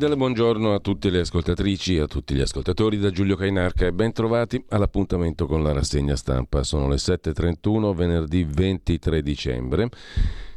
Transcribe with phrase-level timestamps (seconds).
[0.00, 3.92] Cordiale buongiorno a tutte le ascoltatrici e a tutti gli ascoltatori da Giulio Cainarca e
[3.92, 6.62] ben trovati all'appuntamento con la rassegna stampa.
[6.62, 9.90] Sono le 7.31, venerdì 23 dicembre.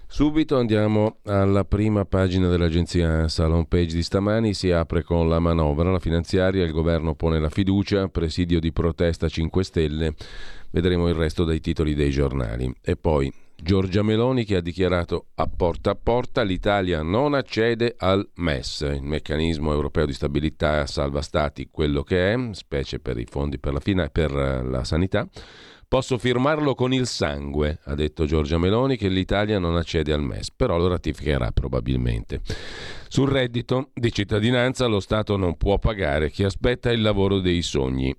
[0.08, 3.66] Subito andiamo alla prima pagina dell'agenzia ANSA.
[3.68, 8.08] Page di stamani si apre con la manovra, la finanziaria, il governo pone la fiducia,
[8.08, 10.14] presidio di protesta 5 Stelle.
[10.70, 12.74] Vedremo il resto dei titoli dei giornali.
[12.82, 13.30] E poi
[13.64, 19.04] Giorgia Meloni che ha dichiarato a porta a porta l'Italia non accede al MES, il
[19.04, 23.80] meccanismo europeo di stabilità salva stati quello che è, specie per i fondi per la,
[23.80, 25.26] fina, per la sanità.
[25.88, 30.52] Posso firmarlo con il sangue, ha detto Giorgia Meloni, che l'Italia non accede al MES,
[30.52, 32.42] però lo ratificherà probabilmente.
[33.08, 38.14] Sul reddito di cittadinanza lo Stato non può pagare chi aspetta il lavoro dei sogni.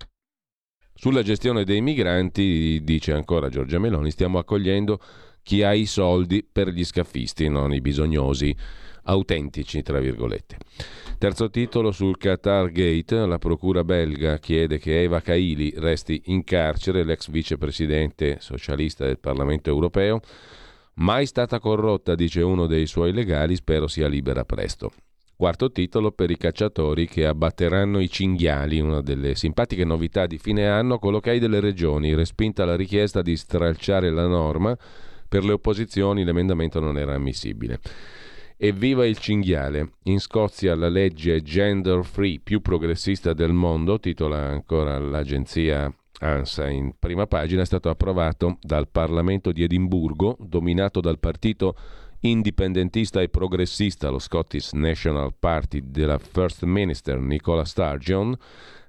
[0.97, 5.01] Sulla gestione dei migranti, dice ancora Giorgia Meloni, stiamo accogliendo
[5.45, 8.57] chi ha i soldi per gli scaffisti, non i bisognosi
[9.05, 10.57] autentici, tra virgolette.
[11.19, 17.05] Terzo titolo sul Qatar Gate, la procura belga chiede che Eva Kaili resti in carcere,
[17.05, 20.21] l'ex vicepresidente socialista del Parlamento europeo.
[20.95, 24.93] Mai stata corrotta, dice uno dei suoi legali, spero sia libera presto.
[25.37, 30.69] Quarto titolo per i cacciatori che abbatteranno i cinghiali, una delle simpatiche novità di fine
[30.69, 34.77] anno, collocai delle regioni, respinta la richiesta di stralciare la norma
[35.35, 37.81] per le opposizioni l'emendamento non era ammissibile.
[38.57, 39.95] Evviva il cinghiale!
[40.05, 46.93] In Scozia la legge gender free più progressista del mondo, titola ancora l'agenzia ANSA in
[46.97, 51.75] prima pagina, è stato approvato dal Parlamento di Edimburgo, dominato dal partito
[52.21, 58.37] indipendentista e progressista, lo Scottish National Party della First Minister Nicola Sturgeon,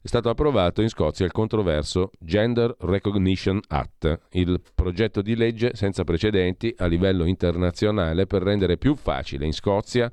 [0.05, 6.03] è stato approvato in Scozia il controverso Gender Recognition Act, il progetto di legge senza
[6.03, 10.11] precedenti a livello internazionale per rendere più facile in Scozia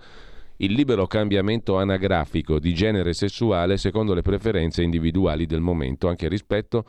[0.56, 6.86] il libero cambiamento anagrafico di genere sessuale secondo le preferenze individuali del momento, anche rispetto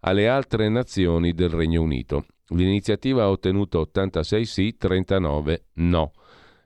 [0.00, 2.24] alle altre nazioni del Regno Unito.
[2.50, 6.12] L'iniziativa ha ottenuto 86 sì, 39 no.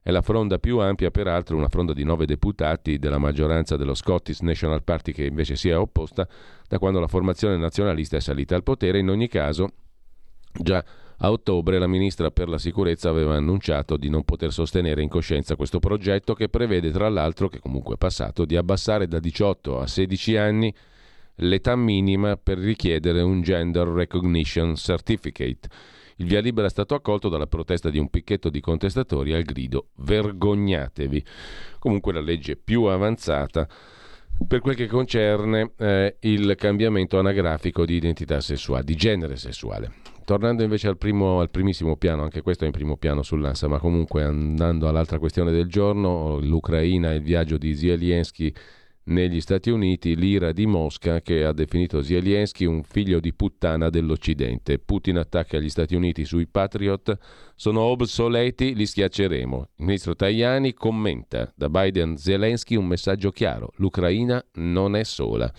[0.04, 4.40] È la fronda più ampia, peraltro, una fronda di nove deputati della maggioranza dello Scottish
[4.40, 6.26] National Party che invece si è opposta
[6.66, 8.98] da quando la formazione nazionalista è salita al potere.
[8.98, 9.68] In ogni caso,
[10.52, 10.84] già
[11.18, 15.54] a ottobre la ministra per la sicurezza aveva annunciato di non poter sostenere in coscienza
[15.54, 19.86] questo progetto che prevede tra l'altro, che comunque è passato, di abbassare da 18 a
[19.86, 20.74] 16 anni
[21.36, 25.68] l'età minima per richiedere un Gender Recognition Certificate
[26.22, 29.88] il via libera è stato accolto dalla protesta di un picchetto di contestatori al grido
[29.96, 31.24] vergognatevi.
[31.80, 33.68] Comunque la legge più avanzata
[34.46, 39.92] per quel che concerne eh, il cambiamento anagrafico di identità sessuale, di genere sessuale.
[40.24, 43.78] Tornando invece al, primo, al primissimo piano, anche questo è in primo piano sull'ANSA, ma
[43.78, 48.52] comunque andando all'altra questione del giorno, l'Ucraina e il viaggio di Zelensky
[49.04, 54.78] negli Stati Uniti l'ira di Mosca che ha definito Zelensky un figlio di puttana dell'Occidente.
[54.78, 57.18] Putin attacca gli Stati Uniti sui Patriot,
[57.56, 59.68] sono obsoleti, li schiacceremo.
[59.76, 65.52] Il ministro Tajani commenta da Biden Zelensky un messaggio chiaro, l'Ucraina non è sola.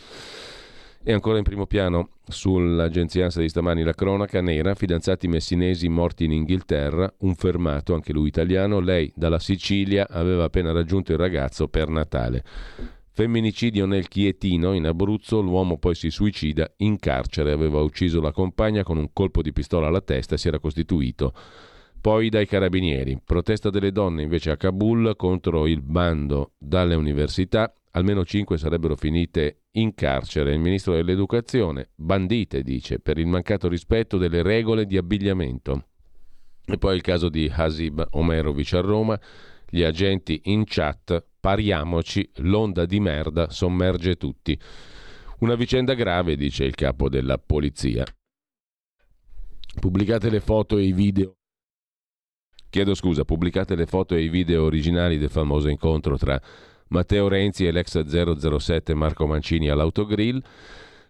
[1.06, 6.24] E ancora in primo piano sull'agenzia ANSA di stamani la cronaca nera, fidanzati messinesi morti
[6.24, 11.68] in Inghilterra, un fermato, anche lui italiano, lei dalla Sicilia aveva appena raggiunto il ragazzo
[11.68, 12.44] per Natale.
[13.16, 18.82] Femminicidio nel Chietino, in Abruzzo, l'uomo poi si suicida in carcere, aveva ucciso la compagna
[18.82, 21.32] con un colpo di pistola alla testa e si era costituito.
[22.02, 23.22] Poi dai carabinieri.
[23.24, 27.72] Protesta delle donne invece a Kabul contro il bando dalle università.
[27.92, 30.52] Almeno cinque sarebbero finite in carcere.
[30.52, 35.86] Il ministro dell'Educazione, bandite, dice, per il mancato rispetto delle regole di abbigliamento.
[36.66, 39.20] E poi il caso di Hasib Omerovic a Roma,
[39.74, 44.56] gli agenti in chat, pariamoci, l'onda di merda sommerge tutti.
[45.40, 48.06] Una vicenda grave, dice il capo della polizia.
[49.80, 51.38] Pubblicate le foto e i video.
[52.70, 56.40] Chiedo scusa, pubblicate le foto e i video originali del famoso incontro tra
[56.90, 60.40] Matteo Renzi e l'ex 007 Marco Mancini all'autogrill.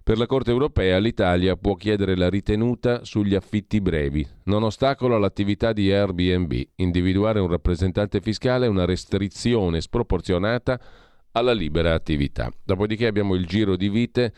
[0.04, 5.72] Per la Corte europea l'Italia può chiedere la ritenuta sugli affitti brevi, non ostacolo all'attività
[5.72, 6.52] di Airbnb.
[6.76, 10.78] Individuare un rappresentante fiscale è una restrizione sproporzionata
[11.32, 12.52] alla libera attività.
[12.66, 14.34] Dopodiché abbiamo il giro di vite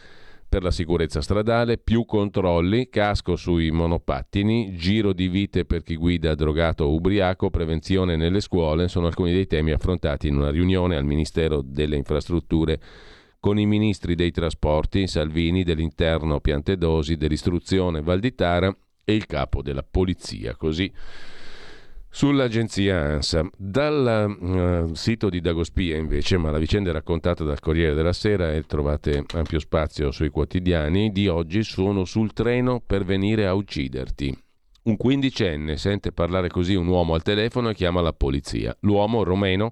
[0.48, 6.36] per la sicurezza stradale, più controlli, casco sui monopattini, giro di vite per chi guida
[6.36, 11.06] drogato o ubriaco, prevenzione nelle scuole, sono alcuni dei temi affrontati in una riunione al
[11.06, 12.80] Ministero delle Infrastrutture
[13.46, 20.56] con i ministri dei trasporti Salvini, dell'interno Piantedosi, dell'istruzione Valditara e il capo della polizia.
[20.56, 20.92] Così
[22.10, 23.48] sull'agenzia ANSA.
[23.56, 28.52] Dal uh, sito di Dagospia invece, ma la vicenda è raccontata dal Corriere della Sera
[28.52, 34.36] e trovate ampio spazio sui quotidiani, di oggi sono sul treno per venire a ucciderti.
[34.86, 38.76] Un quindicenne sente parlare così un uomo al telefono e chiama la polizia.
[38.80, 39.72] L'uomo, romeno,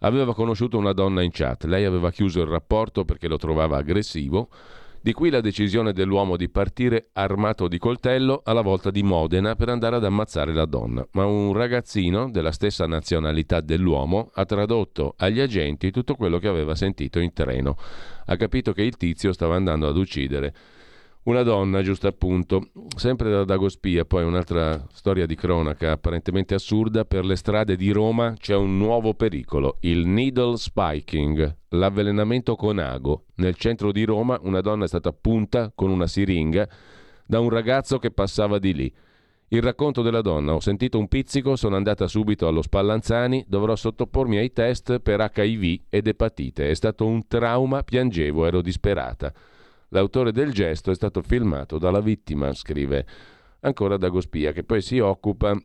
[0.00, 4.48] Aveva conosciuto una donna in chat, lei aveva chiuso il rapporto perché lo trovava aggressivo,
[5.04, 9.68] di qui la decisione dell'uomo di partire armato di coltello alla volta di Modena per
[9.68, 11.06] andare ad ammazzare la donna.
[11.12, 16.74] Ma un ragazzino della stessa nazionalità dell'uomo ha tradotto agli agenti tutto quello che aveva
[16.74, 17.76] sentito in treno.
[18.24, 20.54] Ha capito che il tizio stava andando ad uccidere
[21.24, 27.24] una donna, giusto appunto, sempre da Dagospia, poi un'altra storia di cronaca apparentemente assurda, per
[27.24, 33.24] le strade di Roma c'è un nuovo pericolo, il needle spiking, l'avvelenamento con ago.
[33.36, 36.68] Nel centro di Roma una donna è stata punta con una siringa
[37.26, 38.94] da un ragazzo che passava di lì.
[39.48, 44.36] Il racconto della donna, ho sentito un pizzico, sono andata subito allo Spallanzani, dovrò sottopormi
[44.36, 46.68] ai test per HIV ed epatite.
[46.68, 49.32] È stato un trauma, piangevo, ero disperata.
[49.94, 53.06] L'autore del gesto è stato filmato dalla vittima, scrive
[53.60, 55.56] ancora Dagospia, che poi si occupa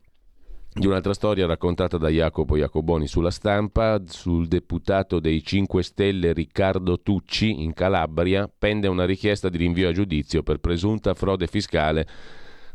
[0.71, 7.01] di un'altra storia raccontata da Jacopo Jacoboni sulla stampa, sul deputato dei 5 Stelle Riccardo
[7.01, 12.07] Tucci in Calabria, pende una richiesta di rinvio a giudizio per presunta frode fiscale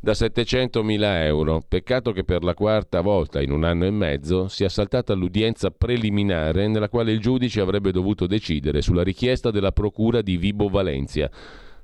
[0.04, 1.62] da 700.000 euro.
[1.66, 6.68] Peccato che per la quarta volta in un anno e mezzo sia saltata l'udienza preliminare
[6.68, 11.30] nella quale il giudice avrebbe dovuto decidere sulla richiesta della procura di Vibo Valencia.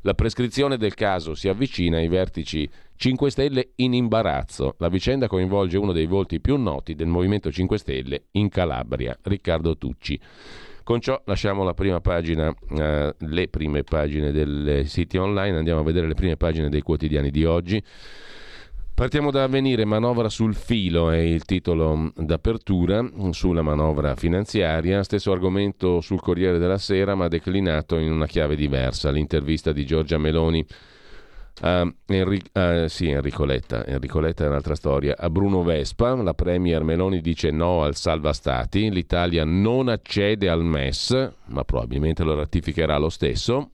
[0.02, 4.74] La prescrizione del caso si avvicina ai vertici 5 Stelle in imbarazzo.
[4.76, 9.78] La vicenda coinvolge uno dei volti più noti del Movimento 5 Stelle in Calabria, Riccardo
[9.78, 10.20] Tucci.
[10.90, 15.84] Con ciò lasciamo la prima pagina, eh, le prime pagine del siti online, andiamo a
[15.84, 17.80] vedere le prime pagine dei quotidiani di oggi.
[18.92, 26.00] Partiamo da avvenire, manovra sul filo è il titolo d'apertura sulla manovra finanziaria, stesso argomento
[26.00, 30.66] sul Corriere della Sera ma declinato in una chiave diversa, l'intervista di Giorgia Meloni
[31.60, 33.84] Uh, Enri- uh, sì, Enrico Letta.
[33.86, 35.14] Enrico Letta è un'altra storia.
[35.18, 38.90] A Bruno Vespa, la Premier Meloni dice no al salva stati.
[38.90, 43.72] L'Italia non accede al MES, ma probabilmente lo ratificherà lo stesso.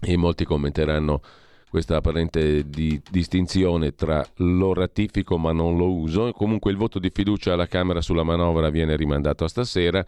[0.00, 1.20] E molti commenteranno
[1.70, 6.32] questa apparente di- distinzione tra lo ratifico ma non lo uso.
[6.32, 10.04] Comunque il voto di fiducia alla Camera sulla manovra viene rimandato a stasera.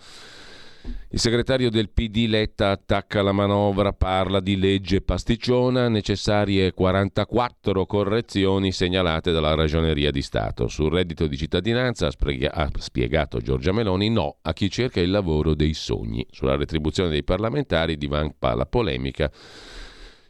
[1.11, 8.73] Il segretario del PD Letta attacca la manovra, parla di legge pasticciona, necessarie 44 correzioni
[8.73, 10.68] segnalate dalla Ragioneria di Stato.
[10.68, 15.73] Sul reddito di cittadinanza ha, spiegato Giorgia Meloni no a chi cerca il lavoro dei
[15.73, 16.26] sogni.
[16.30, 19.30] Sulla retribuzione dei parlamentari divampa la polemica.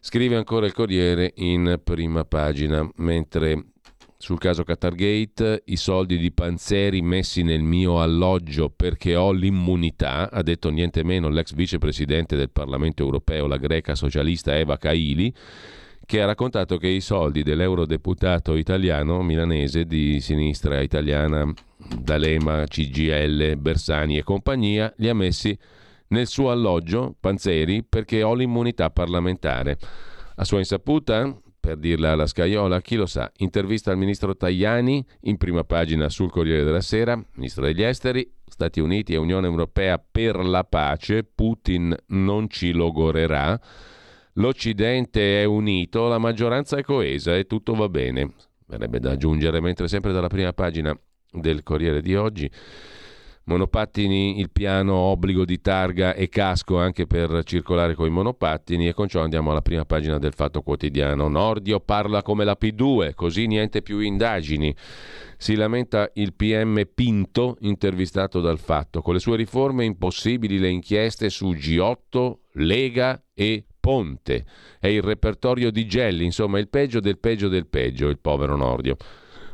[0.01, 3.73] Scrive ancora il Corriere in prima pagina, mentre
[4.21, 10.43] sul caso Qatargate, i soldi di Panzeri messi nel mio alloggio perché ho l'immunità, ha
[10.43, 15.33] detto niente meno l'ex vicepresidente del Parlamento europeo, la greca socialista Eva Kaili,
[16.05, 24.19] che ha raccontato che i soldi dell'eurodeputato italiano milanese di sinistra italiana D'Alema, CGL, Bersani
[24.19, 25.57] e compagnia li ha messi
[26.09, 29.79] nel suo alloggio Panzeri perché ho l'immunità parlamentare.
[30.35, 33.31] A sua insaputa, per dirla alla scaiola, chi lo sa.
[33.39, 38.81] Intervista al ministro Tajani in prima pagina sul Corriere della Sera, ministro degli esteri, Stati
[38.81, 43.61] Uniti e Unione Europea per la pace, Putin non ci logorerà,
[44.35, 48.33] l'Occidente è unito, la maggioranza è coesa e tutto va bene.
[48.67, 50.99] Verrebbe da aggiungere, mentre sempre dalla prima pagina
[51.31, 52.51] del Corriere di oggi
[53.49, 58.93] Monopattini, il piano obbligo di targa e casco anche per circolare con i monopattini e
[58.93, 61.29] con ciò andiamo alla prima pagina del Fatto Quotidiano.
[61.29, 64.77] Nordio parla come la P2, così niente più indagini.
[65.39, 69.01] Si lamenta il PM Pinto, intervistato dal Fatto.
[69.01, 74.45] Con le sue riforme impossibili le inchieste su G8, Lega e Ponte.
[74.79, 78.99] È il repertorio di Gelli, insomma il peggio del peggio del peggio, il povero Nordio.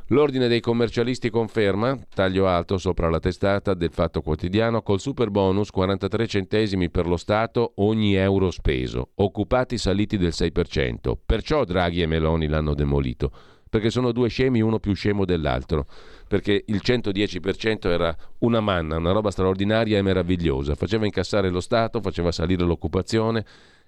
[0.08, 5.70] L'ordine dei commercialisti conferma, taglio alto sopra la testata del Fatto Quotidiano, col super bonus
[5.70, 11.14] 43 centesimi per lo Stato ogni euro speso, occupati saliti del 6%.
[11.24, 13.32] Perciò Draghi e Meloni l'hanno demolito,
[13.70, 15.86] perché sono due scemi, uno più scemo dell'altro,
[16.28, 22.02] perché il 110% era una manna, una roba straordinaria e meravigliosa, faceva incassare lo Stato,
[22.02, 23.42] faceva salire l'occupazione,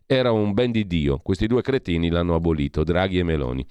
[0.07, 1.19] era un ben di Dio.
[1.19, 3.67] Questi due cretini l'hanno abolito, Draghi e Meloni.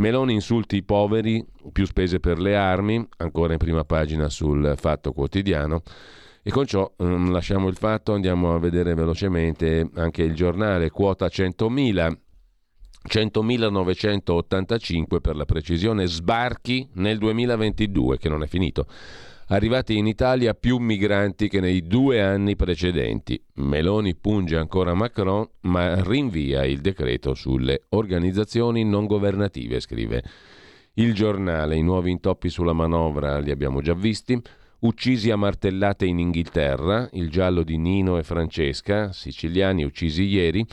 [0.00, 5.12] Meloni insulti i poveri, più spese per le armi, ancora in prima pagina sul Fatto
[5.12, 5.82] Quotidiano.
[6.42, 11.26] E con ciò um, lasciamo il fatto, andiamo a vedere velocemente anche il giornale, quota
[11.26, 12.16] 100.000.
[13.08, 18.86] 100.985 per la precisione, sbarchi nel 2022, che non è finito
[19.50, 23.42] arrivati in Italia più migranti che nei due anni precedenti.
[23.54, 30.22] Meloni punge ancora Macron, ma rinvia il decreto sulle organizzazioni non governative, scrive.
[30.94, 34.40] Il giornale, i nuovi intoppi sulla manovra li abbiamo già visti.
[34.80, 40.64] Uccisi a martellate in Inghilterra, il giallo di Nino e Francesca, siciliani uccisi ieri.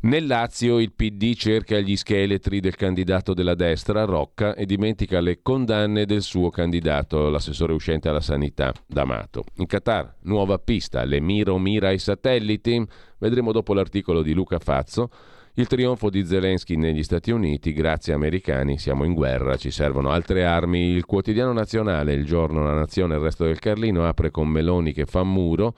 [0.00, 5.40] Nel Lazio il PD cerca gli scheletri del candidato della destra, Rocca, e dimentica le
[5.42, 9.44] condanne del suo candidato, l'assessore uscente alla sanità, D'Amato.
[9.56, 12.84] In Qatar, nuova pista, l'Emiro mira ai satelliti.
[13.18, 15.10] Vedremo dopo l'articolo di Luca Fazzo.
[15.54, 20.44] Il trionfo di Zelensky negli Stati Uniti, grazie americani, siamo in guerra, ci servono altre
[20.44, 20.90] armi.
[20.90, 24.92] Il quotidiano nazionale, il giorno La Nazione e il resto del Carlino, apre con Meloni
[24.92, 25.74] che fa muro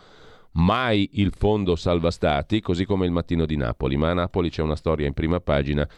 [0.58, 4.62] mai il fondo salva stati, così come il mattino di Napoli, ma a Napoli c'è
[4.62, 5.88] una storia in prima pagina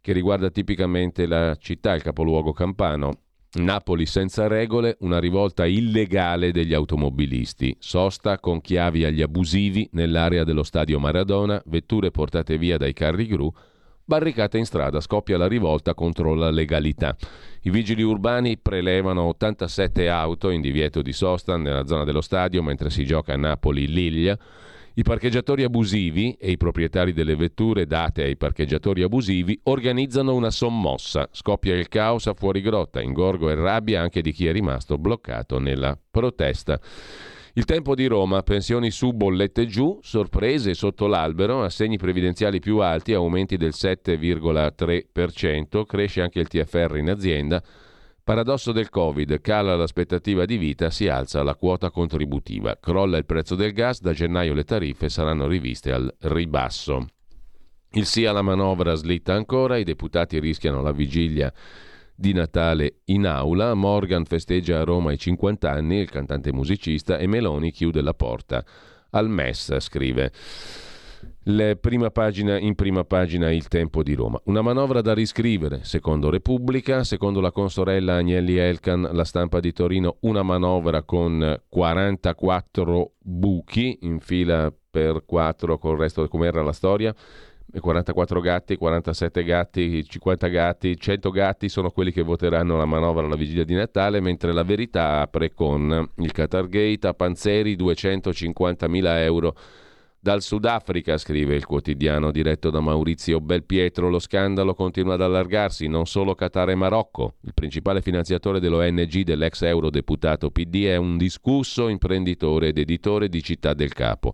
[0.00, 3.20] che riguarda tipicamente la città, il capoluogo campano.
[3.54, 10.64] Napoli senza regole, una rivolta illegale degli automobilisti, sosta con chiavi agli abusivi nell'area dello
[10.64, 13.52] stadio Maradona, vetture portate via dai carri gru,
[14.06, 17.16] Barricata in strada, scoppia la rivolta contro la legalità.
[17.62, 22.90] I vigili urbani prelevano 87 auto in divieto di sosta nella zona dello stadio mentre
[22.90, 24.38] si gioca a Napoli-Liglia.
[24.96, 31.26] I parcheggiatori abusivi e i proprietari delle vetture date ai parcheggiatori abusivi organizzano una sommossa.
[31.32, 35.58] Scoppia il caos a fuori grotta, ingorgo e rabbia anche di chi è rimasto bloccato
[35.58, 36.78] nella protesta.
[37.56, 43.12] Il tempo di Roma, pensioni su, bollette giù, sorprese sotto l'albero, assegni previdenziali più alti,
[43.12, 47.62] aumenti del 7,3%, cresce anche il TFR in azienda.
[48.24, 53.54] Paradosso del Covid, cala l'aspettativa di vita, si alza la quota contributiva, crolla il prezzo
[53.54, 57.06] del gas, da gennaio le tariffe saranno riviste al ribasso.
[57.92, 61.52] Il sì alla manovra slitta ancora, i deputati rischiano la vigilia
[62.14, 63.74] di Natale in aula.
[63.74, 68.64] Morgan festeggia a Roma i 50 anni, il cantante musicista, e Meloni chiude la porta
[69.10, 70.32] al MES, scrive.
[71.80, 74.40] Prima pagina, in prima pagina il tempo di Roma.
[74.44, 80.16] Una manovra da riscrivere, secondo Repubblica, secondo la consorella Agnelli Elkan, la stampa di Torino,
[80.20, 86.72] una manovra con 44 buchi in fila per 4 con il resto come era la
[86.72, 87.14] storia.
[87.80, 93.36] 44 gatti, 47 gatti, 50 gatti, 100 gatti sono quelli che voteranno la manovra alla
[93.36, 99.22] vigilia di Natale, mentre la verità apre con il Qatar Gate a Panzeri 250 mila
[99.22, 99.54] euro.
[100.24, 106.06] Dal Sudafrica, scrive il quotidiano diretto da Maurizio Belpietro, lo scandalo continua ad allargarsi, non
[106.06, 107.34] solo Qatar e Marocco.
[107.42, 113.74] Il principale finanziatore dell'ONG dell'ex eurodeputato PD è un discusso imprenditore ed editore di Città
[113.74, 114.32] del Capo.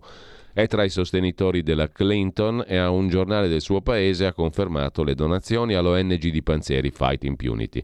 [0.53, 5.01] È tra i sostenitori della Clinton e a un giornale del suo paese ha confermato
[5.01, 7.81] le donazioni all'ONG di Panzeri Fight Impunity.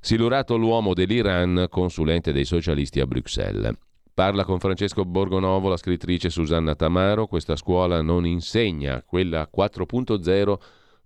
[0.00, 3.76] Silurato l'uomo dell'Iran, consulente dei socialisti a Bruxelles.
[4.14, 7.26] Parla con Francesco Borgonovo la scrittrice Susanna Tamaro.
[7.26, 10.56] Questa scuola non insegna, quella 4.0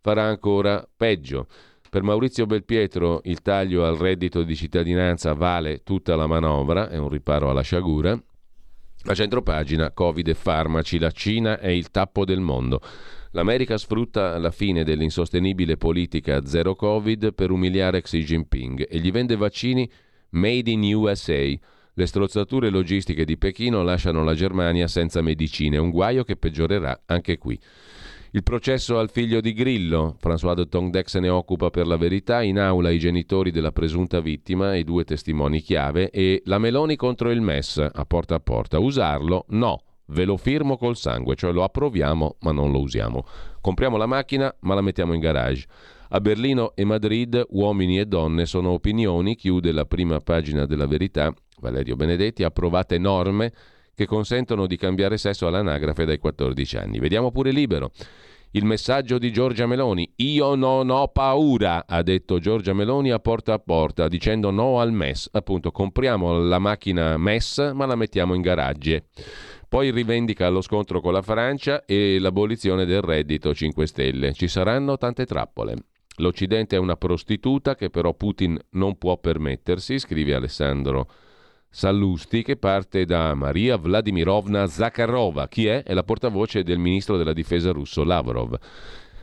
[0.00, 1.48] farà ancora peggio.
[1.90, 7.08] Per Maurizio Belpietro il taglio al reddito di cittadinanza vale tutta la manovra, è un
[7.08, 8.16] riparo alla sciagura.
[9.06, 12.80] A centropagina Covid e farmaci, la Cina è il tappo del mondo.
[13.32, 19.37] L'America sfrutta la fine dell'insostenibile politica zero Covid per umiliare Xi Jinping e gli vende
[19.37, 19.90] vaccini
[20.30, 21.52] made in USA.
[21.96, 27.37] Le strozzature logistiche di Pechino lasciano la Germania senza medicine, un guaio che peggiorerà anche
[27.37, 27.61] qui.
[28.34, 32.42] Il processo al figlio di Grillo, François de Tongdec se ne occupa per la verità,
[32.42, 37.30] in aula i genitori della presunta vittima e due testimoni chiave e la Meloni contro
[37.30, 38.80] il MES a porta a porta.
[38.80, 39.44] Usarlo?
[39.50, 43.24] No, ve lo firmo col sangue, cioè lo approviamo ma non lo usiamo.
[43.60, 45.66] Compriamo la macchina ma la mettiamo in garage.
[46.08, 51.32] A Berlino e Madrid uomini e donne sono opinioni, chiude la prima pagina della verità.
[51.60, 53.52] Valerio Benedetti, approvate norme
[53.94, 56.98] che consentono di cambiare sesso all'anagrafe dai 14 anni.
[56.98, 57.90] Vediamo pure libero.
[58.56, 60.12] Il messaggio di Giorgia Meloni.
[60.16, 64.92] Io non ho paura, ha detto Giorgia Meloni a porta a porta, dicendo no al
[64.92, 65.28] MES.
[65.32, 69.06] Appunto, compriamo la macchina MES, ma la mettiamo in garage.
[69.68, 74.32] Poi rivendica lo scontro con la Francia e l'abolizione del reddito 5 Stelle.
[74.32, 75.74] Ci saranno tante trappole.
[76.18, 81.08] L'Occidente è una prostituta che però Putin non può permettersi, scrive Alessandro
[81.74, 85.48] Sallusti che parte da Maria Vladimirovna Zakharova.
[85.48, 85.82] Chi è?
[85.82, 88.56] È la portavoce del ministro della difesa russo Lavrov.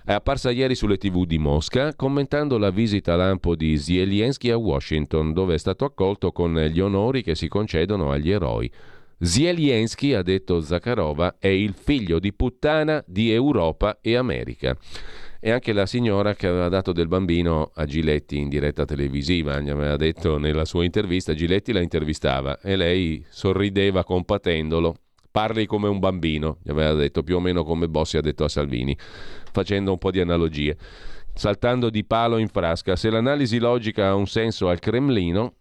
[0.03, 5.31] È apparsa ieri sulle tv di Mosca commentando la visita lampo di Zelensky a Washington,
[5.31, 8.69] dove è stato accolto con gli onori che si concedono agli eroi.
[9.17, 14.75] Zelensky, ha detto Zakharova, è il figlio di puttana di Europa e America
[15.43, 19.71] e anche la signora che aveva dato del bambino a Giletti in diretta televisiva, gli
[19.71, 24.95] aveva detto nella sua intervista, Giletti la intervistava e lei sorrideva compatendolo.
[25.31, 28.49] Parli come un bambino, gli aveva detto più o meno come Bossi ha detto a
[28.49, 28.95] Salvini,
[29.51, 30.77] facendo un po' di analogie.
[31.33, 35.55] Saltando di palo in frasca, se l'analisi logica ha un senso al Cremlino,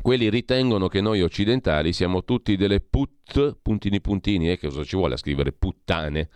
[0.00, 4.84] quelli ritengono che noi occidentali siamo tutti delle put, puntini puntini, e eh, che cosa
[4.84, 6.28] ci vuole a scrivere puttane?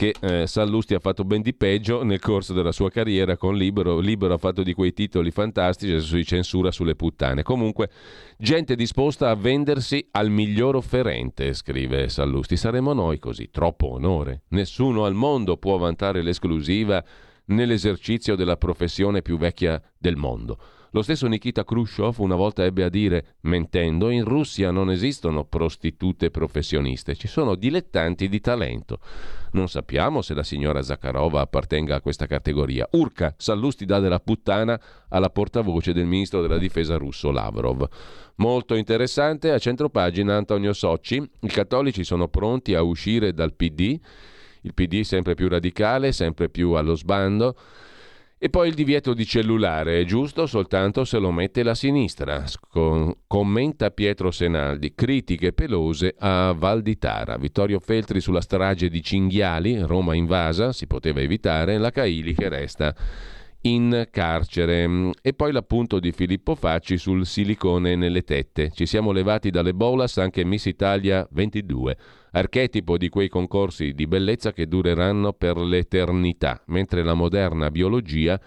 [0.00, 3.98] Che eh, Sallusti ha fatto ben di peggio nel corso della sua carriera con Libero.
[3.98, 7.42] Libero ha fatto di quei titoli fantastici, si censura sulle puttane.
[7.42, 7.90] Comunque,
[8.38, 12.56] gente disposta a vendersi al miglior offerente, scrive Sallusti.
[12.56, 14.44] Saremo noi così, troppo onore.
[14.48, 17.04] Nessuno al mondo può vantare l'esclusiva
[17.48, 20.58] nell'esercizio della professione più vecchia del mondo.
[20.92, 26.30] Lo stesso Nikita Khrushchev una volta ebbe a dire, mentendo, in Russia non esistono prostitute
[26.30, 28.98] professioniste, ci sono dilettanti di talento.
[29.52, 32.88] Non sappiamo se la signora Zakharova appartenga a questa categoria.
[32.92, 37.88] Urca, Sallusti dà della puttana alla portavoce del ministro della difesa russo Lavrov.
[38.36, 43.96] Molto interessante, a centropagina Antonio Socci, i cattolici sono pronti a uscire dal PD,
[44.62, 47.56] il PD sempre più radicale, sempre più allo sbando.
[48.42, 52.46] E poi il divieto di cellulare è giusto soltanto se lo mette la sinistra.
[52.46, 54.94] Scon- commenta Pietro Senaldi.
[54.94, 57.36] Critiche pelose a Val di Tara.
[57.36, 62.94] Vittorio Feltri sulla strage di Cinghiali, Roma invasa, si poteva evitare, la Caili che resta
[63.64, 65.10] in carcere.
[65.20, 68.70] E poi l'appunto di Filippo Facci sul silicone nelle tette.
[68.70, 71.96] Ci siamo levati dalle bolas anche Miss Italia 22
[72.32, 78.40] archetipo di quei concorsi di bellezza che dureranno per l'eternità, mentre la moderna biologia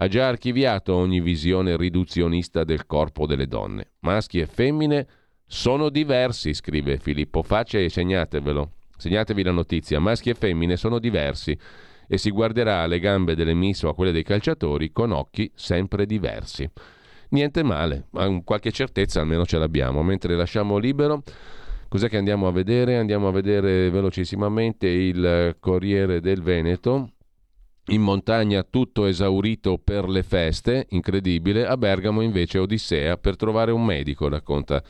[0.00, 3.92] ha già archiviato ogni visione riduzionista del corpo delle donne.
[4.00, 5.06] Maschi e femmine
[5.46, 8.72] sono diversi, scrive Filippo Faccia e segnatevelo.
[8.96, 11.56] Segnatevi la notizia, maschi e femmine sono diversi
[12.06, 16.06] e si guarderà alle gambe delle miss o a quelle dei calciatori con occhi sempre
[16.06, 16.68] diversi.
[17.30, 21.22] Niente male, ma qualche certezza almeno ce l'abbiamo, mentre lasciamo libero
[21.88, 22.98] Cos'è che andiamo a vedere?
[22.98, 27.12] Andiamo a vedere velocissimamente il Corriere del Veneto.
[27.86, 31.66] In montagna tutto esaurito per le feste, incredibile.
[31.66, 34.82] A Bergamo invece Odissea per trovare un medico, racconta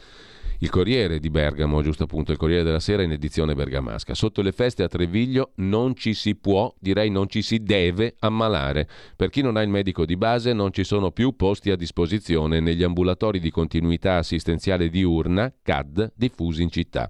[0.61, 4.15] il Corriere di Bergamo, giusto appunto, il Corriere della Sera in edizione bergamasca.
[4.15, 8.89] Sotto le feste a Treviglio non ci si può, direi non ci si deve ammalare.
[9.15, 12.59] Per chi non ha il medico di base non ci sono più posti a disposizione
[12.59, 17.09] negli ambulatori di continuità assistenziale diurna, CAD, diffusi in città.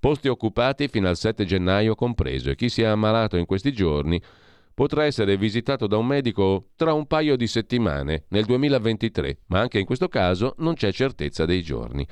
[0.00, 4.20] Posti occupati fino al 7 gennaio compreso e chi si è ammalato in questi giorni
[4.72, 9.78] potrà essere visitato da un medico tra un paio di settimane, nel 2023, ma anche
[9.78, 12.06] in questo caso non c'è certezza dei giorni.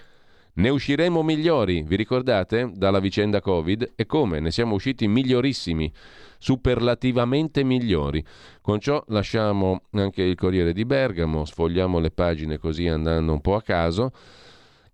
[0.57, 3.95] Ne usciremo migliori, vi ricordate, dalla vicenda Covid?
[3.97, 4.39] E come?
[4.39, 5.93] Ne siamo usciti migliorissimi,
[6.39, 8.25] superlativamente migliori.
[8.61, 13.57] Con ciò lasciamo anche il Corriere di Bergamo, sfogliamo le pagine così andando un po'
[13.57, 14.13] a caso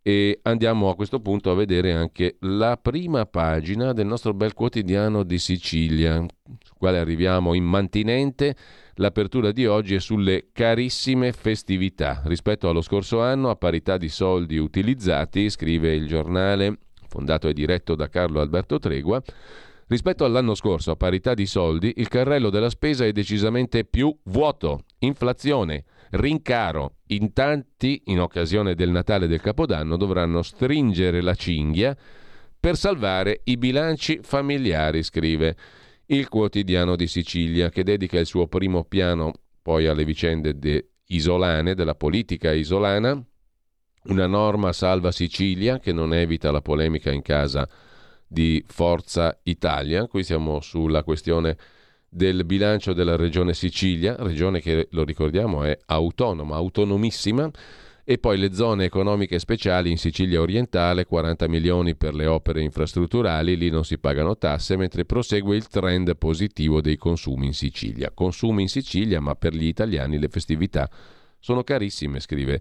[0.00, 5.24] e andiamo a questo punto a vedere anche la prima pagina del nostro bel quotidiano
[5.24, 8.56] di Sicilia, sul quale arriviamo immantinente
[9.00, 12.20] L'apertura di oggi è sulle carissime festività.
[12.26, 17.94] Rispetto allo scorso anno, a parità di soldi utilizzati, scrive il giornale, fondato e diretto
[17.94, 19.22] da Carlo Alberto Tregua,
[19.86, 24.84] rispetto all'anno scorso, a parità di soldi, il carrello della spesa è decisamente più vuoto.
[24.98, 26.96] Inflazione, rincaro.
[27.06, 31.96] In tanti, in occasione del Natale e del Capodanno, dovranno stringere la cinghia
[32.60, 35.56] per salvare i bilanci familiari, scrive
[36.10, 41.74] il quotidiano di Sicilia, che dedica il suo primo piano poi alle vicende de isolane,
[41.74, 43.22] della politica isolana,
[44.04, 47.68] una norma salva Sicilia che non evita la polemica in casa
[48.26, 50.06] di Forza Italia.
[50.06, 51.56] Qui siamo sulla questione
[52.08, 57.48] del bilancio della regione Sicilia, regione che lo ricordiamo è autonoma, autonomissima,
[58.04, 63.56] e poi le zone economiche speciali in Sicilia orientale, 40 milioni per le opere infrastrutturali,
[63.56, 68.10] lì non si pagano tasse, mentre prosegue il trend positivo dei consumi in Sicilia.
[68.12, 70.88] Consumi in Sicilia, ma per gli italiani le festività
[71.38, 72.60] sono carissime, scrive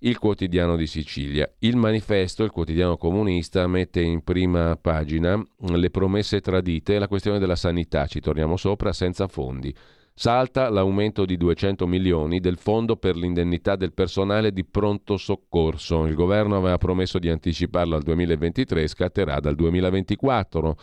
[0.00, 1.50] il quotidiano di Sicilia.
[1.60, 7.38] Il manifesto, il quotidiano comunista, mette in prima pagina le promesse tradite e la questione
[7.38, 9.74] della sanità, ci torniamo sopra, senza fondi.
[10.16, 16.06] Salta l'aumento di 200 milioni del fondo per l'indennità del personale di pronto soccorso.
[16.06, 20.76] Il governo aveva promesso di anticiparlo al 2023 e scatterà dal 2024.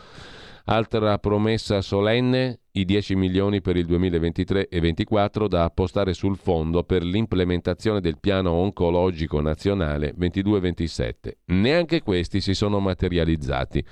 [0.65, 6.83] Altra promessa solenne, i 10 milioni per il 2023 e 2024 da appostare sul fondo
[6.83, 11.11] per l'implementazione del piano oncologico nazionale 22-27.
[11.45, 13.83] Neanche questi si sono materializzati.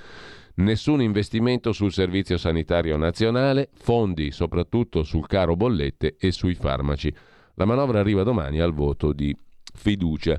[0.60, 7.14] Nessun investimento sul servizio sanitario nazionale, fondi soprattutto sul caro bollette e sui farmaci.
[7.54, 9.34] La manovra arriva domani al voto di
[9.74, 10.38] fiducia.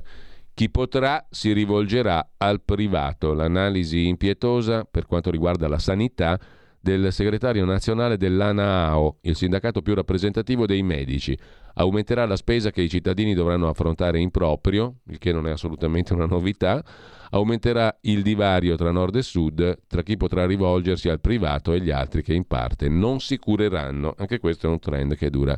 [0.53, 3.33] Chi potrà si rivolgerà al privato.
[3.33, 6.39] L'analisi impietosa per quanto riguarda la sanità
[6.81, 11.37] del segretario nazionale dell'ANAAO, il sindacato più rappresentativo dei medici.
[11.75, 16.13] Aumenterà la spesa che i cittadini dovranno affrontare in proprio, il che non è assolutamente
[16.13, 16.83] una novità.
[17.29, 21.91] Aumenterà il divario tra nord e sud, tra chi potrà rivolgersi al privato e gli
[21.91, 24.15] altri che in parte non si cureranno.
[24.17, 25.57] Anche questo è un trend che dura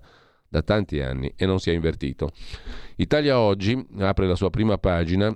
[0.49, 2.31] da tanti anni e non si è invertito.
[2.97, 5.35] Italia Oggi apre la sua prima pagina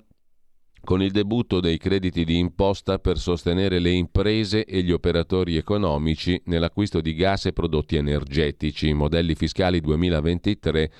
[0.83, 6.41] con il debutto dei crediti di imposta per sostenere le imprese e gli operatori economici
[6.45, 10.91] nell'acquisto di gas e prodotti energetici, modelli fiscali 2023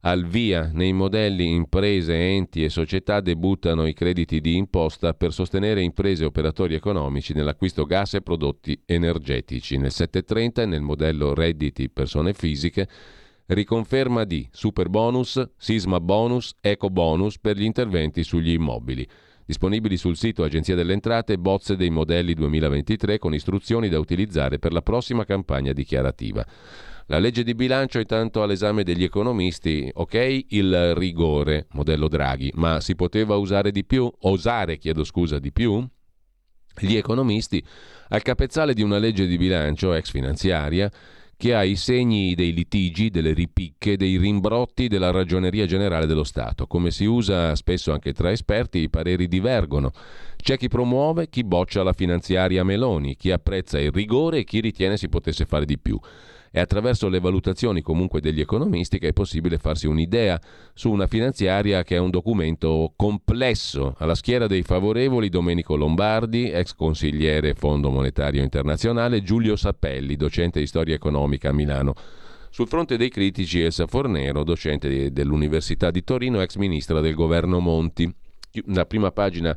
[0.00, 5.82] al via nei modelli imprese, enti e società debuttano i crediti di imposta per sostenere
[5.82, 9.76] imprese e operatori economici nell'acquisto gas e prodotti energetici.
[9.78, 12.86] Nel 730 e nel modello redditi persone fisiche
[13.46, 19.06] riconferma di super bonus, sisma bonus, eco bonus per gli interventi sugli immobili.
[19.44, 24.72] Disponibili sul sito Agenzia delle Entrate bozze dei modelli 2023 con istruzioni da utilizzare per
[24.72, 26.44] la prossima campagna dichiarativa.
[27.06, 32.96] La legge di bilancio intanto all'esame degli economisti, ok, il rigore, modello Draghi, ma si
[32.96, 35.86] poteva usare di più, osare, chiedo scusa, di più?
[36.80, 37.64] Gli economisti,
[38.08, 40.90] al capezzale di una legge di bilancio ex finanziaria,
[41.36, 46.66] che ha i segni dei litigi, delle ripicche, dei rimbrotti della ragioneria generale dello Stato.
[46.66, 49.92] Come si usa spesso anche tra esperti, i pareri divergono.
[50.36, 54.96] C'è chi promuove, chi boccia la finanziaria Meloni, chi apprezza il rigore e chi ritiene
[54.96, 55.98] si potesse fare di più.
[56.56, 60.40] È attraverso le valutazioni comunque degli economisti che è possibile farsi un'idea
[60.72, 63.94] su una finanziaria che è un documento complesso.
[63.98, 70.66] Alla schiera dei favorevoli Domenico Lombardi, ex consigliere Fondo Monetario Internazionale, Giulio Sappelli, docente di
[70.66, 71.92] storia economica a Milano.
[72.48, 78.10] Sul fronte dei critici Elsa Fornero, docente dell'Università di Torino, ex ministra del governo Monti.
[78.68, 79.54] La prima pagina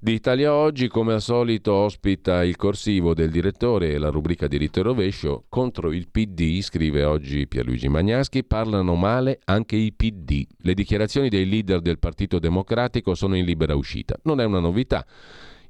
[0.00, 4.78] di Italia Oggi, come al solito, ospita il corsivo del direttore e la rubrica diritto
[4.78, 5.44] e rovescio.
[5.48, 10.46] Contro il PD, scrive oggi Pierluigi Magnaschi, parlano male anche i PD.
[10.58, 14.16] Le dichiarazioni dei leader del Partito Democratico sono in libera uscita.
[14.22, 15.04] Non è una novità.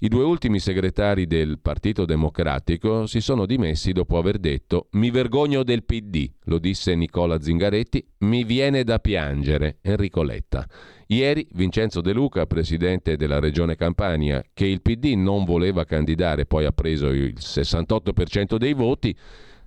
[0.01, 5.65] I due ultimi segretari del Partito Democratico si sono dimessi dopo aver detto mi vergogno
[5.65, 10.65] del PD, lo disse Nicola Zingaretti, mi viene da piangere Enrico Letta.
[11.09, 16.65] Ieri Vincenzo De Luca, presidente della regione Campania, che il PD non voleva candidare, poi
[16.65, 19.17] ha preso il 68% dei voti,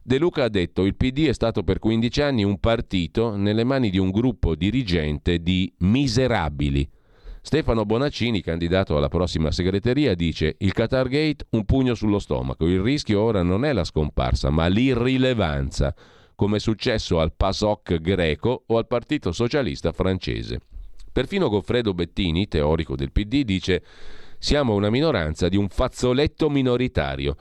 [0.02, 3.90] De Luca ha detto il PD è stato per 15 anni un partito nelle mani
[3.90, 6.90] di un gruppo dirigente di miserabili.
[7.44, 12.80] Stefano Bonaccini, candidato alla prossima segreteria, dice il Qatar Gate un pugno sullo stomaco, il
[12.80, 15.94] rischio ora non è la scomparsa ma l'irrilevanza,
[16.36, 20.60] come è successo al PASOK greco o al Partito Socialista francese.
[21.12, 23.84] Perfino Goffredo Bettini, teorico del PD, dice
[24.38, 27.36] siamo una minoranza di un fazzoletto minoritario.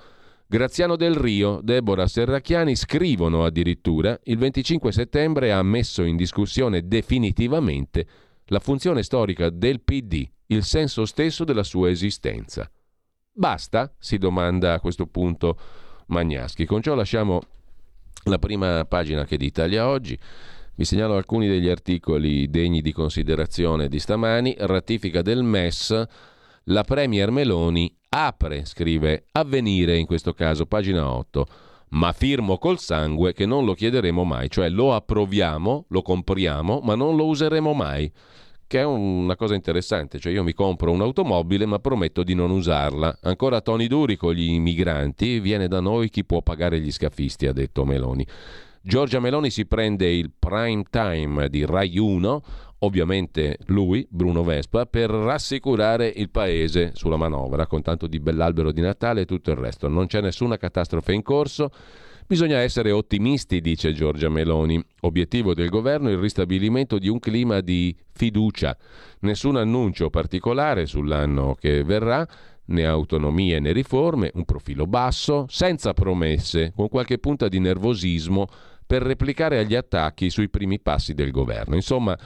[0.46, 8.06] Graziano Del Rio, Deborah Serracchiani scrivono addirittura il 25 settembre ha messo in discussione definitivamente
[8.50, 12.70] la funzione storica del PD, il senso stesso della sua esistenza.
[13.32, 13.92] Basta?
[13.98, 15.56] si domanda a questo punto
[16.06, 16.66] Magnaschi.
[16.66, 17.40] Con ciò lasciamo
[18.24, 20.18] la prima pagina che è di Italia Oggi.
[20.74, 24.56] Vi segnalo alcuni degli articoli degni di considerazione di stamani.
[24.58, 26.06] Ratifica del MES.
[26.64, 31.46] La Premier Meloni apre, scrive Avvenire in questo caso, pagina 8.
[31.90, 36.94] Ma firmo col sangue che non lo chiederemo mai, cioè lo approviamo, lo compriamo, ma
[36.94, 38.12] non lo useremo mai
[38.70, 43.18] che è una cosa interessante, cioè io mi compro un'automobile ma prometto di non usarla.
[43.22, 47.52] Ancora Tony Duri con gli immigranti, viene da noi chi può pagare gli scafisti, ha
[47.52, 48.24] detto Meloni.
[48.80, 52.42] Giorgia Meloni si prende il prime time di Rai 1,
[52.80, 58.80] ovviamente lui, Bruno Vespa, per rassicurare il paese sulla manovra, con tanto di bell'albero di
[58.80, 59.88] Natale e tutto il resto.
[59.88, 61.70] Non c'è nessuna catastrofe in corso.
[62.26, 64.80] Bisogna essere ottimisti, dice Giorgia Meloni.
[65.00, 68.76] Obiettivo del governo il ristabilimento di un clima di fiducia.
[69.20, 72.26] Nessun annuncio particolare sull'anno che verrà,
[72.66, 78.46] né autonomie né riforme, un profilo basso, senza promesse, con qualche punta di nervosismo
[78.86, 81.74] per replicare agli attacchi sui primi passi del governo.
[81.74, 82.16] Insomma,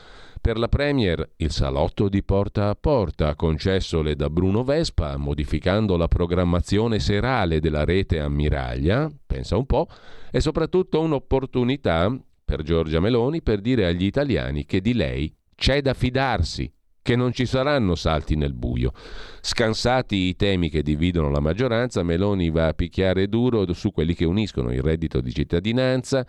[0.44, 6.06] per la Premier il salotto di porta a porta concessole da Bruno Vespa, modificando la
[6.06, 9.86] programmazione serale della rete ammiraglia, pensa un po',
[10.30, 15.94] è soprattutto un'opportunità per Giorgia Meloni per dire agli italiani che di lei c'è da
[15.94, 18.92] fidarsi, che non ci saranno salti nel buio.
[19.40, 24.26] Scansati i temi che dividono la maggioranza, Meloni va a picchiare duro su quelli che
[24.26, 26.26] uniscono il reddito di cittadinanza,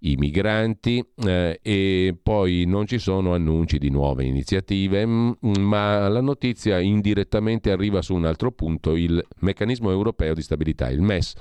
[0.00, 6.20] i migranti eh, e poi non ci sono annunci di nuove iniziative, mm, ma la
[6.20, 11.34] notizia indirettamente arriva su un altro punto, il meccanismo europeo di stabilità, il MES.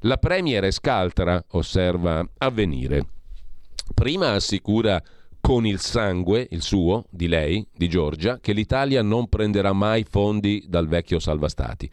[0.00, 3.04] La Premier è scaltra, osserva avvenire.
[3.92, 5.02] Prima assicura
[5.40, 10.64] con il sangue, il suo, di lei, di Giorgia, che l'Italia non prenderà mai fondi
[10.68, 11.90] dal vecchio salva stati.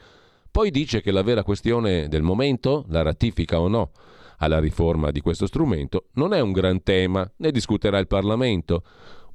[0.50, 3.92] Poi dice che la vera questione del momento, la ratifica o no,
[4.38, 8.84] alla riforma di questo strumento non è un gran tema, ne discuterà il Parlamento.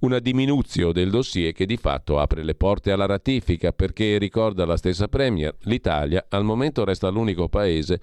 [0.01, 4.77] Una diminuzione del dossier che di fatto apre le porte alla ratifica perché, ricorda la
[4.77, 8.01] stessa Premier, l'Italia al momento resta l'unico paese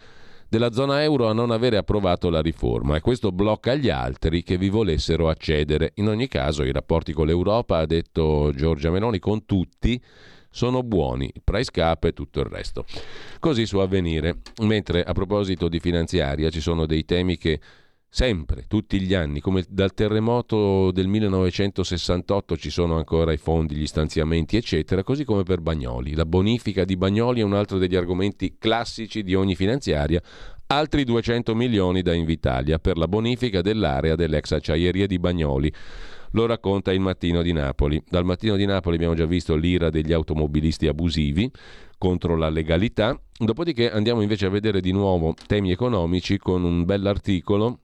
[0.48, 4.58] della zona euro a non avere approvato la riforma e questo blocca gli altri che
[4.58, 5.92] vi volessero accedere.
[5.96, 10.02] In ogni caso i rapporti con l'Europa, ha detto Giorgia Meloni, con tutti
[10.50, 12.86] sono buoni, price cap e tutto il resto.
[13.40, 14.40] Così su avvenire.
[14.62, 17.60] Mentre a proposito di finanziaria ci sono dei temi che
[18.12, 23.86] sempre, tutti gli anni, come dal terremoto del 1968 ci sono ancora i fondi, gli
[23.86, 26.16] stanziamenti, eccetera, così come per Bagnoli.
[26.16, 30.22] La bonifica di Bagnoli è un altro degli argomenti classici di ogni finanziaria.
[30.72, 35.74] Altri 200 milioni da Invitalia per la bonifica dell'area dell'ex acciaieria di Bagnoli.
[36.34, 38.00] Lo racconta il Mattino di Napoli.
[38.08, 41.52] Dal Mattino di Napoli abbiamo già visto l'ira degli automobilisti abusivi
[41.98, 43.20] contro la legalità.
[43.36, 47.80] Dopodiché andiamo invece a vedere di nuovo temi economici con un bell'articolo,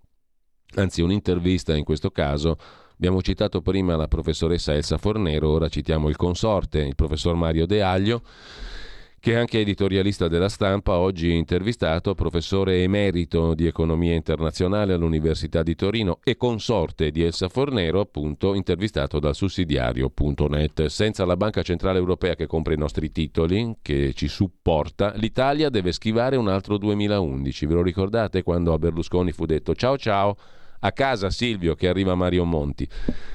[0.76, 2.56] anzi un'intervista in questo caso.
[2.94, 7.82] Abbiamo citato prima la professoressa Elsa Fornero, ora citiamo il consorte, il professor Mario De
[7.82, 8.22] Aglio
[9.26, 15.74] che è anche editorialista della stampa, oggi intervistato, professore emerito di economia internazionale all'Università di
[15.74, 20.86] Torino e consorte di Elsa Fornero, appunto intervistato dal sussidiario.net.
[20.86, 25.92] Senza la Banca Centrale Europea che compra i nostri titoli, che ci supporta, l'Italia deve
[25.92, 27.66] schivare un altro 2011.
[27.66, 30.38] Ve lo ricordate quando a Berlusconi fu detto ciao ciao?
[30.86, 32.88] A casa Silvio che arriva Mario Monti.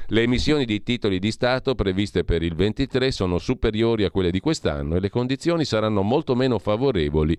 [0.06, 4.38] Le emissioni di titoli di Stato previste per il 23 sono superiori a quelle di
[4.38, 7.36] quest'anno e le condizioni saranno molto meno favorevoli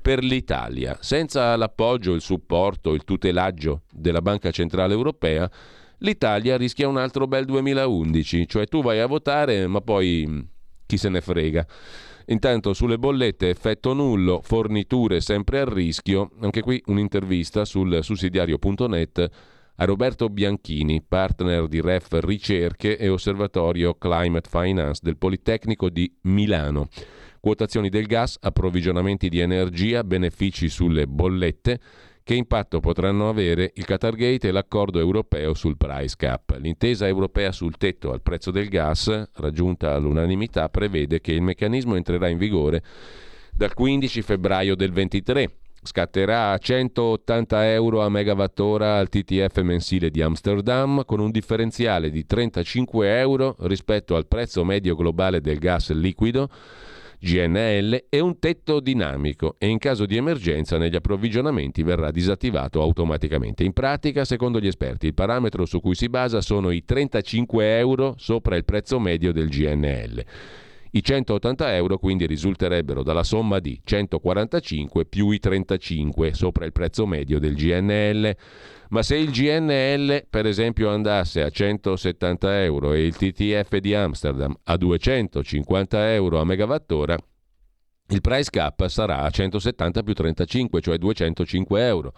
[0.00, 0.96] per l'Italia.
[1.00, 5.50] Senza l'appoggio, il supporto, il tutelaggio della Banca Centrale Europea,
[5.98, 10.48] l'Italia rischia un altro bel 2011, cioè tu vai a votare ma poi
[10.86, 11.66] chi se ne frega.
[12.30, 19.30] Intanto sulle bollette effetto nullo, forniture sempre a rischio, anche qui un'intervista sul sussidiario.net
[19.74, 26.88] a Roberto Bianchini, partner di REF Ricerche e Osservatorio Climate Finance del Politecnico di Milano.
[27.40, 31.80] Quotazioni del gas, approvvigionamenti di energia, benefici sulle bollette
[32.30, 36.56] che impatto potranno avere il Qatargate e l'accordo europeo sul price cap?
[36.60, 42.28] L'intesa europea sul tetto al prezzo del gas, raggiunta all'unanimità, prevede che il meccanismo entrerà
[42.28, 42.84] in vigore
[43.50, 45.50] dal 15 febbraio del 23.
[45.82, 52.24] Scatterà a 180 euro a megawattora al TTF mensile di Amsterdam con un differenziale di
[52.24, 56.48] 35 euro rispetto al prezzo medio globale del gas liquido
[57.22, 63.62] GNL e un tetto dinamico e in caso di emergenza negli approvvigionamenti verrà disattivato automaticamente.
[63.62, 68.14] In pratica, secondo gli esperti, il parametro su cui si basa sono i 35 euro
[68.16, 70.24] sopra il prezzo medio del GNL.
[70.92, 77.06] I 180 euro quindi risulterebbero dalla somma di 145 più i 35 sopra il prezzo
[77.06, 78.36] medio del GNL.
[78.90, 84.54] Ma se il GNL, per esempio, andasse a 170 euro e il TTF di Amsterdam
[84.64, 87.16] a 250 euro a megawattora,
[88.08, 92.14] il price cap sarà a 170 più 35, cioè 205 euro.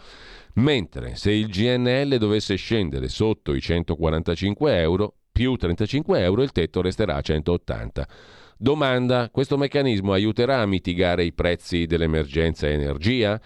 [0.55, 6.81] Mentre se il GNL dovesse scendere sotto i 145 euro, più 35 euro, il tetto
[6.81, 8.09] resterà a 180.
[8.57, 13.39] Domanda, questo meccanismo aiuterà a mitigare i prezzi dell'emergenza energia?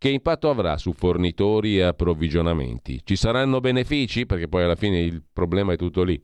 [0.00, 3.00] Che impatto avrà su fornitori e approvvigionamenti?
[3.02, 4.26] Ci saranno benefici?
[4.26, 6.20] Perché poi alla fine il problema è tutto lì.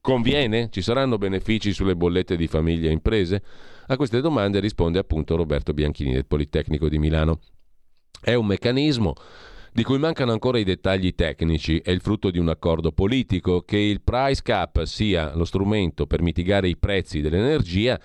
[0.00, 0.70] Conviene?
[0.70, 3.42] Ci saranno benefici sulle bollette di famiglie e imprese?
[3.88, 7.40] A queste domande risponde appunto Roberto Bianchini del Politecnico di Milano.
[8.22, 9.12] È un meccanismo
[9.70, 13.76] di cui mancano ancora i dettagli tecnici, è il frutto di un accordo politico che
[13.76, 18.00] il price cap sia lo strumento per mitigare i prezzi dell'energia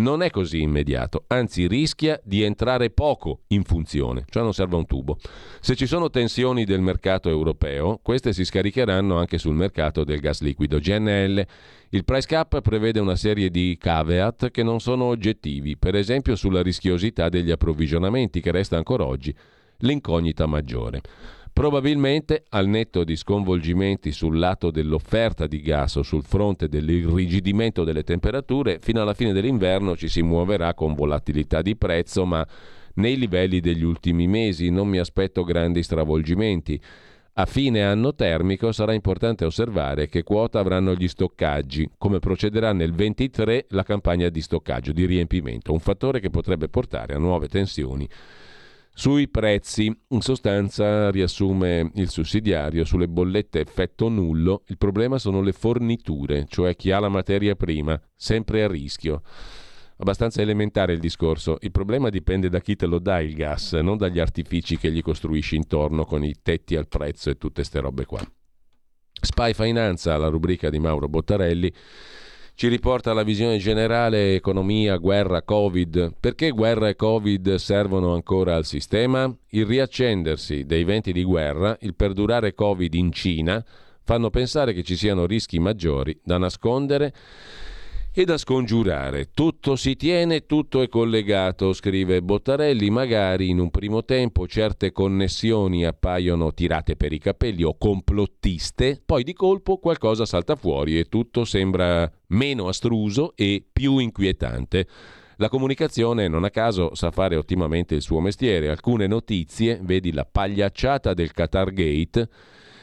[0.00, 4.86] non è così immediato, anzi rischia di entrare poco in funzione, cioè non serve un
[4.86, 5.18] tubo.
[5.60, 10.40] Se ci sono tensioni del mercato europeo, queste si scaricheranno anche sul mercato del gas
[10.40, 11.46] liquido GNL.
[11.90, 16.62] Il price cap prevede una serie di caveat che non sono oggettivi, per esempio sulla
[16.62, 19.34] rischiosità degli approvvigionamenti che resta ancora oggi
[19.78, 21.00] l'incognita maggiore.
[21.56, 28.04] Probabilmente, al netto di sconvolgimenti sul lato dell'offerta di gas o sul fronte dell'irrigidimento delle
[28.04, 32.46] temperature, fino alla fine dell'inverno ci si muoverà con volatilità di prezzo, ma
[32.96, 36.78] nei livelli degli ultimi mesi non mi aspetto grandi stravolgimenti.
[37.32, 42.92] A fine anno termico sarà importante osservare che quota avranno gli stoccaggi, come procederà nel
[42.92, 48.06] 23 la campagna di stoccaggio, di riempimento, un fattore che potrebbe portare a nuove tensioni
[48.98, 55.52] sui prezzi, in sostanza, riassume il sussidiario, sulle bollette effetto nullo, il problema sono le
[55.52, 59.20] forniture, cioè chi ha la materia prima, sempre a rischio.
[59.98, 63.98] Abbastanza elementare il discorso, il problema dipende da chi te lo dà il gas, non
[63.98, 68.06] dagli artifici che gli costruisci intorno con i tetti al prezzo e tutte ste robe
[68.06, 68.26] qua.
[69.12, 71.70] Spy Finanza, la rubrica di Mauro Bottarelli,
[72.56, 76.14] ci riporta la visione generale economia, guerra, Covid.
[76.18, 79.30] Perché guerra e Covid servono ancora al sistema?
[79.50, 83.62] Il riaccendersi dei venti di guerra, il perdurare Covid in Cina,
[84.02, 87.12] fanno pensare che ci siano rischi maggiori da nascondere
[88.18, 89.28] e da scongiurare.
[89.34, 95.84] Tutto si tiene, tutto è collegato, scrive Bottarelli, magari in un primo tempo certe connessioni
[95.84, 101.44] appaiono tirate per i capelli o complottiste, poi di colpo qualcosa salta fuori e tutto
[101.44, 104.86] sembra meno astruso e più inquietante.
[105.36, 108.70] La comunicazione, non a caso, sa fare ottimamente il suo mestiere.
[108.70, 112.28] Alcune notizie, vedi la pagliacciata del Qatar Gate,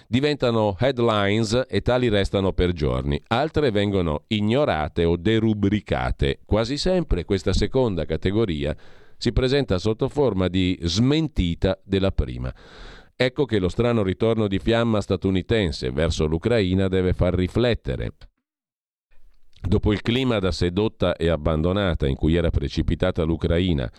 [0.07, 3.21] diventano headlines e tali restano per giorni.
[3.27, 6.39] Altre vengono ignorate o derubricate.
[6.45, 8.75] Quasi sempre questa seconda categoria
[9.17, 12.53] si presenta sotto forma di smentita della prima.
[13.15, 18.11] Ecco che lo strano ritorno di fiamma statunitense verso l'Ucraina deve far riflettere.
[19.65, 23.89] Dopo il clima da sedotta e abbandonata in cui era precipitata l'Ucraina,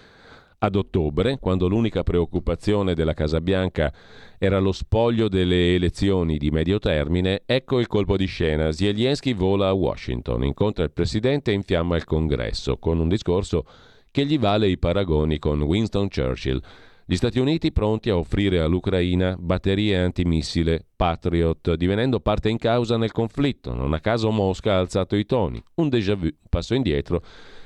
[0.64, 3.92] ad ottobre, quando l'unica preoccupazione della Casa Bianca
[4.38, 8.72] era lo spoglio delle elezioni di medio termine, ecco il colpo di scena.
[8.72, 13.64] Zelensky vola a Washington, incontra il presidente e infiamma il congresso con un discorso
[14.10, 16.60] che gli vale i paragoni con Winston Churchill.
[17.06, 23.12] Gli Stati Uniti pronti a offrire all'Ucraina batterie antimissile Patriot, divenendo parte in causa nel
[23.12, 23.74] conflitto.
[23.74, 25.62] Non a caso Mosca ha alzato i toni.
[25.74, 27.22] Un déjà vu, passo indietro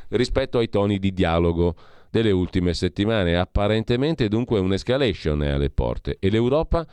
[0.08, 1.74] rispetto ai toni di dialogo
[2.10, 3.36] delle ultime settimane.
[3.36, 6.86] Apparentemente dunque un'escalation è alle porte e l'Europa,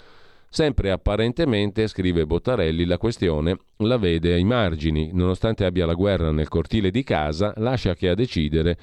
[0.50, 6.48] sempre apparentemente, scrive Bottarelli, la questione la vede ai margini, nonostante abbia la guerra nel
[6.48, 8.78] cortile di casa, lascia che a decidere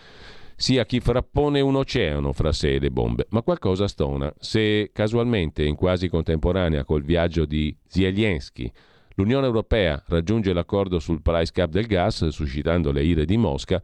[0.54, 4.32] sia chi frappone un oceano fra sé e le bombe, ma qualcosa stona.
[4.38, 8.70] Se casualmente, in quasi contemporanea col viaggio di Zelensky,
[9.14, 13.82] l'Unione Europea raggiunge l'accordo sul price cap del gas, suscitando le ire di Mosca,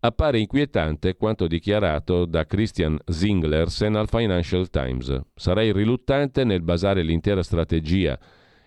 [0.00, 5.20] appare inquietante quanto dichiarato da Christian Zinglersen al Financial Times.
[5.34, 8.18] Sarei riluttante nel basare l'intera strategia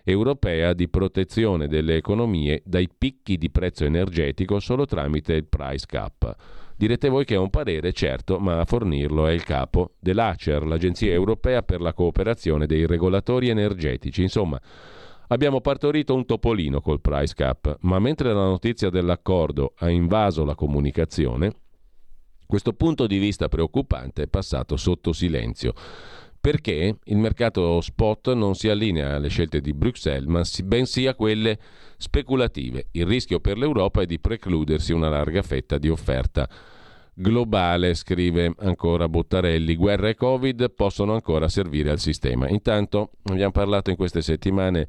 [0.04, 6.34] europea di protezione delle economie dai picchi di prezzo energetico solo tramite il price cap.
[6.76, 11.12] Direte voi che è un parere, certo, ma a fornirlo è il capo dell'ACER, l'Agenzia
[11.12, 14.22] europea per la cooperazione dei regolatori energetici.
[14.22, 14.60] Insomma,
[15.32, 20.54] Abbiamo partorito un topolino col price cap, ma mentre la notizia dell'accordo ha invaso la
[20.54, 21.54] comunicazione,
[22.46, 25.72] questo punto di vista preoccupante è passato sotto silenzio
[26.38, 31.58] perché il mercato spot non si allinea alle scelte di Bruxelles, ma bensì a quelle
[31.96, 32.88] speculative.
[32.90, 36.46] Il rischio per l'Europa è di precludersi una larga fetta di offerta
[37.22, 39.76] globale, scrive ancora Bottarelli.
[39.76, 42.48] Guerra e Covid possono ancora servire al sistema.
[42.48, 44.86] Intanto abbiamo parlato in queste settimane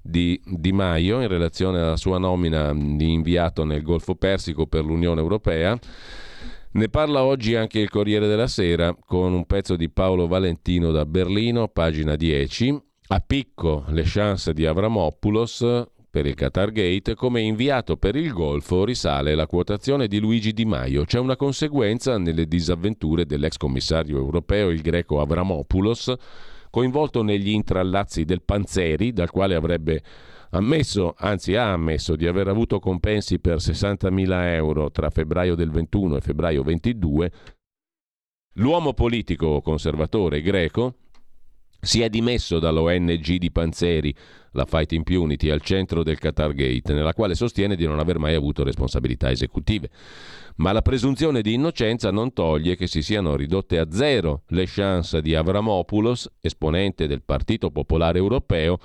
[0.00, 5.20] di Di Maio in relazione alla sua nomina di inviato nel Golfo Persico per l'Unione
[5.20, 5.76] Europea.
[6.72, 11.06] Ne parla oggi anche il Corriere della Sera con un pezzo di Paolo Valentino da
[11.06, 12.82] Berlino, pagina 10.
[13.06, 18.84] A picco le chance di Avramopoulos per il Qatar Gate, come inviato per il Golfo
[18.84, 21.04] risale la quotazione di Luigi Di Maio.
[21.04, 26.14] C'è una conseguenza nelle disavventure dell'ex commissario europeo, il greco Avramopoulos,
[26.70, 30.04] coinvolto negli intrallazzi del Panzeri, dal quale avrebbe
[30.50, 36.18] ammesso, anzi ha ammesso, di aver avuto compensi per 60.000 euro tra febbraio del 21
[36.18, 37.32] e febbraio 22,
[38.58, 40.94] l'uomo politico conservatore greco
[41.84, 44.14] si è dimesso dall'ONG di Panzeri,
[44.52, 48.34] la Fight Impunity, al centro del Qatar Gate, nella quale sostiene di non aver mai
[48.34, 49.90] avuto responsabilità esecutive.
[50.56, 55.20] Ma la presunzione di innocenza non toglie che si siano ridotte a zero le chance
[55.20, 58.78] di Avramopoulos, esponente del Partito Popolare Europeo,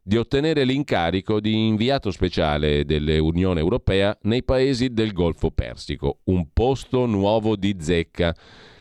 [0.00, 7.04] di ottenere l'incarico di inviato speciale dell'Unione Europea nei paesi del Golfo Persico, un posto
[7.04, 8.34] nuovo di zecca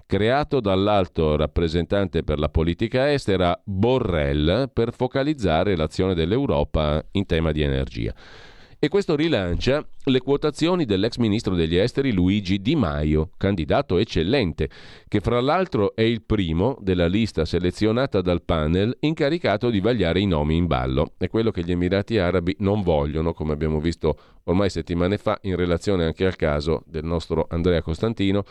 [0.07, 7.61] creato dall'alto rappresentante per la politica estera Borrell per focalizzare l'azione dell'Europa in tema di
[7.61, 8.15] energia.
[8.79, 14.69] E questo rilancia le quotazioni dell'ex ministro degli esteri Luigi Di Maio, candidato eccellente,
[15.07, 20.27] che fra l'altro è il primo della lista selezionata dal panel incaricato di vagliare i
[20.27, 21.13] nomi in ballo.
[21.17, 25.55] È quello che gli Emirati Arabi non vogliono, come abbiamo visto ormai settimane fa, in
[25.55, 28.45] relazione anche al caso del nostro Andrea Costantino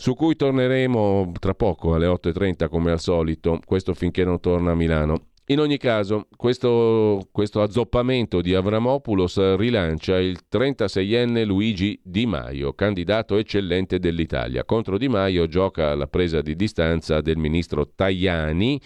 [0.00, 4.74] su cui torneremo tra poco alle 8.30 come al solito, questo finché non torna a
[4.74, 5.26] Milano.
[5.48, 13.36] In ogni caso, questo, questo azzoppamento di Avramopoulos rilancia il 36enne Luigi Di Maio, candidato
[13.36, 14.64] eccellente dell'Italia.
[14.64, 18.80] Contro Di Maio gioca la presa di distanza del ministro Tajani,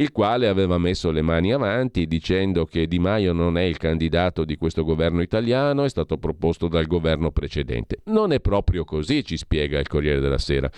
[0.00, 4.44] il quale aveva messo le mani avanti dicendo che Di Maio non è il candidato
[4.44, 7.98] di questo governo italiano, è stato proposto dal governo precedente.
[8.04, 10.70] Non è proprio così, ci spiega il Corriere della Sera.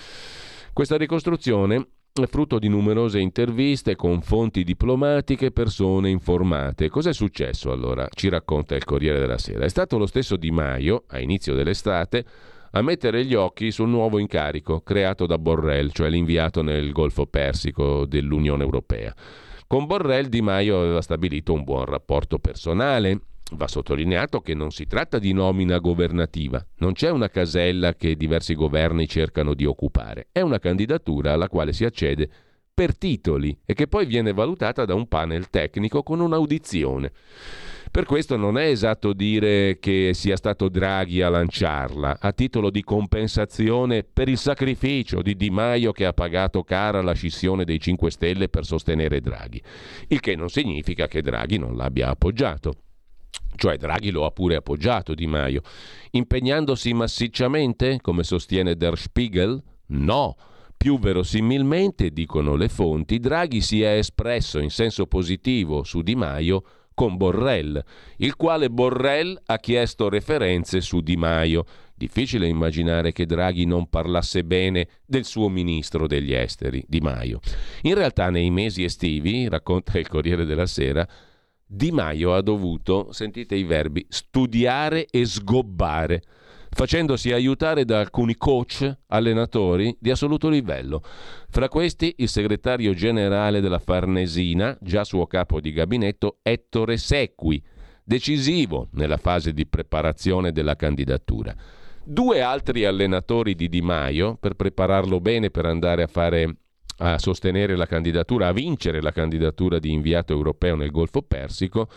[0.72, 6.88] Questa ricostruzione è frutto di numerose interviste con fonti diplomatiche e persone informate.
[6.88, 8.08] Cos'è successo allora?
[8.12, 9.64] Ci racconta il Corriere della Sera.
[9.64, 12.24] È stato lo stesso Di Maio, a inizio dell'estate,
[12.72, 18.04] a mettere gli occhi sul nuovo incarico creato da Borrell, cioè l'inviato nel Golfo Persico
[18.06, 19.14] dell'Unione Europea.
[19.66, 23.20] Con Borrell Di Maio aveva stabilito un buon rapporto personale
[23.54, 28.54] Va sottolineato che non si tratta di nomina governativa, non c'è una casella che diversi
[28.54, 32.30] governi cercano di occupare, è una candidatura alla quale si accede
[32.72, 37.12] per titoli e che poi viene valutata da un panel tecnico con un'audizione.
[37.92, 42.82] Per questo non è esatto dire che sia stato Draghi a lanciarla, a titolo di
[42.82, 48.10] compensazione per il sacrificio di Di Maio che ha pagato cara la scissione dei 5
[48.10, 49.62] Stelle per sostenere Draghi,
[50.08, 52.76] il che non significa che Draghi non l'abbia appoggiato.
[53.56, 55.60] Cioè Draghi lo ha pure appoggiato Di Maio,
[56.12, 59.62] impegnandosi massicciamente, come sostiene Der Spiegel?
[59.88, 60.34] No.
[60.78, 66.64] Più verosimilmente, dicono le fonti, Draghi si è espresso in senso positivo su Di Maio
[66.94, 67.82] con Borrell,
[68.18, 71.64] il quale Borrell ha chiesto referenze su Di Maio.
[71.94, 77.40] Difficile immaginare che Draghi non parlasse bene del suo ministro degli esteri, Di Maio.
[77.82, 81.06] In realtà nei mesi estivi, racconta il Corriere della Sera,
[81.74, 86.22] di Maio ha dovuto, sentite i verbi, studiare e sgobbare,
[86.74, 91.02] facendosi aiutare da alcuni coach, allenatori di assoluto livello.
[91.48, 97.62] Fra questi il segretario generale della Farnesina, già suo capo di gabinetto, Ettore Sequi,
[98.02, 101.54] decisivo nella fase di preparazione della candidatura.
[102.04, 106.56] Due altri allenatori di Di Maio, per prepararlo bene per andare a fare
[106.98, 111.88] a sostenere la candidatura, a vincere la candidatura di inviato europeo nel Golfo Persico,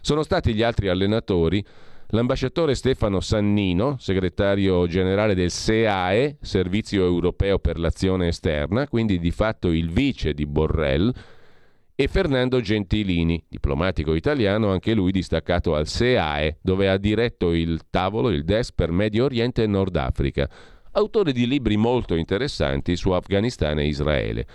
[0.00, 1.64] sono stati gli altri allenatori
[2.10, 9.68] l'ambasciatore Stefano Sannino, segretario generale del SEAE, Servizio Europeo per l'Azione Esterna, quindi di fatto
[9.68, 11.12] il vice di Borrell,
[11.94, 18.30] e Fernando Gentilini, diplomatico italiano, anche lui distaccato al SEAE, dove ha diretto il tavolo,
[18.30, 20.48] il desk per Medio Oriente e Nord Africa
[20.92, 24.46] autore di libri molto interessanti su Afghanistan e Israele.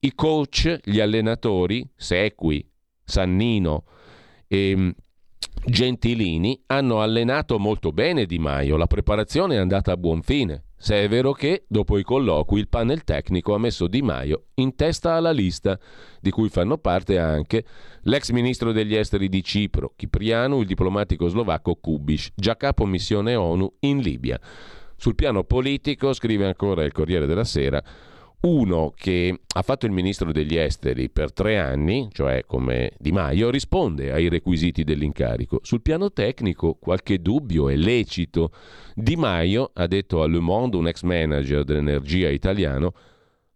[0.00, 2.66] I coach, gli allenatori, Sequi,
[3.04, 3.84] Sannino
[4.46, 4.90] e mm,
[5.64, 10.64] Gentilini hanno allenato molto bene Di Maio, la preparazione è andata a buon fine.
[10.80, 14.76] Se è vero che, dopo i colloqui, il panel tecnico ha messo Di Maio in
[14.76, 15.78] testa alla lista,
[16.20, 17.64] di cui fanno parte anche
[18.02, 23.74] l'ex ministro degli esteri di Cipro, Cipriano, il diplomatico slovacco Kubiš, già capo missione ONU
[23.80, 24.40] in Libia.
[24.96, 27.82] Sul piano politico, scrive ancora il Corriere della Sera,
[28.40, 33.50] Uno che ha fatto il ministro degli esteri per tre anni, cioè come Di Maio,
[33.50, 35.58] risponde ai requisiti dell'incarico.
[35.62, 38.52] Sul piano tecnico qualche dubbio è lecito.
[38.94, 42.92] Di Maio, ha detto a Le Monde un ex manager dell'energia italiano,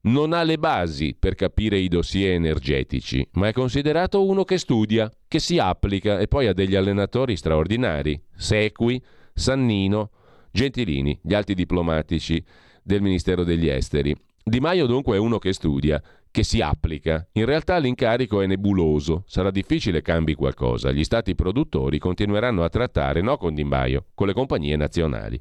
[0.02, 5.08] non ha le basi per capire i dossier energetici, ma è considerato uno che studia,
[5.28, 8.20] che si applica e poi ha degli allenatori straordinari.
[8.34, 9.00] Sequi,
[9.32, 10.10] Sannino,
[10.50, 12.44] Gentilini, gli alti diplomatici
[12.82, 14.12] del Ministero degli Esteri.
[14.44, 17.24] Di Maio dunque è uno che studia, che si applica.
[17.32, 20.90] In realtà l'incarico è nebuloso, sarà difficile cambi qualcosa.
[20.90, 25.38] Gli stati produttori continueranno a trattare, no con Di Maio, con le compagnie nazionali.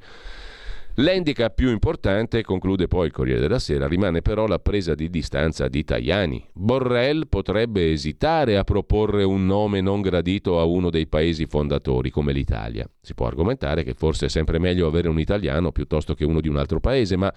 [0.96, 5.70] L'handicap più importante, conclude poi il Corriere della Sera, rimane però la presa di distanza
[5.70, 6.50] di Tajani.
[6.52, 12.34] Borrell potrebbe esitare a proporre un nome non gradito a uno dei paesi fondatori come
[12.34, 12.86] l'Italia.
[13.02, 16.50] Si può argomentare che forse è sempre meglio avere un italiano piuttosto che uno di
[16.50, 17.34] un altro paese, ma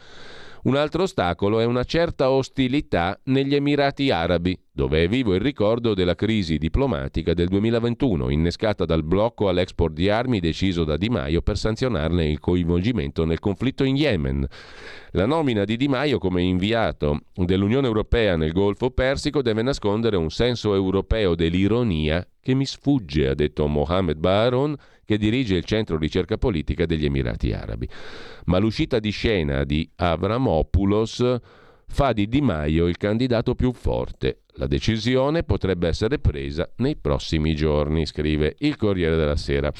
[0.64, 5.94] un altro ostacolo è una certa ostilità negli Emirati Arabi, dove è vivo il ricordo
[5.94, 11.42] della crisi diplomatica del 2021, innescata dal blocco all'export di armi deciso da Di Maio
[11.42, 14.44] per sanzionarne il coinvolgimento nel conflitto in Yemen.
[15.12, 20.30] La nomina di Di Maio come inviato dell'Unione Europea nel Golfo Persico deve nascondere un
[20.30, 26.36] senso europeo dell'ironia che mi sfugge, ha detto Mohamed Baharon, che dirige il centro ricerca
[26.36, 27.88] politica degli Emirati Arabi.
[28.46, 34.40] Ma l'uscita di scena di Avramopoulos fa di Di Maio il candidato più forte.
[34.56, 39.72] La decisione potrebbe essere presa nei prossimi giorni, scrive il Corriere della Sera.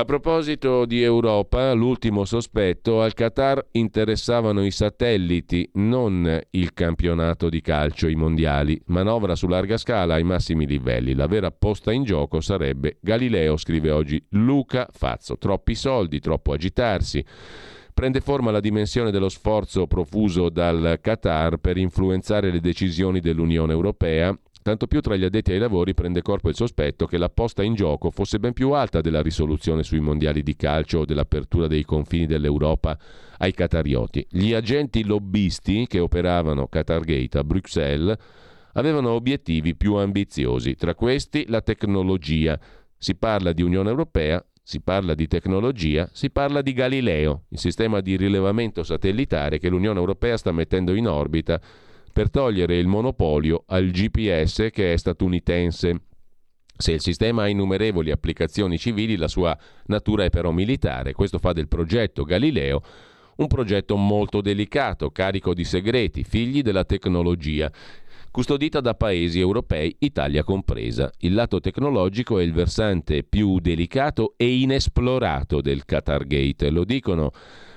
[0.00, 7.60] A proposito di Europa, l'ultimo sospetto, al Qatar interessavano i satelliti, non il campionato di
[7.60, 8.80] calcio, i mondiali.
[8.86, 11.14] Manovra su larga scala ai massimi livelli.
[11.14, 15.36] La vera posta in gioco sarebbe Galileo, scrive oggi Luca Fazzo.
[15.36, 17.24] Troppi soldi, troppo agitarsi.
[17.98, 24.32] Prende forma la dimensione dello sforzo profuso dal Qatar per influenzare le decisioni dell'Unione Europea
[24.62, 27.74] Tanto più tra gli addetti ai lavori prende corpo il sospetto che la posta in
[27.74, 32.26] gioco fosse ben più alta della risoluzione sui mondiali di calcio o dell'apertura dei confini
[32.26, 32.96] dell'Europa
[33.38, 34.26] ai catarioti.
[34.30, 38.16] Gli agenti lobbisti che operavano Qatargate a Bruxelles
[38.74, 42.60] avevano obiettivi più ambiziosi, tra questi la tecnologia.
[42.96, 48.02] Si parla di Unione Europea, si parla di tecnologia, si parla di Galileo, il sistema
[48.02, 51.58] di rilevamento satellitare che l'Unione Europea sta mettendo in orbita
[52.12, 56.02] per togliere il monopolio al GPS che è statunitense.
[56.76, 59.56] Se il sistema ha innumerevoli applicazioni civili, la sua
[59.86, 61.14] natura è però militare.
[61.14, 62.82] Questo fa del progetto Galileo
[63.36, 67.72] un progetto molto delicato, carico di segreti, figli della tecnologia
[68.38, 71.10] custodita da paesi europei, Italia compresa.
[71.18, 77.32] Il lato tecnologico è il versante più delicato e inesplorato del Qatar Gate, lo dicono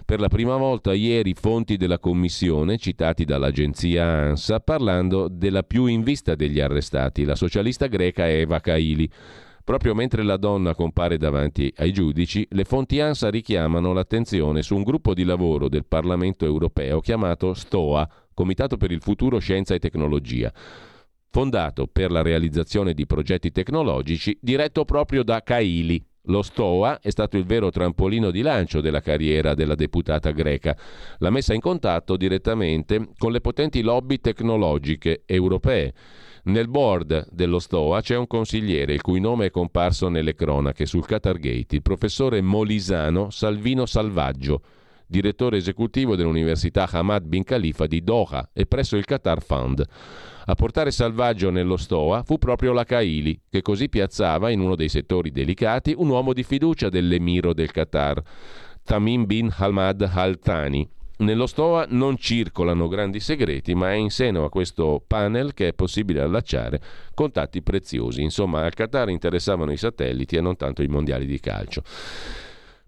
[0.06, 6.04] per la prima volta ieri fonti della Commissione, citati dall'agenzia ANSA, parlando della più in
[6.04, 9.10] vista degli arrestati, la socialista greca Eva Kaili.
[9.64, 14.84] Proprio mentre la donna compare davanti ai giudici, le fonti ANSA richiamano l'attenzione su un
[14.84, 20.52] gruppo di lavoro del Parlamento europeo chiamato STOA, Comitato per il futuro Scienza e Tecnologia
[21.32, 27.38] fondato per la realizzazione di progetti tecnologici diretto proprio da Kaili, lo STOA è stato
[27.38, 30.78] il vero trampolino di lancio della carriera della deputata greca.
[31.18, 35.94] L'ha messa in contatto direttamente con le potenti lobby tecnologiche europee.
[36.44, 41.06] Nel board dello STOA c'è un consigliere il cui nome è comparso nelle cronache sul
[41.06, 44.62] Qatargate, il professore molisano Salvino Salvaggio,
[45.06, 49.86] direttore esecutivo dell'Università Hamad bin Khalifa di Doha e presso il Qatar Fund.
[50.46, 54.90] A portare salvaggio nello Stoa fu proprio la Kaili, che così piazzava in uno dei
[54.90, 58.22] settori delicati un uomo di fiducia dell'emiro del Qatar,
[58.84, 60.90] Tamim bin Hamad Al Thani.
[61.18, 65.74] Nello Stoa non circolano grandi segreti, ma è in seno a questo panel che è
[65.74, 66.82] possibile allacciare
[67.14, 68.24] contatti preziosi.
[68.24, 71.84] Insomma, al Qatar interessavano i satelliti e non tanto i mondiali di calcio.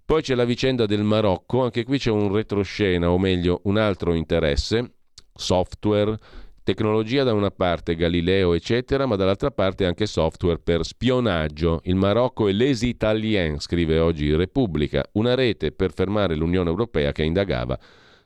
[0.04, 4.16] Poi c'è la vicenda del Marocco, anche qui c'è un retroscena, o meglio un altro
[4.16, 4.94] interesse,
[5.36, 6.18] software,
[6.66, 11.82] Tecnologia da una parte, Galileo, eccetera, ma dall'altra parte anche software per spionaggio.
[11.84, 17.24] Il Marocco è Les Italiens, scrive oggi Repubblica, una rete per fermare l'Unione Europea che
[17.24, 17.78] indagava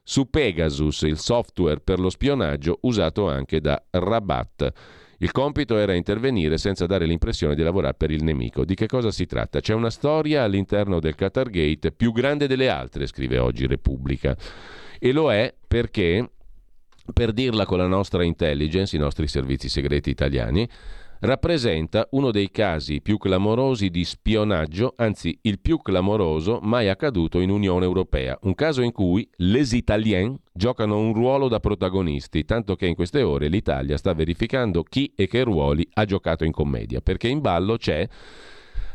[0.03, 4.71] su Pegasus, il software per lo spionaggio usato anche da Rabat.
[5.17, 8.65] Il compito era intervenire senza dare l'impressione di lavorare per il nemico.
[8.65, 9.61] Di che cosa si tratta?
[9.61, 14.37] C'è una storia all'interno del Qatar Gate più grande delle altre, scrive oggi Repubblica.
[14.99, 16.29] E lo è perché
[17.13, 20.67] per dirla con la nostra intelligence, i nostri servizi segreti italiani,
[21.19, 27.49] rappresenta uno dei casi più clamorosi di spionaggio, anzi il più clamoroso mai accaduto in
[27.49, 32.85] Unione Europea, un caso in cui les Italiens giocano un ruolo da protagonisti, tanto che
[32.85, 37.27] in queste ore l'Italia sta verificando chi e che ruoli ha giocato in commedia, perché
[37.27, 38.07] in ballo c'è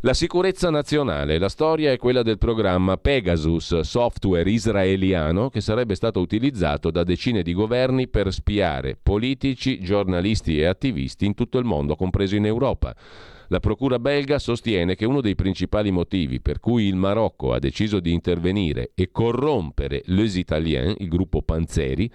[0.05, 6.19] la sicurezza nazionale, la storia è quella del programma Pegasus, software israeliano che sarebbe stato
[6.19, 11.95] utilizzato da decine di governi per spiare politici, giornalisti e attivisti in tutto il mondo,
[11.95, 12.93] compreso in Europa.
[13.47, 18.01] La procura belga sostiene che uno dei principali motivi per cui il Marocco ha deciso
[18.01, 22.11] di intervenire e corrompere Les Italiens, il gruppo Panzeri,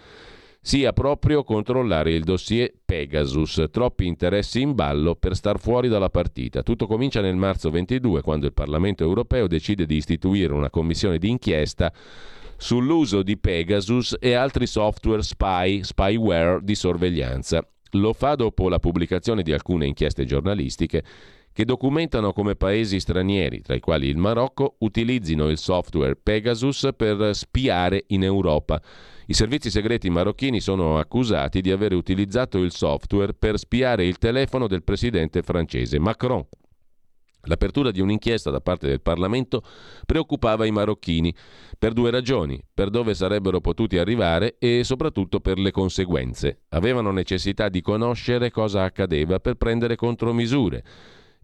[0.68, 3.68] sia proprio controllare il dossier Pegasus.
[3.72, 6.62] Troppi interessi in ballo per star fuori dalla partita.
[6.62, 11.94] Tutto comincia nel marzo 22, quando il Parlamento europeo decide di istituire una commissione d'inchiesta
[12.58, 17.66] sull'uso di Pegasus e altri software spy, spyware di sorveglianza.
[17.92, 21.02] Lo fa dopo la pubblicazione di alcune inchieste giornalistiche
[21.54, 27.34] che documentano come paesi stranieri, tra i quali il Marocco, utilizzino il software Pegasus per
[27.34, 28.82] spiare in Europa
[29.30, 34.68] i servizi segreti marocchini sono accusati di aver utilizzato il software per spiare il telefono
[34.68, 36.46] del presidente francese Macron.
[37.42, 39.64] L'apertura di un'inchiesta da parte del Parlamento
[40.06, 41.34] preoccupava i marocchini
[41.78, 46.64] per due ragioni, per dove sarebbero potuti arrivare e soprattutto per le conseguenze.
[46.70, 50.84] Avevano necessità di conoscere cosa accadeva per prendere contromisure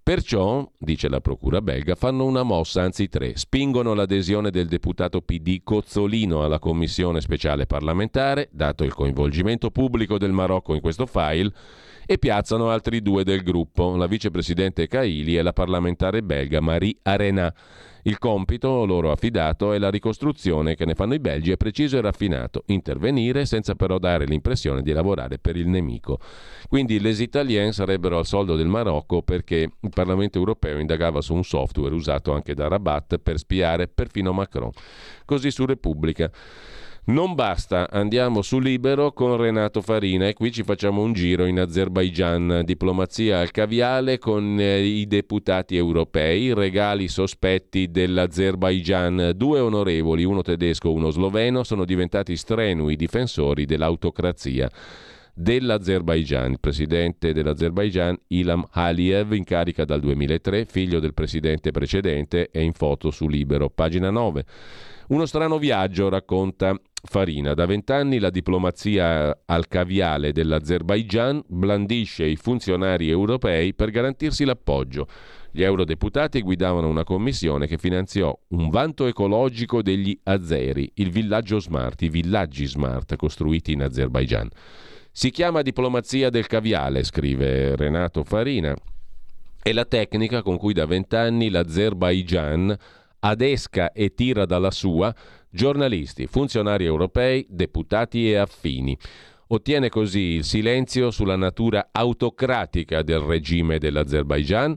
[0.04, 5.62] Perciò, dice la procura belga, fanno una mossa, anzi tre, spingono l'adesione del deputato PD
[5.64, 11.54] Cozzolino alla commissione speciale parlamentare, dato il coinvolgimento pubblico del Marocco in questo file,
[12.06, 17.54] e piazzano altri due del gruppo, la vicepresidente Caili e la parlamentare belga Marie Arena.
[18.06, 22.01] Il compito loro affidato è la ricostruzione che ne fanno i belgi è preciso e
[22.01, 26.20] raffinato, intervenire senza però dare l'impressione di lavorare per il nemico.
[26.68, 31.45] Quindi les Italiens sarebbero al soldo del Marocco perché il Parlamento europeo indagava su un
[31.45, 34.72] software usato anche da Rabat per spiare perfino Macron.
[35.24, 36.30] Così su Repubblica.
[37.06, 41.60] Non basta, andiamo su Libero con Renato Farina e qui ci facciamo un giro in
[41.60, 49.34] Azerbaigian, diplomazia al caviale con eh, i deputati europei, regali sospetti dell'Azerbaigian.
[49.36, 54.72] Due onorevoli, uno tedesco, uno sloveno, sono diventati strenui difensori dell'autocrazia
[55.34, 56.51] dell'Azerbaigian.
[56.51, 62.72] Il presidente dell'Azerbaigian, Ilham Aliyev, in carica dal 2003, figlio del presidente precedente, è in
[62.72, 64.45] foto su Libero, pagina 9.
[65.10, 67.54] Uno strano viaggio, racconta Farina.
[67.54, 75.08] Da vent'anni la diplomazia al caviale dell'Azerbaigian blandisce i funzionari europei per garantirsi l'appoggio.
[75.51, 82.01] Gli eurodeputati guidavano una commissione che finanziò un vanto ecologico degli azeri, il villaggio smart,
[82.01, 84.49] i villaggi smart costruiti in Azerbaigian.
[85.12, 88.74] Si chiama diplomazia del caviale, scrive Renato Farina.
[89.62, 92.76] È la tecnica con cui da vent'anni l'Azerbaigian
[93.20, 95.14] adesca e tira dalla sua
[95.54, 98.97] giornalisti, funzionari europei, deputati e affini.
[99.47, 104.76] Ottiene così il silenzio sulla natura autocratica del regime dell'Azerbaigian,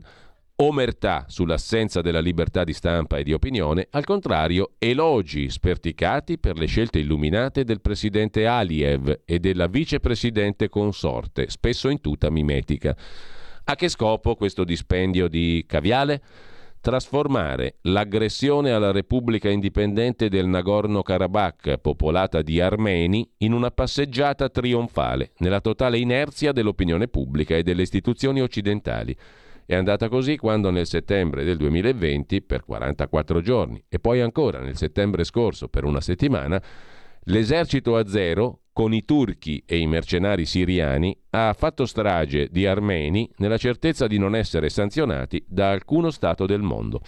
[0.59, 6.65] omertà sull'assenza della libertà di stampa e di opinione, al contrario elogi sperticati per le
[6.67, 12.95] scelte illuminate del presidente Aliyev e della vicepresidente consorte, spesso in tuta mimetica.
[13.65, 16.21] A che scopo questo dispendio di caviale?
[16.79, 25.61] Trasformare l'aggressione alla Repubblica Indipendente del Nagorno-Karabakh, popolata di armeni, in una passeggiata trionfale, nella
[25.61, 29.15] totale inerzia dell'opinione pubblica e delle istituzioni occidentali.
[29.65, 34.77] È andata così quando nel settembre del 2020, per 44 giorni, e poi ancora nel
[34.77, 36.61] settembre scorso, per una settimana,
[37.27, 43.57] l'esercito azero, con i turchi e i mercenari siriani, ha fatto strage di armeni nella
[43.57, 47.01] certezza di non essere sanzionati da alcuno Stato del mondo.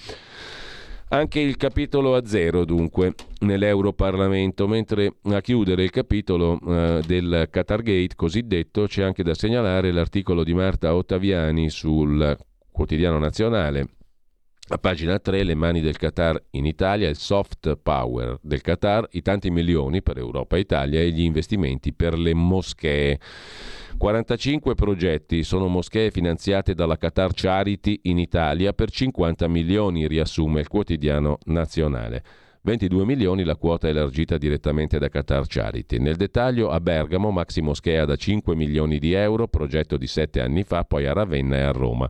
[1.11, 8.15] Anche il capitolo a zero, dunque, nell'Europarlamento, mentre a chiudere il capitolo eh, del Qatargate
[8.15, 12.37] cosiddetto c'è anche da segnalare l'articolo di Marta Ottaviani sul
[12.71, 13.98] quotidiano nazionale
[14.71, 19.21] a pagina 3, le mani del Qatar in Italia, il soft power del Qatar, i
[19.23, 23.19] tanti milioni per Europa e Italia e gli investimenti per le moschee.
[23.97, 30.67] 45 progetti sono moschee finanziate dalla Qatar Charity in Italia per 50 milioni, riassume il
[30.67, 32.23] quotidiano nazionale.
[32.69, 35.97] 22 milioni la quota elargita direttamente da Qatar Charity.
[35.97, 40.61] Nel dettaglio a Bergamo Maxi Moschea da 5 milioni di euro, progetto di 7 anni
[40.61, 42.07] fa, poi a Ravenna e a Roma.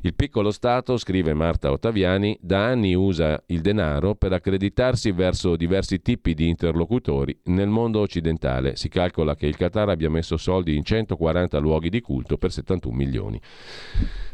[0.00, 6.00] Il piccolo Stato, scrive Marta Ottaviani, da anni usa il denaro per accreditarsi verso diversi
[6.00, 8.76] tipi di interlocutori nel mondo occidentale.
[8.76, 12.96] Si calcola che il Qatar abbia messo soldi in 140 luoghi di culto per 71
[12.96, 13.38] milioni.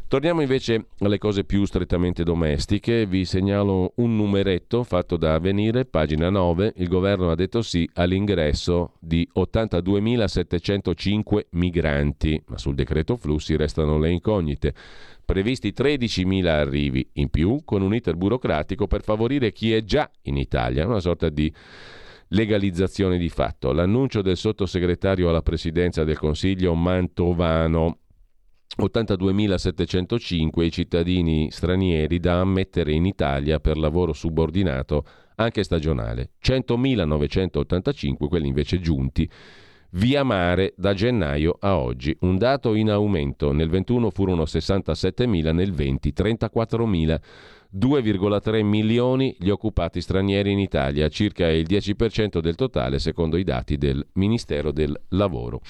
[0.08, 3.04] Torniamo invece alle cose più strettamente domestiche.
[3.04, 6.72] Vi segnalo un numeretto fatto da Avvenire, pagina 9.
[6.76, 14.08] Il governo ha detto sì all'ingresso di 82.705 migranti, ma sul decreto flussi restano le
[14.08, 14.72] incognite.
[15.26, 20.38] Previsti 13.000 arrivi in più con un iter burocratico per favorire chi è già in
[20.38, 21.52] Italia, una sorta di
[22.28, 23.72] legalizzazione di fatto.
[23.72, 27.98] L'annuncio del sottosegretario alla presidenza del Consiglio Mantovano
[28.76, 35.04] 82.705 i cittadini stranieri da ammettere in Italia per lavoro subordinato
[35.36, 39.28] anche stagionale, 100.985 quelli invece giunti
[39.92, 45.72] via mare da gennaio a oggi, un dato in aumento, nel 21 furono 67.000, nel
[45.72, 47.20] 20 34.000.
[47.70, 53.76] 2,3 milioni gli occupati stranieri in Italia, circa il 10% del totale secondo i dati
[53.76, 55.60] del Ministero del Lavoro.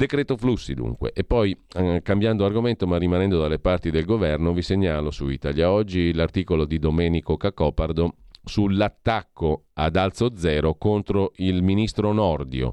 [0.00, 1.12] Decreto flussi dunque.
[1.12, 5.70] E poi, eh, cambiando argomento ma rimanendo dalle parti del governo, vi segnalo su Italia
[5.70, 12.72] Oggi l'articolo di Domenico Cacopardo sull'attacco ad alzo zero contro il ministro Nordio.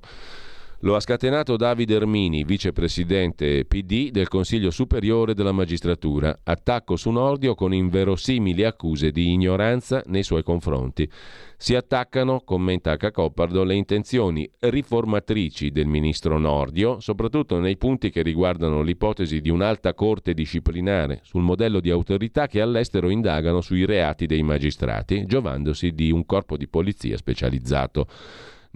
[0.82, 6.42] Lo ha scatenato Davide Ermini, vicepresidente PD del Consiglio Superiore della Magistratura.
[6.44, 11.10] Attacco su Nordio con inverosimili accuse di ignoranza nei suoi confronti.
[11.58, 18.84] Si attaccano, commenta Cacopardo, le intenzioni riformatrici del ministro Nordio, soprattutto nei punti che riguardano
[18.84, 24.44] l'ipotesi di un'alta corte disciplinare sul modello di autorità che all'estero indagano sui reati dei
[24.44, 28.06] magistrati, giovandosi di un corpo di polizia specializzato.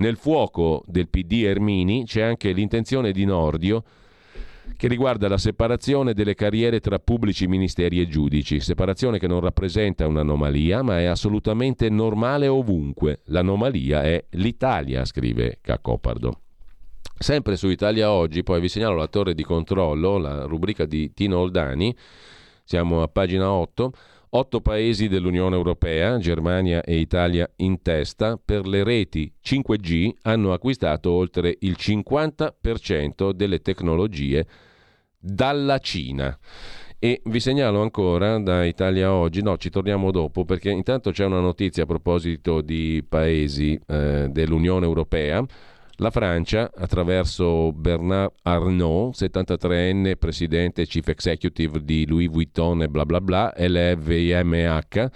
[0.02, 3.84] Nel fuoco del PD Ermini c'è anche l'intenzione di Nordio
[4.76, 10.08] che riguarda la separazione delle carriere tra pubblici ministeri e giudici, separazione che non rappresenta
[10.08, 13.20] un'anomalia, ma è assolutamente normale ovunque.
[13.26, 16.40] L'anomalia è l'Italia, scrive Cacopardo.
[17.16, 21.38] Sempre su Italia Oggi, poi vi segnalo la torre di controllo, la rubrica di Tino
[21.38, 21.96] Oldani,
[22.64, 23.92] siamo a pagina 8.
[24.34, 31.12] Otto paesi dell'Unione Europea, Germania e Italia in testa, per le reti 5G hanno acquistato
[31.12, 34.48] oltre il 50% delle tecnologie
[35.20, 36.40] dalla Cina.
[36.98, 41.42] E vi segnalo ancora da Italia Oggi, no, ci torniamo dopo perché intanto c'è una
[41.42, 45.44] notizia a proposito di paesi eh, dell'Unione Europea.
[46.02, 53.22] La Francia, attraverso Bernard Arnault, 73enne, presidente chief executive di Louis Vuitton e bla bla
[53.22, 55.10] bla, LVMH,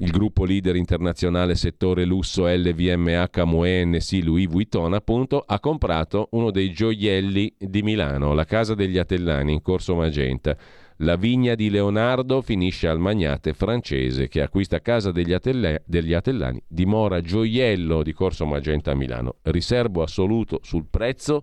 [0.00, 6.50] il gruppo leader internazionale settore lusso LVMH Moët NC Louis Vuitton, appunto, ha comprato uno
[6.50, 10.56] dei gioielli di Milano, la Casa degli Atellani in Corso Magenta
[11.02, 16.62] la vigna di Leonardo finisce al magnate francese che acquista casa degli, Atelle- degli Atellani,
[16.66, 19.36] dimora gioiello di Corso Magenta a Milano.
[19.42, 21.42] Riservo assoluto sul prezzo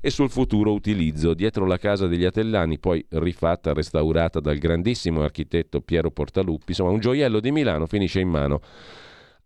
[0.00, 1.34] e sul futuro utilizzo.
[1.34, 7.00] Dietro la casa degli Atellani, poi rifatta, restaurata dal grandissimo architetto Piero Portaluppi, insomma un
[7.00, 8.60] gioiello di Milano finisce in mano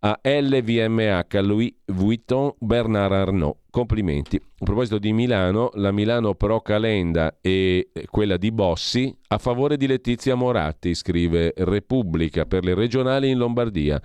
[0.03, 3.57] a LVMH Louis Vuitton Bernard Arnault.
[3.69, 4.35] Complimenti.
[4.35, 9.87] A proposito di Milano, la Milano Pro Calenda e quella di Bossi a favore di
[9.87, 14.01] Letizia Moratti, scrive Repubblica per le regionali in Lombardia.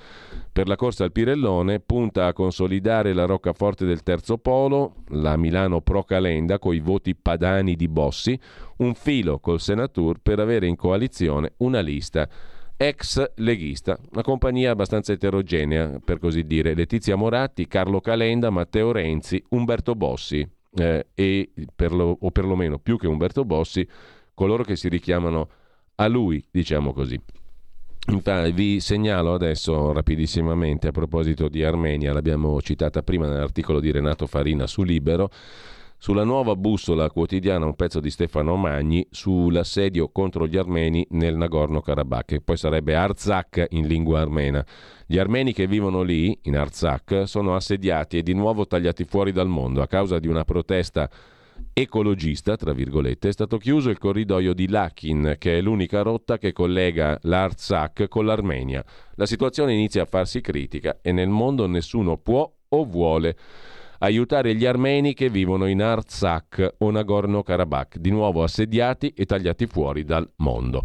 [0.52, 5.80] Per la corsa al Pirellone punta a consolidare la roccaforte del terzo polo, la Milano
[5.80, 8.38] Pro Calenda coi voti padani di Bossi,
[8.78, 12.28] un filo col Senatur per avere in coalizione una lista
[12.76, 19.42] ex leghista, una compagnia abbastanza eterogenea per così dire, Letizia Moratti, Carlo Calenda, Matteo Renzi,
[19.50, 23.86] Umberto Bossi eh, e per lo, o perlomeno più che Umberto Bossi,
[24.34, 25.48] coloro che si richiamano
[25.96, 27.18] a lui, diciamo così.
[28.52, 34.68] Vi segnalo adesso rapidissimamente a proposito di Armenia, l'abbiamo citata prima nell'articolo di Renato Farina
[34.68, 35.28] su Libero,
[35.98, 42.24] sulla nuova bussola quotidiana un pezzo di Stefano Magni sull'assedio contro gli armeni nel Nagorno-Karabakh,
[42.26, 44.64] che poi sarebbe Arzak in lingua armena.
[45.06, 49.48] Gli armeni che vivono lì, in Arzak, sono assediati e di nuovo tagliati fuori dal
[49.48, 51.08] mondo a causa di una protesta
[51.72, 56.52] ecologista, tra virgolette, è stato chiuso il corridoio di Lakin, che è l'unica rotta che
[56.52, 58.84] collega l'Arzak con l'Armenia.
[59.14, 63.36] La situazione inizia a farsi critica e nel mondo nessuno può o vuole
[63.98, 70.04] aiutare gli armeni che vivono in Artsakh o Nagorno-Karabakh, di nuovo assediati e tagliati fuori
[70.04, 70.82] dal mondo.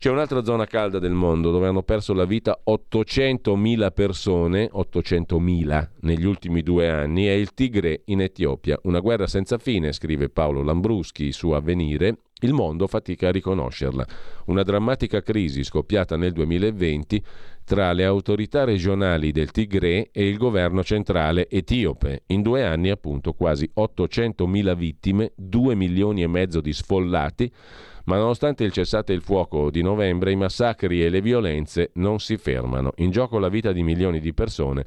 [0.00, 6.24] C'è un'altra zona calda del mondo dove hanno perso la vita 800.000 persone, 800.000 negli
[6.24, 8.78] ultimi due anni, è il Tigre in Etiopia.
[8.84, 14.06] Una guerra senza fine, scrive Paolo Lambruschi su Avvenire, il mondo fatica a riconoscerla.
[14.46, 17.22] Una drammatica crisi scoppiata nel 2020
[17.64, 22.22] tra le autorità regionali del Tigre e il governo centrale etiope.
[22.26, 27.52] In due anni appunto quasi 800.000 vittime, 2 milioni e mezzo di sfollati,
[28.04, 32.36] ma nonostante il cessate il fuoco di novembre, i massacri e le violenze non si
[32.36, 32.92] fermano.
[32.96, 34.84] In gioco la vita di milioni di persone,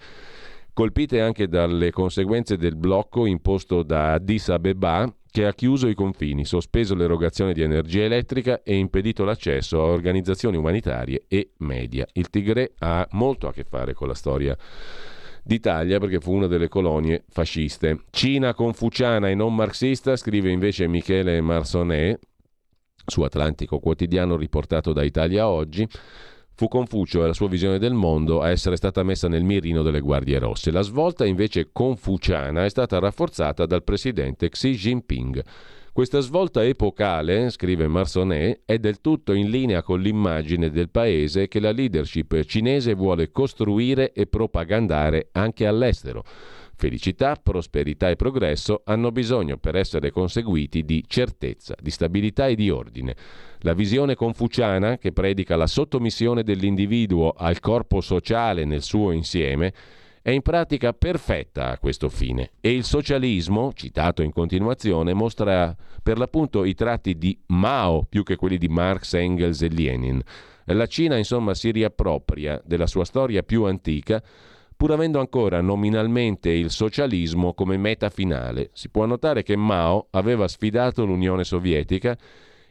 [0.74, 6.46] colpite anche dalle conseguenze del blocco imposto da Addis Abeba, che ha chiuso i confini,
[6.46, 12.06] sospeso l'erogazione di energia elettrica e impedito l'accesso a organizzazioni umanitarie e media.
[12.14, 14.56] Il Tigre ha molto a che fare con la storia
[15.44, 18.02] d'Italia perché fu una delle colonie fasciste.
[18.12, 22.20] Cina confuciana e non marxista, scrive invece Michele Marsonet,
[23.04, 25.88] su Atlantico Quotidiano riportato da Italia Oggi,
[26.56, 30.00] fu Confucio e la sua visione del mondo a essere stata messa nel mirino delle
[30.00, 30.72] guardie rosse.
[30.72, 35.44] La svolta invece confuciana è stata rafforzata dal presidente Xi Jinping.
[35.94, 41.60] Questa svolta epocale, scrive Marsonet, è del tutto in linea con l'immagine del paese che
[41.60, 46.24] la leadership cinese vuole costruire e propagandare anche all'estero.
[46.76, 52.72] Felicità, prosperità e progresso hanno bisogno per essere conseguiti di certezza, di stabilità e di
[52.72, 53.16] ordine.
[53.66, 59.74] La visione confuciana, che predica la sottomissione dell'individuo al corpo sociale nel suo insieme,
[60.22, 66.18] è in pratica perfetta a questo fine e il socialismo, citato in continuazione, mostra per
[66.18, 70.22] l'appunto i tratti di Mao più che quelli di Marx, Engels e Lenin.
[70.66, 74.22] La Cina insomma si riappropria della sua storia più antica
[74.76, 78.72] pur avendo ancora nominalmente il socialismo come meta finale.
[78.74, 82.18] Si può notare che Mao aveva sfidato l'Unione Sovietica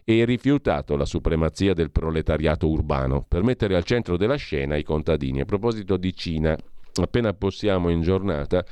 [0.04, 5.40] e rifiutato la supremazia del proletariato urbano per mettere al centro della scena i contadini.
[5.40, 6.56] A proposito di Cina,
[7.00, 8.64] appena possiamo in giornata,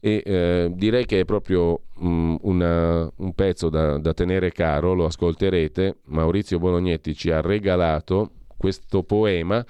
[0.00, 5.06] e eh, direi che è proprio um, una, un pezzo da, da tenere caro, lo
[5.06, 9.64] ascolterete, Maurizio Bolognetti ci ha regalato questo poema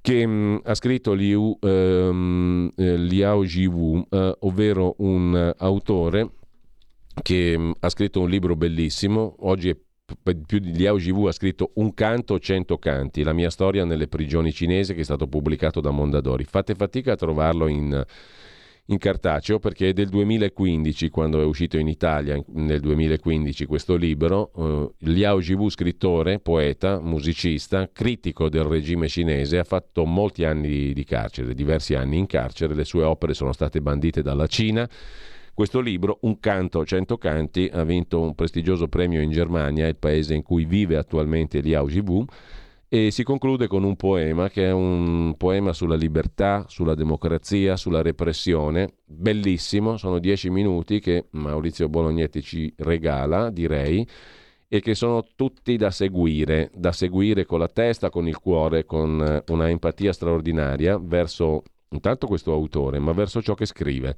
[0.00, 6.30] che mh, mm, ha scritto Liu, ehm, eh, Liao Jiwu, eh, ovvero un autore
[7.22, 9.76] che mh, mm, ha scritto un libro bellissimo, oggi è
[10.46, 14.52] più di Liao Jiwu ha scritto Un canto, cento canti, la mia storia nelle prigioni
[14.52, 16.44] cinesi che è stato pubblicato da Mondadori.
[16.44, 18.04] Fate fatica a trovarlo in
[18.86, 24.52] in cartaceo perché è del 2015, quando è uscito in Italia nel 2015 questo libro,
[24.56, 31.04] eh, Liao Jivu, scrittore, poeta, musicista, critico del regime cinese, ha fatto molti anni di
[31.04, 34.88] carcere, diversi anni in carcere, le sue opere sono state bandite dalla Cina.
[35.56, 40.34] Questo libro, Un canto, cento canti, ha vinto un prestigioso premio in Germania, il paese
[40.34, 42.22] in cui vive attualmente Liao Jivu
[42.86, 48.02] e si conclude con un poema che è un poema sulla libertà, sulla democrazia, sulla
[48.02, 54.06] repressione, bellissimo, sono dieci minuti che Maurizio Bolognetti ci regala, direi,
[54.68, 59.22] e che sono tutti da seguire, da seguire con la testa, con il cuore, con
[59.22, 64.16] eh, una empatia straordinaria verso intanto questo autore, ma verso ciò che scrive.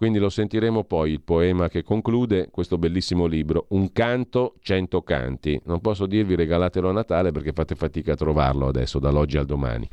[0.00, 5.60] Quindi lo sentiremo poi il poema che conclude questo bellissimo libro, Un canto, cento canti.
[5.66, 9.86] Non posso dirvi regalatelo a Natale perché fate fatica a trovarlo adesso, dall'oggi al domani.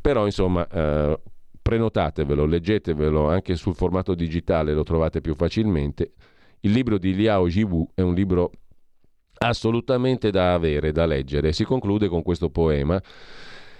[0.00, 1.18] Però insomma, eh,
[1.60, 6.12] prenotatevelo, leggetevelo anche sul formato digitale, lo trovate più facilmente.
[6.60, 8.52] Il libro di Liao Jiwu è un libro
[9.38, 11.52] assolutamente da avere, da leggere.
[11.52, 13.02] Si conclude con questo poema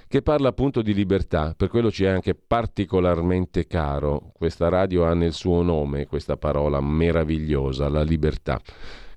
[0.09, 4.33] che parla appunto di libertà, per quello ci è anche particolarmente caro.
[4.33, 8.59] Questa radio ha nel suo nome questa parola meravigliosa, la libertà.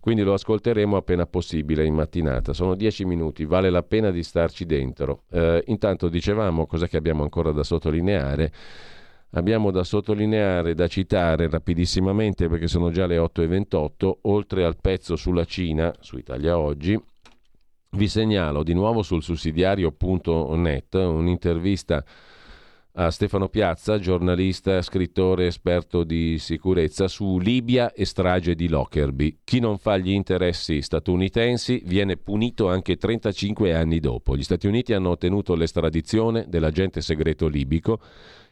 [0.01, 2.51] Quindi lo ascolteremo appena possibile in mattinata.
[2.51, 5.23] Sono dieci minuti, vale la pena di starci dentro.
[5.31, 8.51] Eh, intanto dicevamo cosa che abbiamo ancora da sottolineare.
[9.33, 15.45] Abbiamo da sottolineare, da citare rapidissimamente perché sono già le 8.28, oltre al pezzo sulla
[15.45, 16.99] Cina, su Italia Oggi,
[17.93, 22.03] vi segnalo di nuovo sul sussidiario.net un'intervista
[22.93, 29.39] a Stefano Piazza, giornalista, scrittore, esperto di sicurezza su Libia e strage di Lockerbie.
[29.43, 34.35] Chi non fa gli interessi statunitensi viene punito anche 35 anni dopo.
[34.35, 37.99] Gli Stati Uniti hanno ottenuto l'estradizione dell'agente segreto libico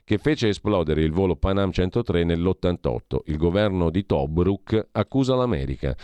[0.04, 3.20] che fece esplodere il volo Panam 103 nell'88.
[3.26, 5.96] Il governo di Tobruk accusa l'America.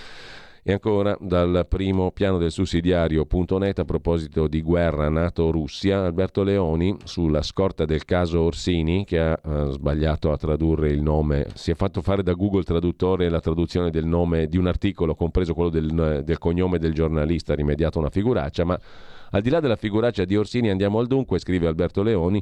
[0.68, 7.44] E ancora dal primo piano del sussidiario.net a proposito di guerra NATO-Russia, Alberto Leoni sulla
[7.44, 12.02] scorta del caso Orsini che ha uh, sbagliato a tradurre il nome, si è fatto
[12.02, 16.38] fare da Google traduttore la traduzione del nome di un articolo, compreso quello del, del
[16.40, 18.80] cognome del giornalista, rimediato una figuraccia, ma
[19.30, 22.42] Al di là della figuraccia di Orsini andiamo al dunque, scrive Alberto Leoni.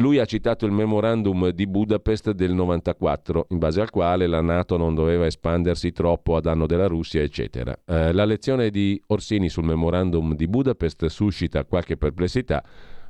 [0.00, 4.76] Lui ha citato il memorandum di Budapest del 94, in base al quale la Nato
[4.76, 7.76] non doveva espandersi troppo a danno della Russia, eccetera.
[7.84, 12.62] Eh, la lezione di Orsini sul memorandum di Budapest suscita qualche perplessità,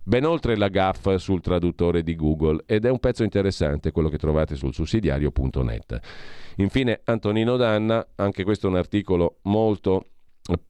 [0.03, 4.17] ben oltre la gaff sul traduttore di Google, ed è un pezzo interessante quello che
[4.17, 6.01] trovate sul sussidiario.net.
[6.57, 10.07] Infine, Antonino Danna, anche questo è un articolo molto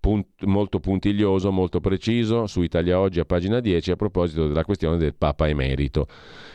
[0.00, 4.96] Punt, molto puntiglioso, molto preciso su Italia Oggi a pagina 10 a proposito della questione
[4.96, 6.06] del Papa emerito.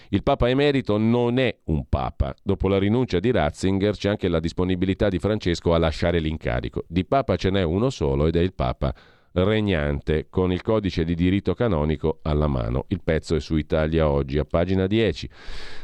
[0.09, 2.35] Il Papa emerito non è un Papa.
[2.43, 6.83] Dopo la rinuncia di Ratzinger c'è anche la disponibilità di Francesco a lasciare l'incarico.
[6.87, 8.93] Di Papa ce n'è uno solo ed è il Papa
[9.33, 12.85] regnante con il codice di diritto canonico alla mano.
[12.89, 15.29] Il pezzo è su Italia Oggi a pagina 10.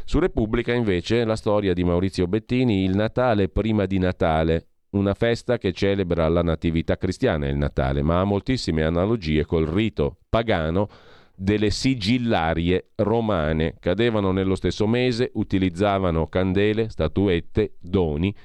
[0.06, 5.58] Su Repubblica invece la storia di Maurizio Bettini, il Natale prima di Natale, una festa
[5.58, 10.88] che celebra la natività cristiana, il Natale, ma ha moltissime analogie col rito pagano
[11.36, 13.76] delle sigillarie romane.
[13.80, 18.36] Cadevano nello stesso mese, utilizzavano candele, statuette, doni,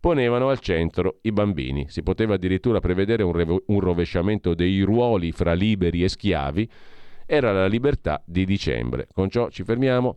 [0.00, 1.86] ponevano al centro i bambini.
[1.88, 6.70] Si poteva addirittura prevedere un, revo- un rovesciamento dei ruoli fra liberi e schiavi.
[7.26, 9.08] Era la libertà di dicembre.
[9.12, 10.14] Con ciò ci fermiamo.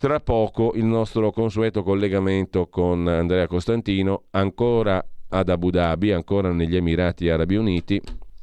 [0.00, 6.74] Tra poco il nostro consueto collegamento con Andrea Costantino, ancora ad Abu Dhabi, ancora negli
[6.74, 8.00] Emirati Arabi Uniti,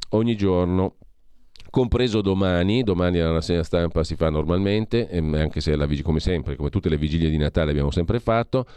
[0.10, 0.98] ogni giorno,
[1.72, 6.70] compreso domani, domani la rassegna stampa si fa normalmente, anche se la, come sempre, come
[6.70, 8.68] tutte le vigilie di Natale abbiamo sempre fatto,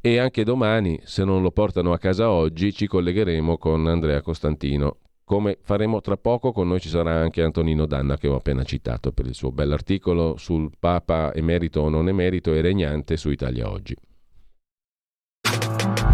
[0.00, 4.96] e anche domani, se non lo portano a casa oggi, ci collegheremo con Andrea Costantino
[5.28, 9.12] come faremo tra poco, con noi ci sarà anche Antonino Danna che ho appena citato
[9.12, 13.94] per il suo bell'articolo sul Papa emerito o non emerito e regnante su Italia Oggi.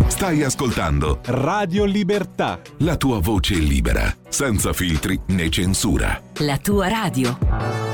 [0.08, 2.60] Stai ascoltando Radio Libertà.
[2.78, 6.20] La tua voce libera, senza filtri né censura.
[6.38, 7.93] La tua radio.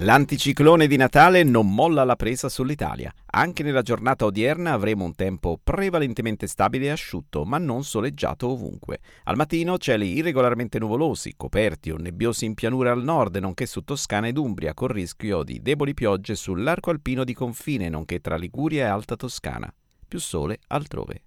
[0.00, 3.12] L'anticiclone di Natale non molla la presa sull'Italia.
[3.32, 9.00] Anche nella giornata odierna avremo un tempo prevalentemente stabile e asciutto, ma non soleggiato ovunque.
[9.24, 14.28] Al mattino cieli irregolarmente nuvolosi, coperti o nebbiosi in pianura al nord, nonché su Toscana
[14.28, 18.88] ed Umbria, con rischio di deboli piogge sull'arco alpino di confine, nonché tra Liguria e
[18.90, 19.68] Alta Toscana.
[20.06, 21.22] Più sole altrove.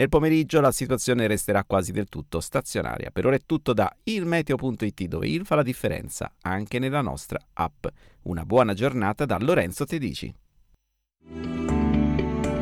[0.00, 3.10] Nel pomeriggio la situazione resterà quasi del tutto stazionaria.
[3.10, 7.84] Per ora è tutto da ilmeteo.it dove il fa la differenza anche nella nostra app.
[8.22, 10.34] Una buona giornata da Lorenzo Tedici.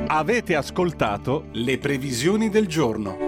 [0.09, 3.28] Avete ascoltato le previsioni del giorno.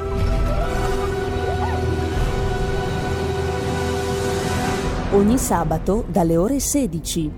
[5.13, 7.31] Ogni sabato dalle ore 16.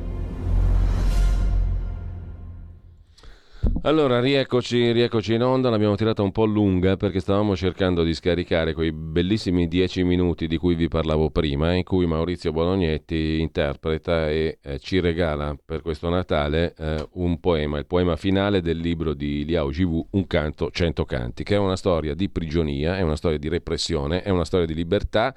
[3.82, 8.76] Allora, rieccoci, rieccoci in onda, l'abbiamo tirata un po' lunga perché stavamo cercando di scaricare
[8.76, 14.60] quei bellissimi dieci minuti di cui vi parlavo prima, in cui Maurizio Bolognetti interpreta e
[14.62, 19.46] eh, ci regala per questo Natale eh, un poema, il poema finale del libro di
[19.46, 23.40] Liao Jivu, Un canto, cento canti, che è una storia di prigionia, è una storia
[23.40, 25.34] di repressione, è una storia di libertà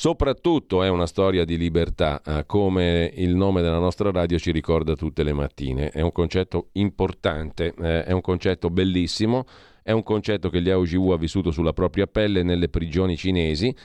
[0.00, 4.94] Soprattutto è una storia di libertà, eh, come il nome della nostra radio ci ricorda
[4.94, 5.90] tutte le mattine.
[5.90, 9.44] È un concetto importante, eh, è un concetto bellissimo,
[9.82, 13.76] è un concetto che Liao Jiwu ha vissuto sulla propria pelle nelle prigioni cinesi.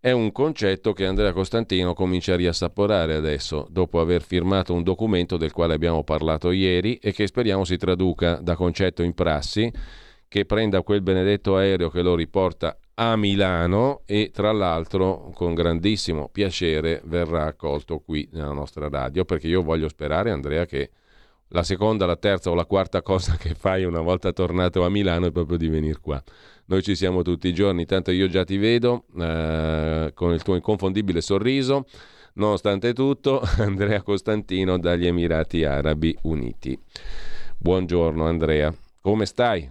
[0.00, 5.36] È un concetto che Andrea Costantino comincia a riassaporare adesso, dopo aver firmato un documento
[5.36, 9.70] del quale abbiamo parlato ieri e che speriamo si traduca da concetto in prassi,
[10.26, 16.28] che prenda quel benedetto aereo che lo riporta a Milano e tra l'altro con grandissimo
[16.28, 20.90] piacere verrà accolto qui nella nostra radio perché io voglio sperare Andrea che
[21.48, 25.26] la seconda, la terza o la quarta cosa che fai una volta tornato a Milano
[25.26, 26.22] è proprio di venire qua.
[26.66, 30.54] Noi ci siamo tutti i giorni, tanto io già ti vedo eh, con il tuo
[30.54, 31.86] inconfondibile sorriso.
[32.34, 36.78] Nonostante tutto, Andrea Costantino dagli Emirati Arabi Uniti.
[37.58, 39.68] Buongiorno Andrea, come stai?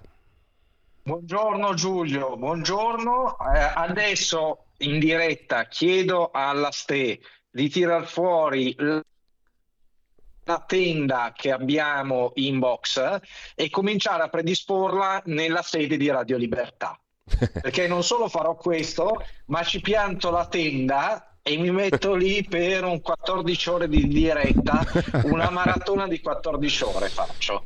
[1.01, 3.37] Buongiorno Giulio, buongiorno.
[3.55, 7.19] Eh, adesso in diretta chiedo alla Ste
[7.49, 13.19] di tirar fuori la tenda che abbiamo in box
[13.55, 16.99] e cominciare a predisporla nella sede di Radio Libertà.
[17.61, 22.83] Perché non solo farò questo, ma ci pianto la tenda e mi metto lì per
[22.83, 24.85] un 14 ore di diretta,
[25.23, 27.65] una maratona di 14 ore faccio.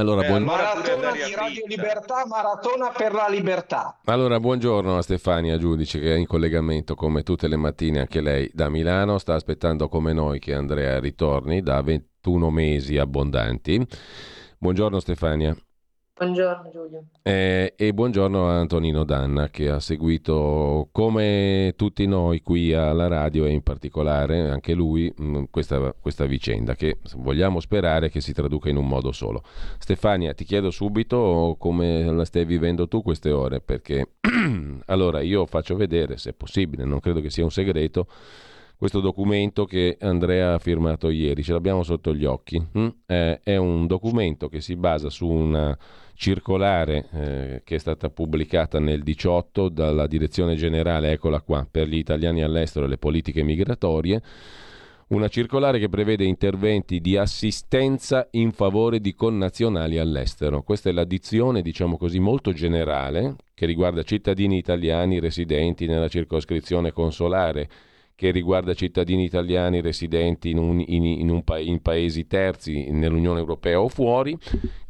[0.00, 0.44] Allora, buon...
[0.44, 4.00] Maratona di Radio Libertà, maratona per la libertà.
[4.06, 8.50] Allora, buongiorno a Stefania Giudice che è in collegamento come tutte le mattine anche lei
[8.50, 13.86] da Milano, sta aspettando come noi che Andrea ritorni da 21 mesi abbondanti.
[14.56, 15.54] Buongiorno Stefania.
[16.20, 17.04] Buongiorno Giulio.
[17.22, 23.46] Eh, e buongiorno a Antonino Danna che ha seguito come tutti noi qui alla radio
[23.46, 28.68] e in particolare anche lui mm, questa, questa, vicenda che vogliamo sperare che si traduca
[28.68, 29.42] in un modo solo.
[29.78, 34.16] Stefania ti chiedo subito come la stai vivendo tu queste ore perché
[34.84, 38.06] allora io faccio vedere se è possibile, non credo che sia un segreto
[38.80, 42.58] questo documento che Andrea ha firmato ieri, ce l'abbiamo sotto gli occhi.
[43.04, 45.76] Eh, è un documento che si basa su una
[46.14, 51.98] circolare eh, che è stata pubblicata nel 18 dalla direzione generale, eccola qua, per gli
[51.98, 54.22] italiani all'estero e le politiche migratorie,
[55.08, 60.62] una circolare che prevede interventi di assistenza in favore di connazionali all'estero.
[60.62, 67.68] Questa è l'addizione, diciamo così, molto generale che riguarda cittadini italiani residenti nella circoscrizione consolare
[68.20, 73.38] che riguarda cittadini italiani residenti in, un, in, in, un pa- in, paesi terzi nell'Unione
[73.38, 74.36] Europea o fuori,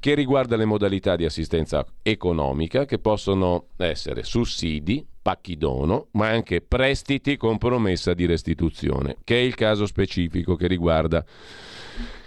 [0.01, 6.61] che riguarda le modalità di assistenza economica che possono essere sussidi, pacchi dono, ma anche
[6.61, 11.24] prestiti con promessa di restituzione, che è il caso specifico che riguarda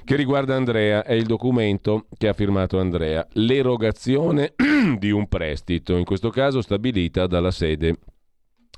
[0.06, 4.54] che riguarda Andrea, è il documento che ha firmato Andrea, l'erogazione
[5.00, 7.98] di un prestito, in questo caso stabilita dalla sede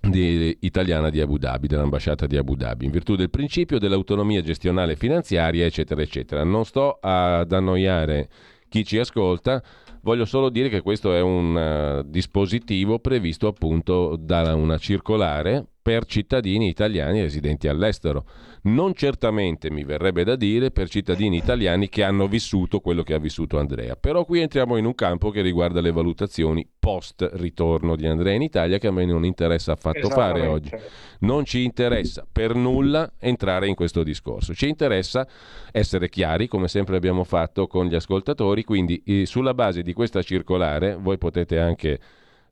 [0.09, 4.93] di, italiana di Abu Dhabi, dell'ambasciata di Abu Dhabi, in virtù del principio dell'autonomia gestionale
[4.93, 6.43] e finanziaria, eccetera, eccetera.
[6.43, 8.29] Non sto ad annoiare
[8.69, 9.61] chi ci ascolta,
[10.01, 16.05] voglio solo dire che questo è un uh, dispositivo previsto appunto da una circolare per
[16.05, 18.25] cittadini italiani residenti all'estero
[18.63, 23.19] non certamente mi verrebbe da dire per cittadini italiani che hanno vissuto quello che ha
[23.19, 23.95] vissuto Andrea.
[23.95, 28.41] Però qui entriamo in un campo che riguarda le valutazioni post ritorno di Andrea in
[28.41, 30.71] Italia che a me non interessa affatto fare oggi.
[31.19, 34.55] Non ci interessa per nulla entrare in questo discorso.
[34.55, 35.27] Ci interessa
[35.71, 40.23] essere chiari, come sempre abbiamo fatto con gli ascoltatori, quindi eh, sulla base di questa
[40.23, 41.99] circolare voi potete anche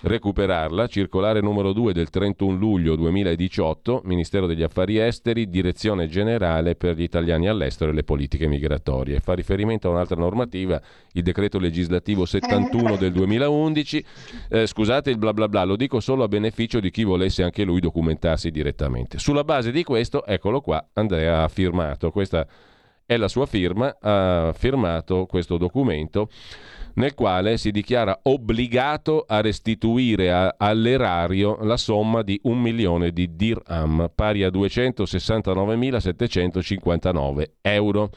[0.04, 6.96] recuperarla, circolare numero 2 del 31 luglio 2018, Ministero degli Affari Esteri, Direzione Generale per
[6.96, 9.22] gli italiani all'estero e le politiche migratorie.
[9.22, 10.82] Fa riferimento a un'altra normativa,
[11.14, 14.06] il decreto legislativo 71 del 2011.
[14.50, 17.64] Eh, scusate il bla bla bla, lo dico solo a beneficio di chi volesse anche
[17.64, 19.20] lui documentarsi direttamente.
[19.20, 22.46] Sulla base di questo, eccolo qua, Andrea ha firmato, questa
[23.06, 26.30] è la sua firma, ha firmato questo documento
[26.95, 33.36] nel quale si dichiara obbligato a restituire a, all'erario la somma di un milione di
[33.36, 38.10] dirham, pari a 269.759 euro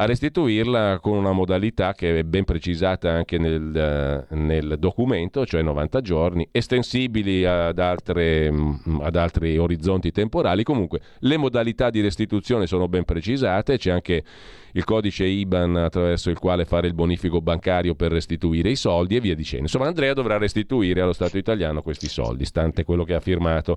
[0.00, 6.00] a restituirla con una modalità che è ben precisata anche nel, nel documento, cioè 90
[6.00, 10.62] giorni, estensibili ad, altre, mm, ad, altri orizzonti temporali.
[10.62, 14.24] Comunque le modalità di restituzione sono ben precisate, c'è anche
[14.72, 19.20] il codice IBAN attraverso il quale fare il bonifico bancario per restituire i soldi e
[19.20, 19.64] via dicendo.
[19.64, 23.76] Insomma, Andrea dovrà restituire allo Stato italiano questi soldi, stante quello che ha firmato.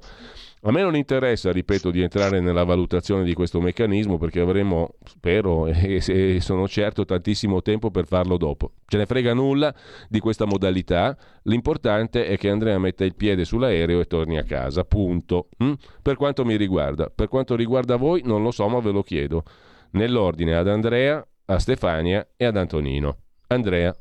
[0.66, 5.68] A me non interessa, ripeto, di entrare nella valutazione di questo meccanismo perché avremo, spero
[5.68, 8.72] e sono certo, tantissimo tempo per farlo dopo.
[8.86, 9.76] Ce ne frega nulla
[10.08, 14.86] di questa modalità, l'importante è che Andrea metta il piede sull'aereo e torni a casa,
[14.86, 15.50] punto.
[15.62, 15.74] Mm?
[16.02, 17.12] Per quanto mi riguarda.
[17.14, 19.44] Per quanto riguarda voi non lo so ma ve lo chiedo.
[19.92, 23.18] Nell'ordine ad Andrea, a Stefania e ad Antonino.
[23.48, 23.94] Andrea.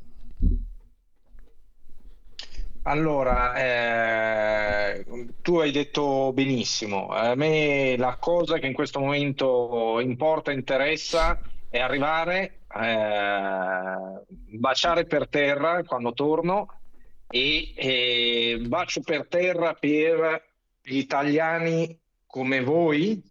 [2.85, 5.05] Allora, eh,
[5.41, 11.39] tu hai detto benissimo, a me la cosa che in questo momento importa e interessa
[11.69, 16.81] è arrivare, eh, baciare per terra quando torno
[17.29, 20.43] e eh, bacio per terra per
[20.81, 23.23] gli italiani come voi,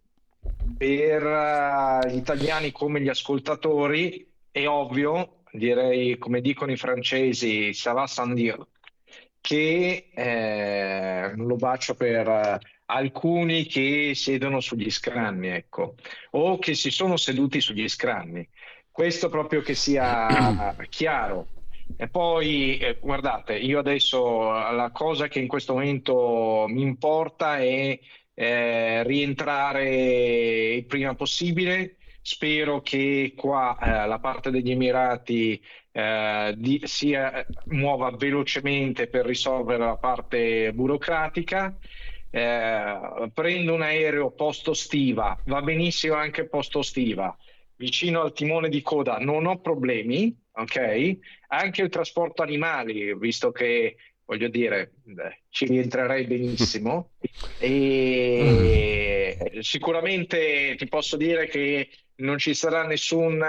[0.77, 7.93] per uh, gli italiani come gli ascoltatori, è ovvio, direi come dicono i francesi, ça
[7.93, 8.57] va sans dire
[9.43, 15.95] che eh, lo bacio per eh, alcuni che siedono sugli scranni, ecco,
[16.31, 18.47] o che si sono seduti sugli scranni.
[18.89, 21.47] Questo proprio che sia chiaro.
[21.97, 27.99] E poi, eh, guardate, io adesso la cosa che in questo momento mi importa è
[28.33, 31.97] eh, rientrare il prima possibile.
[32.21, 35.61] Spero che qua eh, la parte degli Emirati
[35.95, 41.77] eh, di, si eh, muova velocemente per risolvere la parte burocratica.
[42.31, 47.37] Eh, prendo un aereo posto stiva, va benissimo anche posto stiva,
[47.75, 51.17] vicino al timone di coda, non ho problemi, ok?
[51.49, 57.11] Anche il trasporto animali, visto che voglio dire, beh, ci rientrerei benissimo.
[57.59, 59.59] e mm.
[59.59, 63.43] sicuramente ti posso dire che non ci sarà nessun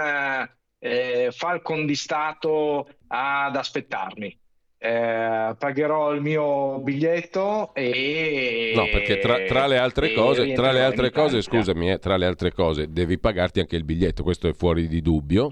[0.85, 4.37] eh, Falcon di Stato ad aspettarmi.
[4.77, 10.83] Eh, pagherò il mio biglietto e no perché tra, tra le altre cose tra le
[10.83, 14.53] altre cose scusami eh, tra le altre cose devi pagarti anche il biglietto questo è
[14.53, 15.49] fuori di dubbio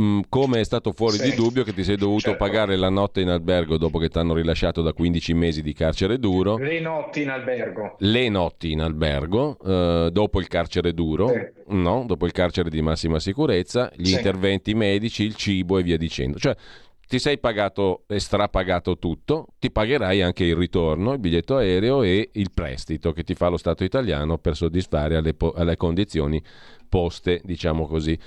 [0.00, 1.30] mm, come è stato fuori sì.
[1.30, 2.38] di dubbio che ti sei dovuto certo.
[2.38, 6.18] pagare la notte in albergo dopo che ti hanno rilasciato da 15 mesi di carcere
[6.18, 6.56] duro.
[6.56, 7.96] Le notti in albergo.
[7.98, 11.74] Le notti in albergo, eh, dopo il carcere duro, sì.
[11.76, 12.04] no?
[12.06, 14.14] dopo il carcere di massima sicurezza, gli sì.
[14.14, 16.38] interventi medici, il cibo e via dicendo.
[16.38, 16.54] Cioè,
[17.08, 22.28] ti sei pagato e strapagato tutto, ti pagherai anche il ritorno, il biglietto aereo e
[22.32, 26.42] il prestito che ti fa lo Stato italiano per soddisfare alle, po- alle condizioni
[26.86, 28.18] poste, diciamo così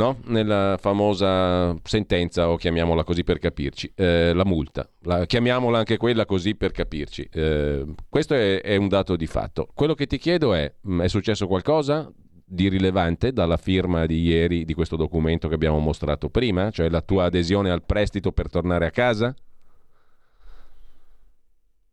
[0.00, 0.18] no?
[0.26, 4.88] nella famosa sentenza, o chiamiamola così per capirci, eh, la multa.
[5.02, 7.28] La, chiamiamola anche quella così per capirci.
[7.32, 9.68] Eh, questo è, è, un dato di fatto.
[9.74, 12.10] Quello che ti chiedo è, mm, è successo qualcosa
[12.44, 17.00] di rilevante dalla firma di ieri di questo documento che abbiamo mostrato prima, cioè la
[17.00, 19.34] tua adesione al prestito per tornare a casa?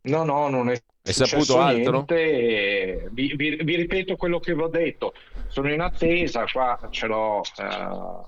[0.00, 2.04] No, no, non è è saputo altro?
[2.06, 5.14] Vi, vi, vi, ripeto quello che vi ho detto.
[5.48, 8.26] Sono in attesa, qua ce l'ho, uh,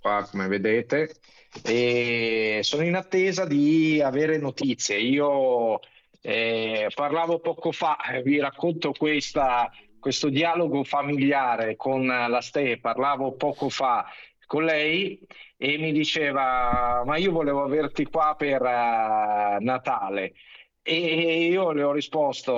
[0.00, 1.14] qua come vedete,
[1.62, 4.98] e sono in attesa di avere notizie.
[4.98, 5.80] Io
[6.20, 9.70] eh, parlavo poco fa, eh, vi racconto questa,
[10.00, 14.06] questo dialogo familiare con la Ste, parlavo poco fa
[14.46, 15.18] con lei
[15.56, 20.34] e mi diceva ma io volevo averti qua per uh, Natale
[20.82, 22.52] e io le ho risposto,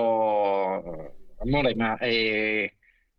[1.38, 2.74] amore, ma eh,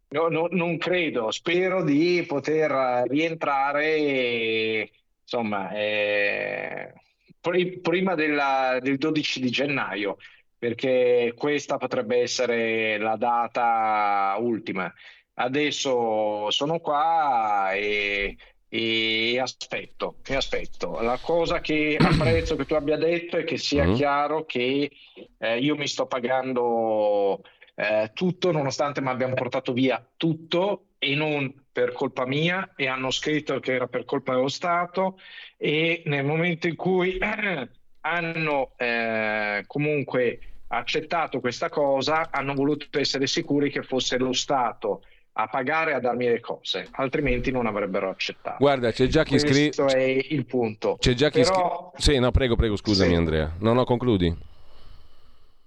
[0.10, 4.90] no, no, non credo, spero di poter rientrare,
[5.22, 6.94] insomma, eh,
[7.40, 10.18] pr- prima della, del 12 di gennaio,
[10.58, 14.92] perché questa potrebbe essere la data ultima.
[15.34, 18.36] Adesso sono qua e
[18.70, 21.00] e aspetto, e aspetto.
[21.02, 23.94] La cosa che apprezzo che tu abbia detto è che sia mm.
[23.94, 24.92] chiaro che
[25.38, 27.42] eh, io mi sto pagando
[27.80, 33.12] eh, tutto nonostante mi abbiano portato via tutto e non per colpa mia e hanno
[33.12, 35.20] scritto che era per colpa dello Stato
[35.58, 37.20] e nel momento in cui
[38.02, 40.40] hanno eh, comunque
[40.70, 45.04] accettato questa cosa hanno voluto essere sicuri che fosse lo Stato
[45.40, 48.58] a pagare a darmi le cose, altrimenti non avrebbero accettato.
[48.58, 49.66] Guarda, c'è già chi scrive.
[49.66, 50.98] Questo è il punto.
[51.00, 51.92] C'è già chi Però...
[51.94, 52.14] scrive.
[52.14, 53.16] Sì, no, prego, prego, scusami, sì.
[53.16, 53.54] Andrea.
[53.60, 54.36] No, no, concludi.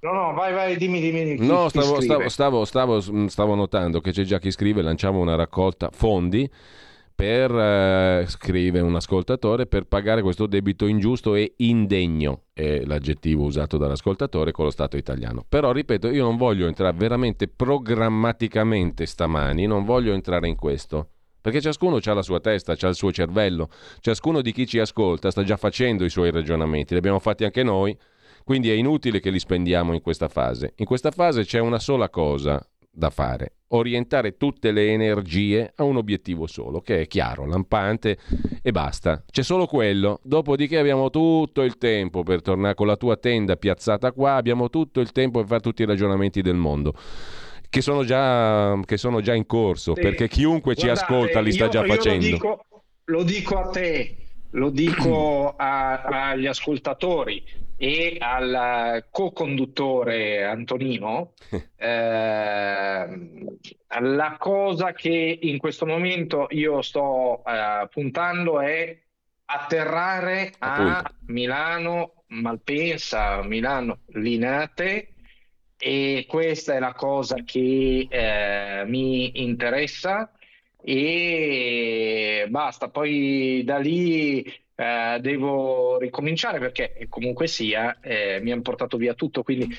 [0.02, 1.36] No, no, vai, vai, dimmi, dimmi.
[1.36, 5.35] Chi, no, stavo, stavo, stavo, stavo, stavo notando che c'è già chi scrive, lanciamo una
[5.35, 6.51] raccolta fondi
[7.14, 13.77] per, eh, scrive un ascoltatore, per pagare questo debito ingiusto e indegno, è l'aggettivo usato
[13.77, 15.44] dall'ascoltatore con lo Stato italiano.
[15.47, 21.09] Però, ripeto, io non voglio entrare veramente programmaticamente stamani, non voglio entrare in questo.
[21.43, 23.68] Perché ciascuno ha la sua testa, ha il suo cervello,
[24.01, 27.62] ciascuno di chi ci ascolta sta già facendo i suoi ragionamenti, li abbiamo fatti anche
[27.62, 27.94] noi,
[28.45, 30.75] quindi è inutile che li spendiamo in questa fase.
[30.77, 35.97] In questa fase c'è una sola cosa da fare, orientare tutte le energie a un
[35.97, 38.19] obiettivo solo, che è chiaro, lampante
[38.62, 39.25] e basta.
[39.31, 40.21] C'è solo quello.
[40.23, 45.01] Dopodiché abbiamo tutto il tempo per tornare con la tua tenda piazzata qua, abbiamo tutto
[45.01, 46.95] il tempo per fare tutti i ragionamenti del mondo.
[47.69, 50.01] Che sono già, che sono già in corso, sì.
[50.01, 52.27] perché chiunque Guardate, ci ascolta li sta io, già facendo.
[52.27, 52.67] Lo dico,
[53.05, 54.17] lo dico a te,
[54.51, 57.45] lo dico a, agli ascoltatori
[57.82, 61.32] e al co-conduttore Antonino,
[61.77, 63.09] eh,
[64.01, 69.01] la cosa che in questo momento io sto eh, puntando è
[69.47, 75.15] atterrare a Milano, Malpensa, Milano, Linate
[75.78, 80.31] e questa è la cosa che eh, mi interessa
[80.82, 84.44] e basta, poi da lì
[84.81, 89.43] eh, devo ricominciare perché comunque sia eh, mi hanno portato via tutto.
[89.43, 89.77] Quindi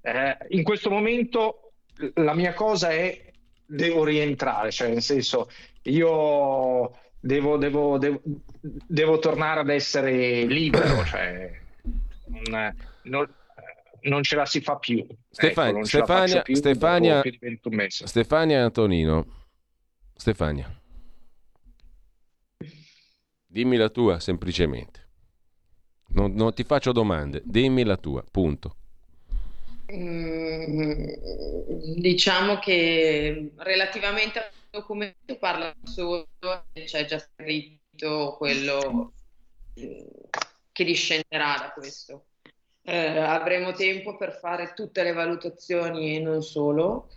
[0.00, 1.72] eh, in questo momento
[2.14, 3.32] la mia cosa è
[3.66, 5.50] devo rientrare, cioè nel senso
[5.82, 8.22] io devo, devo, devo,
[8.60, 11.50] devo tornare ad essere libero, cioè
[12.48, 13.34] non, non,
[14.02, 15.04] non, ce la si fa più.
[15.30, 17.22] Stefania, ecco, Stefania, più Stefania,
[17.88, 19.26] Stefania Antonino.
[20.14, 20.83] Stefania.
[23.54, 25.10] Dimmi la tua semplicemente.
[26.08, 28.76] Non, non ti faccio domande, dimmi la tua, punto.
[29.92, 31.04] Mm,
[31.94, 36.26] diciamo che relativamente al documento parla solo,
[36.72, 39.12] c'è già scritto quello
[39.72, 42.24] che discenderà da questo.
[42.82, 47.08] Eh, avremo tempo per fare tutte le valutazioni e non solo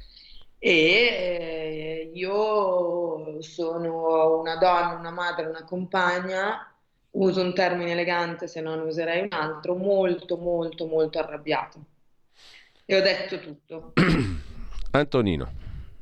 [0.59, 6.73] e eh, io sono una donna, una madre, una compagna,
[7.11, 11.79] uso un termine elegante se non userei un altro, molto molto molto arrabbiata.
[12.85, 13.93] E ho detto tutto.
[14.91, 15.51] Antonino.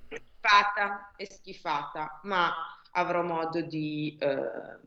[0.08, 2.54] Schifata e schifata, ma
[2.92, 4.80] avrò modo di, eh,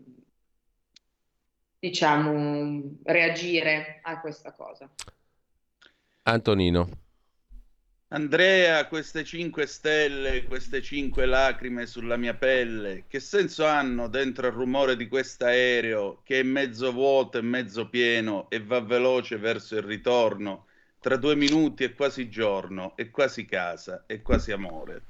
[1.78, 4.88] diciamo, reagire a questa cosa.
[6.22, 7.06] Antonino.
[8.10, 14.54] Andrea, queste cinque stelle, queste cinque lacrime sulla mia pelle, che senso hanno dentro il
[14.54, 19.82] rumore di quest'aereo che è mezzo vuoto e mezzo pieno e va veloce verso il
[19.82, 20.68] ritorno?
[20.98, 25.02] Tra due minuti è quasi giorno, è quasi casa, è quasi amore.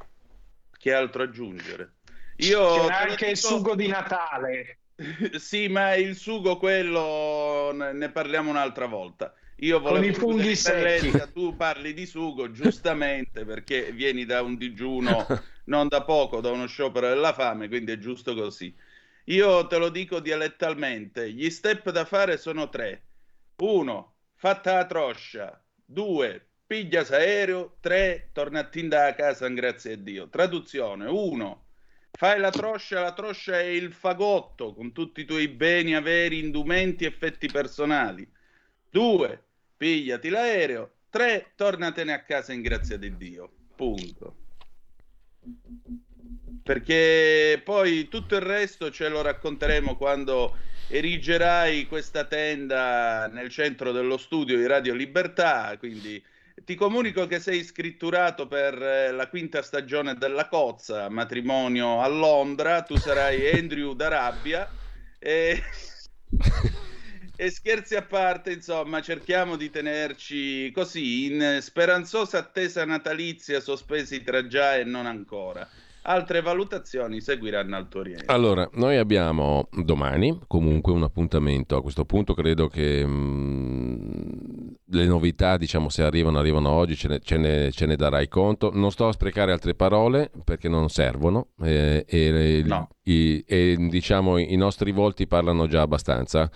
[0.77, 1.93] Che altro aggiungere?
[2.39, 3.31] Io C'è anche dico...
[3.31, 4.79] il sugo di Natale.
[5.39, 9.33] sì, ma il sugo quello ne parliamo un'altra volta.
[9.60, 11.10] Io volevo Con i funghi secchi.
[11.32, 15.26] Tu parli di sugo giustamente perché vieni da un digiuno
[15.64, 18.74] non da poco, da uno sciopero della fame, quindi è giusto così.
[19.24, 23.02] Io te lo dico dialettalmente, gli step da fare sono tre.
[23.56, 25.62] Uno, fatta la troscia.
[25.85, 27.76] Due, piglia aereo.
[27.80, 30.28] Tre, torna a tinda a casa, grazie a Dio.
[30.28, 31.66] Traduzione, uno,
[32.12, 37.05] fai la troscia, la troscia è il fagotto con tutti i tuoi beni, averi, indumenti,
[37.05, 38.26] effetti personali.
[38.90, 39.48] Due,
[39.78, 40.90] pigliati l'aereo.
[41.09, 43.50] Tre, tornatene a casa in grazia di Dio.
[43.74, 44.36] Punto.
[46.62, 50.55] Perché poi tutto il resto ce lo racconteremo quando
[50.88, 55.74] erigerai questa tenda nel centro dello studio di Radio Libertà.
[55.78, 56.22] Quindi
[56.64, 62.82] ti comunico che sei scritturato per eh, la quinta stagione della Cozza, matrimonio a Londra.
[62.82, 64.68] Tu sarai Andrew d'Arabia.
[65.18, 65.62] E...
[67.40, 74.48] E scherzi a parte, insomma, cerchiamo di tenerci così in speranzosa attesa natalizia, sospesi tra
[74.48, 75.65] già e non ancora.
[76.02, 78.24] Altre valutazioni seguiranno al Toriente.
[78.27, 81.77] Allora, noi abbiamo domani comunque un appuntamento.
[81.77, 87.06] A questo punto credo che mh, mm, le novità, diciamo, se arrivano, arrivano oggi, ce
[87.06, 88.73] ne, ce, ne, ce ne, darai conto.
[88.74, 92.89] Non sto a sprecare altre parole perché non servono eh, e, no.
[93.05, 96.51] i, e diciamo i nostri volti parlano già abbastanza.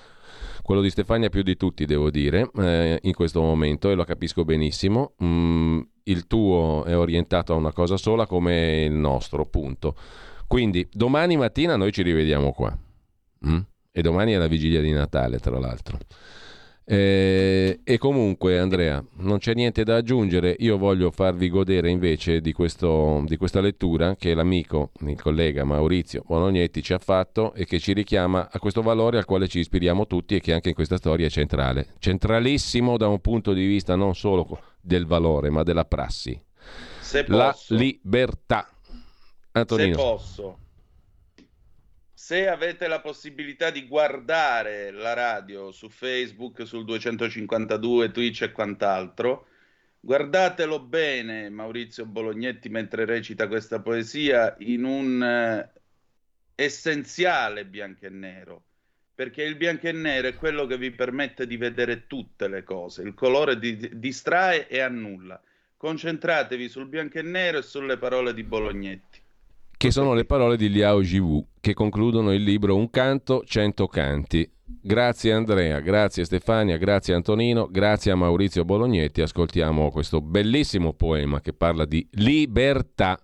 [0.62, 4.44] Quello di Stefania più di tutti, devo dire, eh, in questo momento e lo capisco
[4.44, 5.14] benissimo.
[5.22, 9.96] Mm, il tuo è orientato a una cosa sola come il nostro, punto.
[10.46, 12.76] Quindi domani mattina noi ci rivediamo qua.
[13.46, 13.58] Mm?
[13.90, 15.98] E domani è la vigilia di Natale, tra l'altro.
[16.84, 20.56] Eh, e comunque, Andrea, non c'è niente da aggiungere.
[20.58, 26.24] Io voglio farvi godere invece di, questo, di questa lettura che l'amico, il collega Maurizio
[26.26, 30.06] Bonognetti ci ha fatto e che ci richiama a questo valore al quale ci ispiriamo
[30.06, 31.94] tutti e che anche in questa storia è centrale.
[31.98, 36.40] Centralissimo da un punto di vista non solo del valore, ma della prassi.
[37.00, 38.68] Se La libertà.
[39.52, 39.94] Antonino.
[39.94, 40.56] Se posso
[42.22, 49.48] se avete la possibilità di guardare la radio su Facebook, sul 252, Twitch e quant'altro,
[49.98, 55.72] guardatelo bene Maurizio Bolognetti mentre recita questa poesia in un eh,
[56.54, 58.62] essenziale bianco e nero,
[59.16, 63.02] perché il bianco e nero è quello che vi permette di vedere tutte le cose,
[63.02, 65.42] il colore di, distrae e annulla.
[65.76, 69.21] Concentratevi sul bianco e nero e sulle parole di Bolognetti
[69.82, 74.48] che sono le parole di Liao Jivu, che concludono il libro Un canto, cento canti.
[74.64, 79.22] Grazie Andrea, grazie Stefania, grazie Antonino, grazie a Maurizio Bolognetti.
[79.22, 83.20] Ascoltiamo questo bellissimo poema che parla di libertà.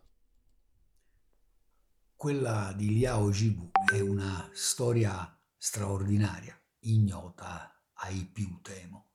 [2.16, 9.10] Quella di Liao Jivu è una storia straordinaria, ignota ai più temo.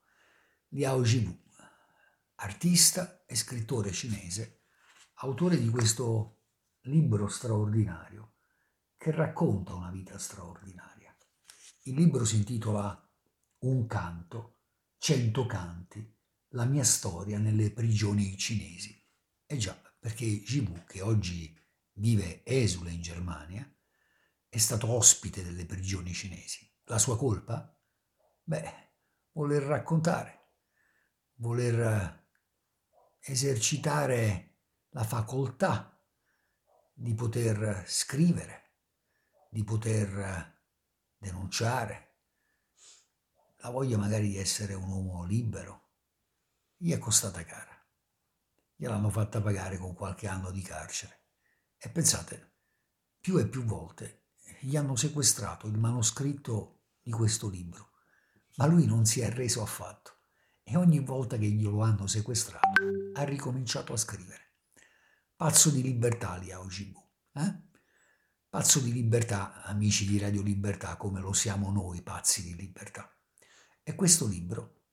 [0.70, 1.38] Liao Jivu,
[2.36, 4.62] artista e scrittore cinese,
[5.16, 6.33] autore di questo
[6.84, 8.34] libro straordinario
[8.98, 11.16] che racconta una vita straordinaria.
[11.84, 12.98] Il libro si intitola
[13.60, 14.60] Un canto,
[14.98, 16.16] cento canti,
[16.50, 19.02] la mia storia nelle prigioni cinesi.
[19.46, 21.58] E già, perché Jibu, che oggi
[21.94, 23.70] vive esule in Germania,
[24.50, 26.70] è stato ospite delle prigioni cinesi.
[26.86, 27.78] La sua colpa?
[28.44, 28.92] Beh,
[29.32, 30.50] voler raccontare,
[31.36, 32.28] voler
[33.22, 34.58] esercitare
[34.90, 35.93] la facoltà
[36.94, 38.76] di poter scrivere,
[39.50, 40.62] di poter
[41.18, 42.12] denunciare,
[43.58, 45.90] la voglia magari di essere un uomo libero,
[46.78, 47.72] gli è costata cara.
[48.76, 51.22] Gliel'hanno fatta pagare con qualche anno di carcere.
[51.78, 52.56] E pensate,
[53.20, 54.28] più e più volte
[54.60, 57.92] gli hanno sequestrato il manoscritto di questo libro,
[58.56, 60.20] ma lui non si è reso affatto
[60.64, 62.82] e ogni volta che glielo hanno sequestrato
[63.14, 64.43] ha ricominciato a scrivere.
[65.44, 67.06] Pazzo di libertà Liao Jibu.
[67.34, 67.64] Eh?
[68.48, 73.14] Pazzo di libertà, amici di Radio Libertà, come lo siamo noi pazzi di libertà.
[73.84, 74.84] E questo libro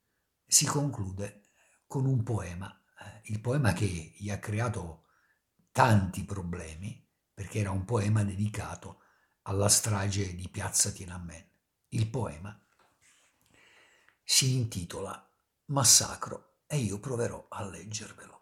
[0.44, 1.50] si conclude
[1.86, 2.68] con un poema,
[2.98, 3.86] eh, il poema che
[4.16, 5.04] gli ha creato
[5.70, 9.02] tanti problemi, perché era un poema dedicato
[9.42, 11.48] alla strage di Piazza Tiananmen.
[11.90, 12.60] Il poema
[14.24, 15.32] si intitola
[15.66, 18.39] Massacro e io proverò a leggervelo.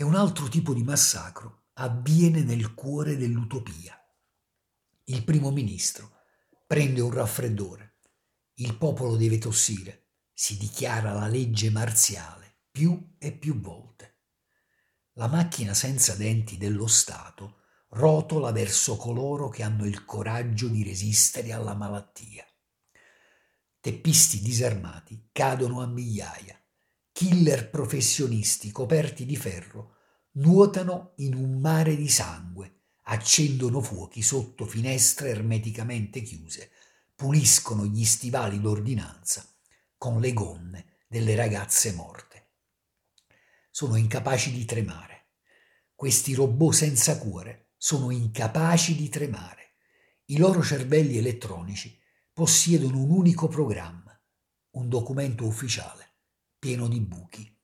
[0.00, 4.02] E un altro tipo di massacro avviene nel cuore dell'utopia.
[5.04, 6.22] Il primo ministro
[6.66, 7.98] prende un raffreddore,
[8.54, 14.20] il popolo deve tossire, si dichiara la legge marziale più e più volte.
[15.16, 17.58] La macchina senza denti dello Stato
[17.90, 22.46] rotola verso coloro che hanno il coraggio di resistere alla malattia.
[23.80, 26.58] Teppisti disarmati cadono a migliaia,
[27.20, 29.96] killer professionisti coperti di ferro
[30.36, 36.70] nuotano in un mare di sangue, accendono fuochi sotto finestre ermeticamente chiuse,
[37.14, 39.46] puliscono gli stivali d'ordinanza
[39.98, 42.52] con le gonne delle ragazze morte.
[43.70, 45.26] Sono incapaci di tremare.
[45.94, 49.74] Questi robot senza cuore sono incapaci di tremare.
[50.24, 52.00] I loro cervelli elettronici
[52.32, 54.18] possiedono un unico programma,
[54.70, 56.09] un documento ufficiale
[56.60, 57.58] pieno di buchi.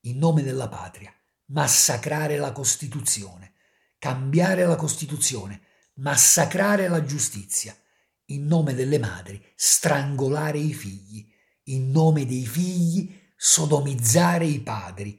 [0.00, 1.14] In nome della patria,
[1.46, 3.54] massacrare la Costituzione,
[3.98, 5.62] cambiare la Costituzione,
[5.94, 7.74] massacrare la giustizia,
[8.26, 11.32] in nome delle madri, strangolare i figli,
[11.64, 15.18] in nome dei figli, sodomizzare i padri,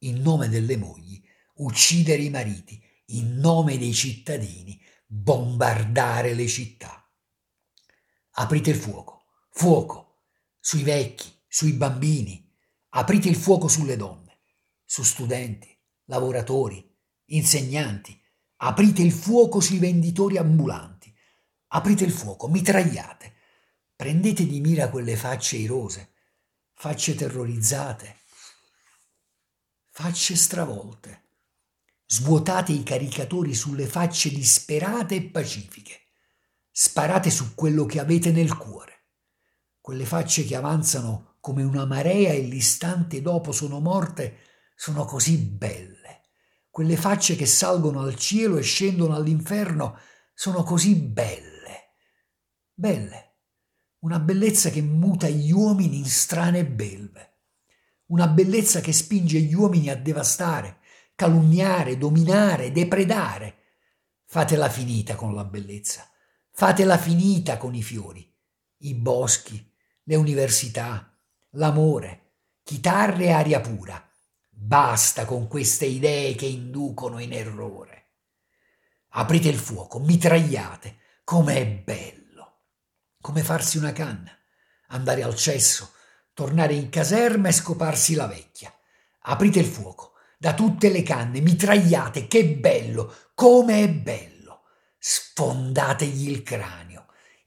[0.00, 1.22] in nome delle mogli,
[1.56, 7.08] uccidere i mariti, in nome dei cittadini, bombardare le città.
[8.32, 10.24] Aprite il fuoco, fuoco,
[10.58, 12.45] sui vecchi, sui bambini,
[12.96, 14.40] aprite il fuoco sulle donne,
[14.84, 15.68] su studenti,
[16.06, 16.82] lavoratori,
[17.26, 18.18] insegnanti.
[18.58, 21.14] Aprite il fuoco sui venditori ambulanti.
[21.68, 23.34] Aprite il fuoco, mitragliate.
[23.94, 26.14] Prendete di mira quelle facce irose,
[26.72, 28.16] facce terrorizzate,
[29.90, 31.24] facce stravolte.
[32.06, 36.00] Svuotate i caricatori sulle facce disperate e pacifiche.
[36.70, 39.08] Sparate su quello che avete nel cuore.
[39.82, 44.38] Quelle facce che avanzano come una marea e l'istante dopo sono morte
[44.74, 46.22] sono così belle.
[46.70, 49.96] Quelle facce che salgono al cielo e scendono all'inferno
[50.34, 51.92] sono così belle.
[52.74, 53.34] Belle.
[54.00, 57.34] Una bellezza che muta gli uomini in strane belve.
[58.06, 60.78] Una bellezza che spinge gli uomini a devastare,
[61.14, 63.58] calunniare, dominare, depredare.
[64.24, 66.10] Fatela finita con la bellezza.
[66.50, 68.28] Fatela finita con i fiori,
[68.78, 71.15] i boschi, le università,
[71.56, 74.02] l'amore, chitarre e aria pura.
[74.48, 78.04] Basta con queste idee che inducono in errore.
[79.10, 82.60] Aprite il fuoco, mitragliate, com'è bello.
[83.20, 84.30] Come farsi una canna,
[84.88, 85.92] andare al cesso,
[86.32, 88.72] tornare in caserma e scoparsi la vecchia.
[89.20, 94.64] Aprite il fuoco, da tutte le canne, mitragliate, che bello, come è bello.
[94.98, 96.85] Sfondategli il cranio.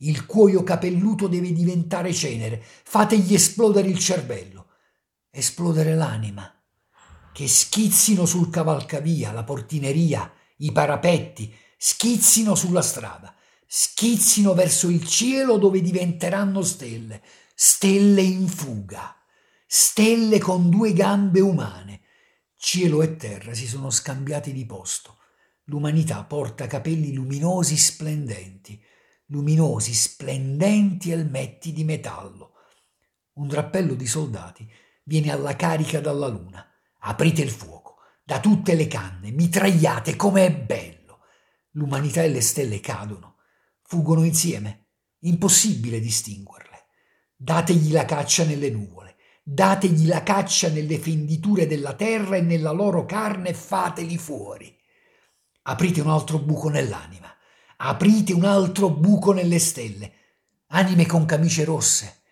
[0.02, 2.62] Il cuoio capelluto deve diventare cenere.
[2.62, 4.68] Fategli esplodere il cervello.
[5.30, 6.54] Esplodere l'anima.
[7.34, 13.34] Che schizzino sul cavalcavia, la portineria, i parapetti, schizzino sulla strada,
[13.66, 17.22] schizzino verso il cielo dove diventeranno stelle,
[17.54, 19.16] stelle in fuga,
[19.68, 22.02] stelle con due gambe umane.
[22.58, 25.20] Cielo e terra si sono scambiati di posto
[25.70, 28.84] L'umanità porta capelli luminosi splendenti,
[29.30, 32.53] luminosi, splendenti elmetti di metallo.
[33.34, 34.69] Un drappello di soldati
[35.03, 36.65] viene alla carica dalla luna.
[36.99, 41.22] Aprite il fuoco, da tutte le canne, mitragliate come è bello.
[41.72, 43.38] L'umanità e le stelle cadono,
[43.84, 44.88] fuggono insieme,
[45.19, 46.85] impossibile distinguerle.
[47.35, 53.06] Dategli la caccia nelle nuvole, dategli la caccia nelle fenditure della terra e nella loro
[53.06, 54.77] carne fateli fuori.
[55.64, 57.28] Aprite un altro buco nell'anima.
[57.81, 60.11] Aprite un altro buco nelle stelle.
[60.68, 62.23] Anime con camicie rosse.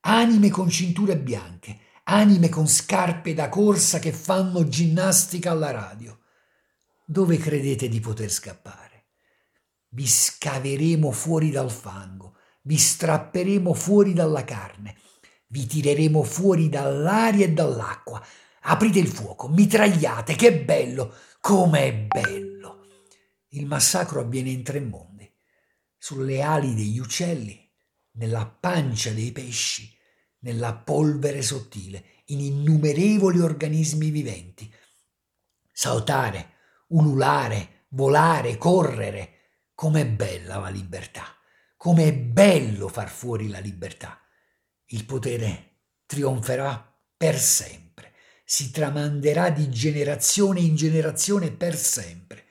[0.00, 1.78] Anime con cinture bianche.
[2.04, 6.20] Anime con scarpe da corsa che fanno ginnastica alla radio.
[7.04, 9.04] Dove credete di poter scappare?
[9.90, 14.96] Vi scaveremo fuori dal fango, vi strapperemo fuori dalla carne,
[15.48, 18.24] vi tireremo fuori dall'aria e dall'acqua.
[18.62, 22.53] Aprite il fuoco, mitragliate, che bello, come è bello!
[23.54, 25.32] Il massacro avviene in tre mondi,
[25.96, 27.70] sulle ali degli uccelli,
[28.14, 29.96] nella pancia dei pesci,
[30.40, 34.72] nella polvere sottile, in innumerevoli organismi viventi.
[35.70, 36.54] Saltare,
[36.88, 39.30] ululare, volare, correre.
[39.72, 41.24] Com'è bella la libertà!
[41.76, 44.20] Com'è bello far fuori la libertà!
[44.86, 48.14] Il potere trionferà per sempre,
[48.44, 52.43] si tramanderà di generazione in generazione per sempre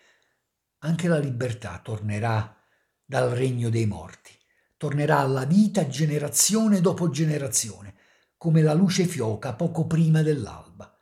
[0.84, 2.58] anche la libertà tornerà
[3.06, 4.32] dal regno dei morti,
[4.78, 7.96] tornerà alla vita generazione dopo generazione,
[8.38, 11.02] come la luce fioca poco prima dell'alba.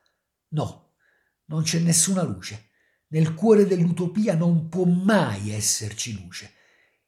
[0.49, 0.93] No,
[1.45, 2.69] non c'è nessuna luce.
[3.07, 6.53] Nel cuore dell'utopia non può mai esserci luce.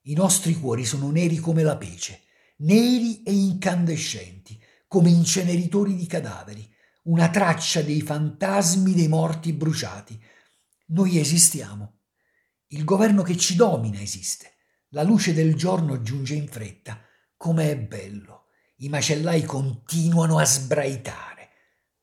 [0.06, 2.24] I nostri cuori sono neri come la pece,
[2.58, 6.68] neri e incandescenti, come inceneritori di cadaveri,
[7.04, 10.20] una traccia dei fantasmi dei morti bruciati.
[10.88, 11.93] Noi esistiamo
[12.74, 14.52] il governo che ci domina esiste.
[14.90, 17.00] La luce del giorno giunge in fretta.
[17.38, 18.48] Come è bello.
[18.78, 21.50] I macellai continuano a sbraitare.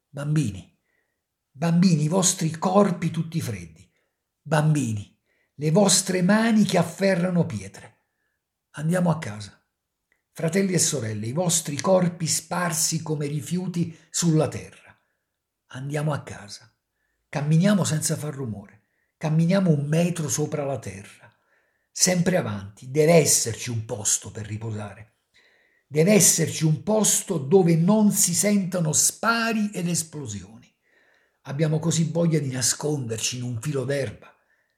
[0.09, 0.79] Bambini,
[1.51, 3.89] bambini, i vostri corpi tutti freddi.
[4.41, 5.17] Bambini,
[5.55, 7.99] le vostre mani che afferrano pietre.
[8.73, 9.61] Andiamo a casa.
[10.33, 14.97] Fratelli e sorelle, i vostri corpi sparsi come rifiuti sulla terra.
[15.73, 16.73] Andiamo a casa.
[17.29, 18.80] Camminiamo senza far rumore.
[19.21, 21.31] Camminiamo un metro sopra la terra.
[21.91, 25.17] Sempre avanti, deve esserci un posto per riposare.
[25.87, 30.75] Deve esserci un posto dove non si sentono spari ed esplosioni.
[31.43, 34.35] Abbiamo così voglia di nasconderci in un filo d'erba,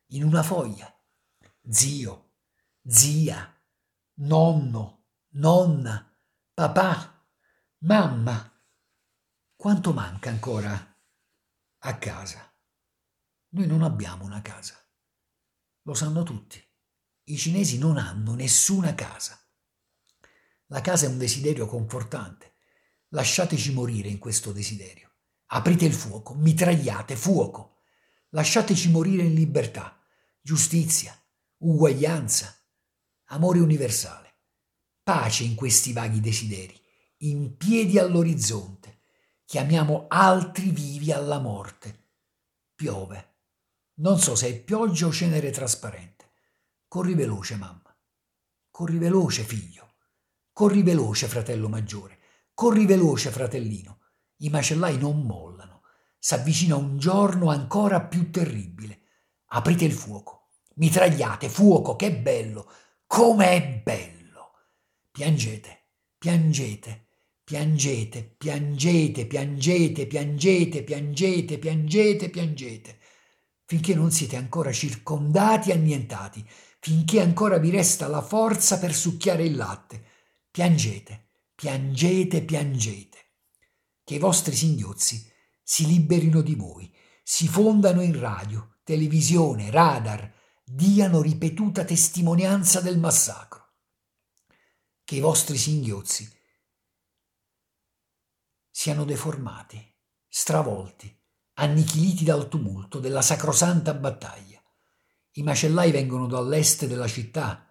[0.08, 0.92] in una foglia.
[1.70, 2.32] Zio,
[2.84, 3.48] zia,
[4.14, 5.04] nonno,
[5.34, 6.18] nonna,
[6.52, 7.28] papà,
[7.82, 8.60] mamma.
[9.54, 10.98] Quanto manca ancora
[11.78, 12.51] a casa?
[13.54, 14.82] Noi non abbiamo una casa.
[15.82, 16.62] Lo sanno tutti.
[17.24, 19.38] I cinesi non hanno nessuna casa.
[20.66, 22.54] La casa è un desiderio confortante.
[23.08, 25.10] Lasciateci morire in questo desiderio.
[25.48, 27.80] Aprite il fuoco, mitragliate, fuoco.
[28.30, 30.02] Lasciateci morire in libertà,
[30.40, 31.14] giustizia,
[31.58, 32.56] uguaglianza,
[33.26, 34.34] amore universale,
[35.02, 36.80] pace in questi vaghi desideri,
[37.18, 39.00] in piedi all'orizzonte.
[39.44, 42.12] Chiamiamo altri vivi alla morte.
[42.74, 43.31] Piove.
[44.02, 46.32] Non so se è pioggia o cenere trasparente.
[46.88, 47.96] Corri veloce, mamma.
[48.68, 49.94] Corri veloce, figlio.
[50.52, 52.18] Corri veloce, fratello maggiore.
[52.52, 54.00] Corri veloce, fratellino.
[54.38, 55.82] I macellai non mollano.
[56.18, 59.02] S'avvicina un giorno ancora più terribile.
[59.50, 60.48] Aprite il fuoco.
[60.74, 62.68] Mitragliate, fuoco, che bello.
[63.06, 64.54] Come è bello.
[65.12, 67.06] Piangete, piangete.
[67.44, 72.30] Piangete, piangete, piangete, piangete, piangete, piangete, piangete.
[72.30, 73.00] piangete
[73.64, 76.46] finché non siete ancora circondati e annientati,
[76.80, 80.04] finché ancora vi resta la forza per succhiare il latte.
[80.50, 83.22] Piangete, piangete, piangete
[84.04, 85.30] che i vostri singhiozzi
[85.62, 90.32] si liberino di voi, si fondano in radio, televisione, radar,
[90.64, 93.60] diano ripetuta testimonianza del massacro.
[95.04, 96.30] Che i vostri singhiozzi
[98.70, 99.82] siano deformati,
[100.28, 101.21] stravolti,
[101.62, 104.60] annichiliti dal tumulto della sacrosanta battaglia.
[105.32, 107.66] I macellai vengono dall'est della città,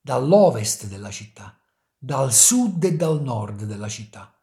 [0.00, 1.58] dall'ovest della città,
[1.96, 4.34] dal sud e dal nord della città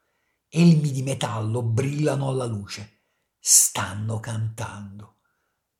[0.53, 3.03] elmi di metallo brillano alla luce.
[3.39, 5.19] Stanno cantando.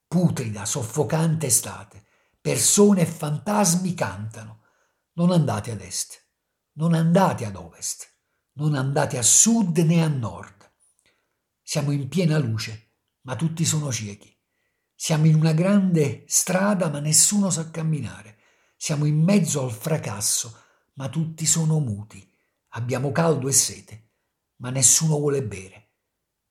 [0.08, 2.06] Putrida, soffocante estate.
[2.40, 4.62] Persone e fantasmi cantano.
[5.14, 6.18] Non andate ad est,
[6.72, 8.10] non andate ad ovest,
[8.52, 10.72] non andate a sud né a nord.
[11.60, 12.81] Siamo in piena luce,
[13.22, 14.36] ma tutti sono ciechi.
[14.94, 18.38] Siamo in una grande strada, ma nessuno sa camminare.
[18.76, 20.56] Siamo in mezzo al fracasso,
[20.94, 22.28] ma tutti sono muti.
[22.74, 24.06] Abbiamo caldo e sete
[24.62, 25.90] ma nessuno vuole bere.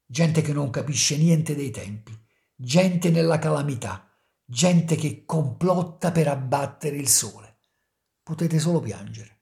[0.05, 2.17] Gente che non capisce niente dei tempi,
[2.53, 4.13] gente nella calamità,
[4.45, 7.59] gente che complotta per abbattere il sole.
[8.21, 9.39] Potete solo piangere.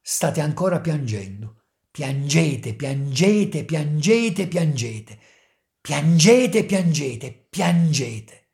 [0.00, 1.64] State ancora piangendo.
[1.90, 5.20] Piangete, piangete, piangete, piangete.
[5.86, 8.48] Piangete, piangete, piangete.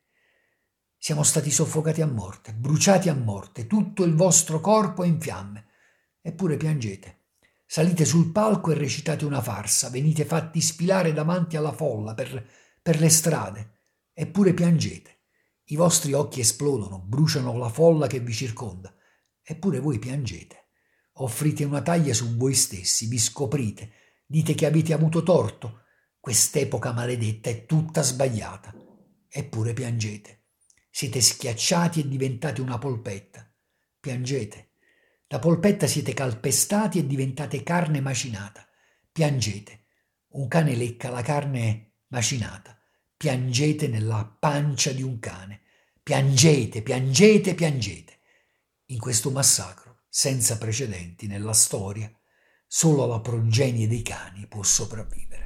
[0.99, 5.65] Siamo stati soffocati a morte, bruciati a morte, tutto il vostro corpo è in fiamme.
[6.21, 7.21] Eppure piangete.
[7.65, 12.47] Salite sul palco e recitate una farsa, venite fatti spilare davanti alla folla per,
[12.83, 13.79] per le strade,
[14.13, 15.21] eppure piangete.
[15.69, 18.95] I vostri occhi esplodono, bruciano la folla che vi circonda,
[19.41, 20.67] eppure voi piangete.
[21.13, 23.91] Offrite una taglia su voi stessi, vi scoprite,
[24.23, 25.81] dite che avete avuto torto.
[26.23, 28.73] Quest'epoca maledetta è tutta sbagliata,
[29.27, 30.45] eppure piangete.
[30.89, 33.45] Siete schiacciati e diventate una polpetta.
[33.99, 34.69] Piangete
[35.27, 38.65] da polpetta siete calpestati e diventate carne macinata.
[39.11, 39.87] Piangete.
[40.35, 42.79] Un cane lecca la carne macinata.
[43.17, 45.63] Piangete nella pancia di un cane.
[46.01, 48.19] Piangete, piangete, piangete.
[48.91, 52.09] In questo massacro, senza precedenti nella storia,
[52.65, 55.42] solo la progenie dei cani può sopravvivere.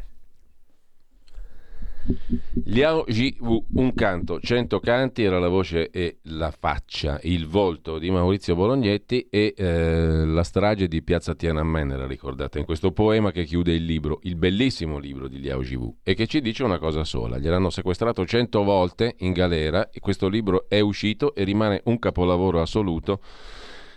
[2.65, 8.09] Liao Ji-Wu, un canto, cento canti, era la voce e la faccia, il volto di
[8.09, 13.43] Maurizio Bolognetti e eh, la strage di Piazza Tiananmen era ricordata in questo poema che
[13.43, 17.03] chiude il libro, il bellissimo libro di Liao Ji-Wu e che ci dice una cosa
[17.03, 21.99] sola, gliel'hanno sequestrato cento volte in galera e questo libro è uscito e rimane un
[21.99, 23.21] capolavoro assoluto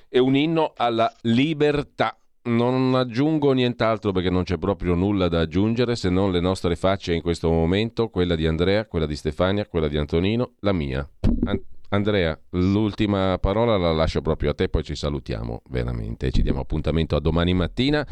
[0.09, 5.97] e un inno alla libertà non aggiungo nient'altro perché non c'è proprio nulla da aggiungere
[5.97, 9.89] se non le nostre facce in questo momento, quella di Andrea, quella di Stefania, quella
[9.89, 11.09] di Antonino, la mia.
[11.45, 11.63] An-
[11.93, 16.31] Andrea, l'ultima parola la lascio proprio a te, poi ci salutiamo veramente.
[16.31, 18.07] Ci diamo appuntamento a domani mattina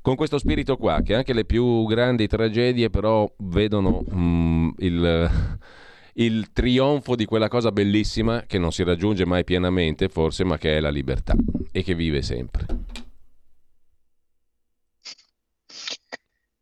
[0.00, 5.30] con questo spirito qua, che anche le più grandi tragedie però vedono mm, il,
[6.14, 10.76] il trionfo di quella cosa bellissima che non si raggiunge mai pienamente, forse, ma che
[10.76, 11.34] è la libertà
[11.72, 12.85] e che vive sempre.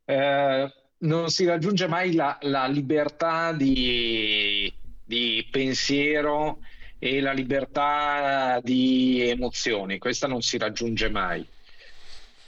[0.04, 4.72] Eh, non si raggiunge mai la, la libertà di,
[5.04, 6.58] di, pensiero
[6.98, 11.46] e la libertà di emozioni, questa non si raggiunge mai.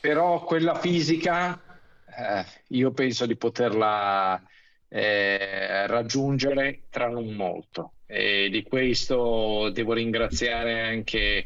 [0.01, 1.61] Però quella fisica,
[2.07, 4.41] eh, io penso di poterla
[4.89, 7.93] eh, raggiungere tra non molto.
[8.07, 11.45] E di questo devo ringraziare anche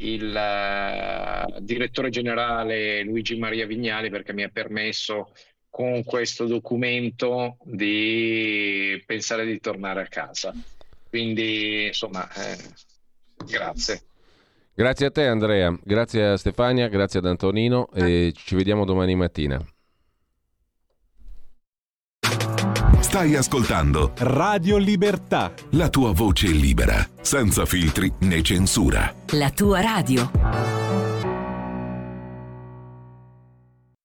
[0.00, 5.32] il uh, direttore generale Luigi Maria Vignali perché mi ha permesso
[5.70, 10.52] con questo documento di pensare di tornare a casa.
[11.08, 12.58] Quindi, insomma, eh,
[13.46, 14.02] grazie.
[14.74, 19.62] Grazie a te Andrea, grazie a Stefania, grazie ad Antonino e ci vediamo domani mattina.
[23.00, 25.52] Stai ascoltando Radio Libertà.
[25.70, 29.12] La tua voce libera, senza filtri né censura.
[29.32, 30.89] La tua radio.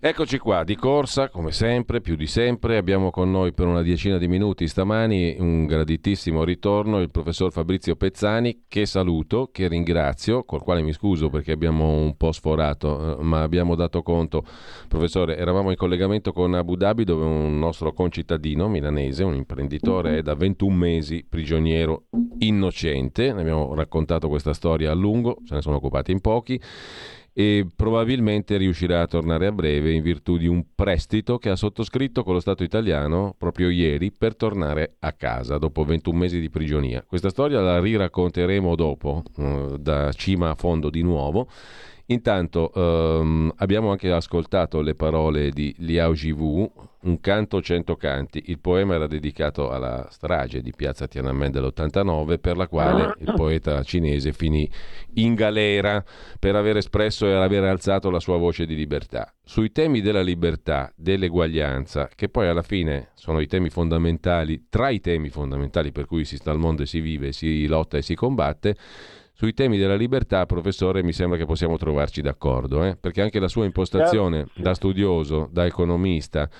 [0.00, 2.76] Eccoci qua, di corsa, come sempre, più di sempre.
[2.76, 7.96] Abbiamo con noi per una decina di minuti stamani un graditissimo ritorno il professor Fabrizio
[7.96, 13.22] Pezzani, che saluto, che ringrazio, col quale mi scuso perché abbiamo un po' sforato, eh,
[13.24, 14.44] ma abbiamo dato conto.
[14.86, 20.22] Professore, eravamo in collegamento con Abu Dhabi dove un nostro concittadino milanese, un imprenditore, è
[20.22, 22.04] da 21 mesi prigioniero
[22.38, 23.32] innocente.
[23.32, 26.60] Ne abbiamo raccontato questa storia a lungo, se ne sono occupati in pochi
[27.38, 32.24] e probabilmente riuscirà a tornare a breve in virtù di un prestito che ha sottoscritto
[32.24, 37.04] con lo Stato italiano proprio ieri per tornare a casa dopo 21 mesi di prigionia.
[37.06, 41.46] Questa storia la riracconteremo dopo, eh, da cima a fondo di nuovo.
[42.10, 46.70] Intanto ehm, abbiamo anche ascoltato le parole di Liao Jivu,
[47.00, 48.44] Un canto cento canti.
[48.46, 53.82] Il poema era dedicato alla strage di piazza Tiananmen dell'89 per la quale il poeta
[53.84, 54.68] cinese finì
[55.14, 56.02] in galera
[56.40, 59.32] per aver espresso e aver alzato la sua voce di libertà.
[59.44, 65.00] Sui temi della libertà, dell'eguaglianza, che poi alla fine sono i temi fondamentali, tra i
[65.00, 68.14] temi fondamentali per cui si sta al mondo e si vive, si lotta e si
[68.14, 68.76] combatte,
[69.40, 72.96] sui temi della libertà, professore, mi sembra che possiamo trovarci d'accordo, eh?
[72.96, 76.50] perché anche la sua impostazione da studioso, da economista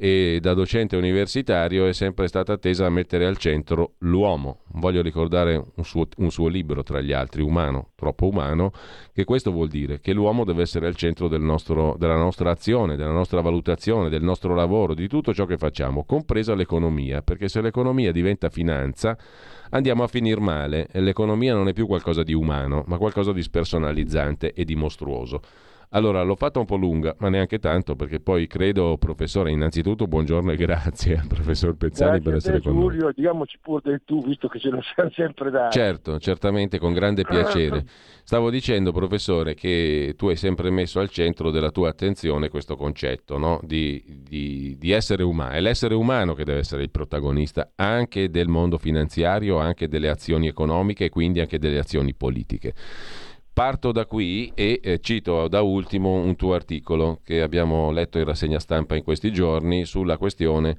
[0.00, 4.60] e da docente universitario è sempre stata tesa a mettere al centro l'uomo.
[4.74, 8.70] Voglio ricordare un suo, un suo, libro, tra gli altri, Umano, troppo umano,
[9.12, 12.94] che questo vuol dire che l'uomo deve essere al centro del nostro, della nostra azione,
[12.94, 17.60] della nostra valutazione, del nostro lavoro, di tutto ciò che facciamo, compresa l'economia, perché se
[17.60, 19.18] l'economia diventa finanza
[19.70, 24.52] andiamo a finire male l'economia non è più qualcosa di umano, ma qualcosa di spersonalizzante
[24.52, 25.40] e di mostruoso.
[25.90, 30.52] Allora, l'ho fatta un po' lunga, ma neanche tanto, perché poi credo, professore, innanzitutto buongiorno
[30.52, 33.12] e grazie al professor Pezzani grazie per essere te, con Giulio, noi.
[33.14, 35.78] Diciamoci pure del tu, visto che ce lo siamo sempre dati.
[35.78, 37.86] Certo, certamente, con grande piacere.
[38.22, 43.38] Stavo dicendo, professore, che tu hai sempre messo al centro della tua attenzione questo concetto
[43.38, 43.58] no?
[43.62, 45.52] di, di, di essere umano.
[45.52, 50.48] È l'essere umano che deve essere il protagonista anche del mondo finanziario, anche delle azioni
[50.48, 52.74] economiche e quindi anche delle azioni politiche.
[53.58, 58.24] Parto da qui e eh, cito da ultimo un tuo articolo che abbiamo letto in
[58.24, 60.76] rassegna stampa in questi giorni sulla questione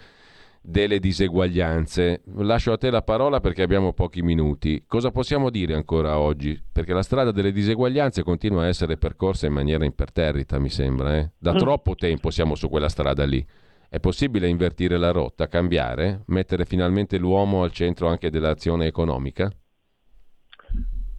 [0.61, 2.21] delle diseguaglianze.
[2.37, 4.85] Lascio a te la parola perché abbiamo pochi minuti.
[4.87, 6.57] Cosa possiamo dire ancora oggi?
[6.71, 11.17] Perché la strada delle diseguaglianze continua a essere percorsa in maniera imperterrita, mi sembra.
[11.17, 11.31] Eh?
[11.37, 11.57] Da mm.
[11.57, 13.45] troppo tempo siamo su quella strada lì.
[13.89, 19.51] È possibile invertire la rotta, cambiare, mettere finalmente l'uomo al centro anche dell'azione economica?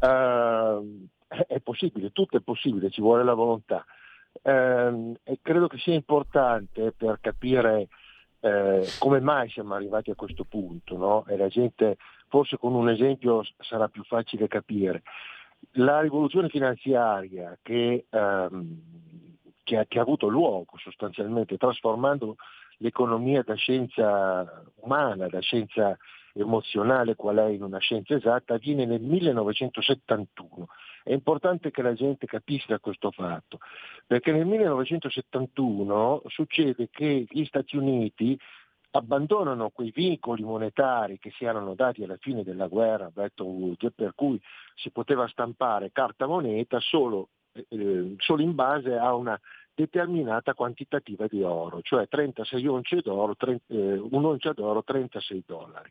[0.01, 1.10] Uh,
[1.47, 3.85] è possibile, tutto è possibile, ci vuole la volontà.
[4.43, 7.89] Eh, e credo che sia importante per capire
[8.40, 11.24] eh, come mai siamo arrivati a questo punto, no?
[11.27, 11.97] e la gente
[12.28, 15.02] forse con un esempio sarà più facile capire.
[15.73, 18.81] La rivoluzione finanziaria che, ehm,
[19.62, 22.36] che, ha, che ha avuto luogo sostanzialmente trasformando
[22.78, 25.97] l'economia da scienza umana, da scienza
[26.32, 30.66] emozionale qual è in una scienza esatta, avviene nel 1971
[31.02, 33.59] è importante che la gente capisca questo fatto,
[34.06, 38.39] perché nel 1971 succede che gli Stati Uniti
[38.93, 43.93] abbandonano quei vincoli monetari che si erano dati alla fine della guerra a Bretton Woods,
[43.94, 44.40] per cui
[44.74, 49.39] si poteva stampare carta moneta solo, eh, solo in base a una
[49.74, 55.90] determinata quantitativa di oro, cioè 36 once d'oro, 30, eh, un'oncia d'oro 36 dollari.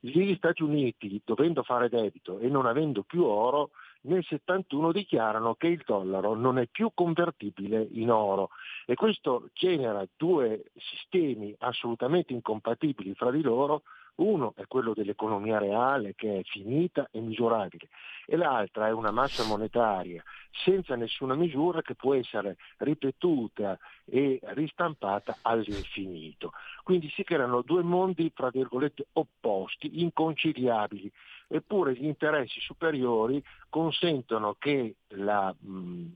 [0.00, 3.70] Gli Stati Uniti, dovendo fare debito e non avendo più oro,
[4.04, 8.50] nel 71 dichiarano che il dollaro non è più convertibile in oro.
[8.86, 13.82] E questo genera due sistemi assolutamente incompatibili fra di loro
[14.16, 17.88] uno è quello dell'economia reale che è finita e misurabile
[18.26, 25.38] e l'altra è una massa monetaria senza nessuna misura che può essere ripetuta e ristampata
[25.42, 26.52] all'infinito.
[26.84, 31.10] Quindi si creano due mondi, fra virgolette, opposti, inconciliabili,
[31.48, 36.06] eppure gli interessi superiori consentono che la mh,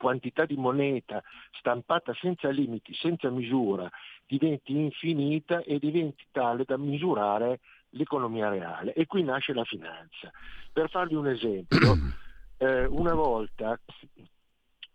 [0.00, 1.22] quantità di moneta
[1.58, 3.86] stampata senza limiti, senza misura,
[4.26, 7.60] diventi infinita e diventi tale da misurare
[7.90, 10.30] l'economia reale e qui nasce la finanza.
[10.72, 11.98] Per farvi un esempio,
[12.56, 13.78] eh, una volta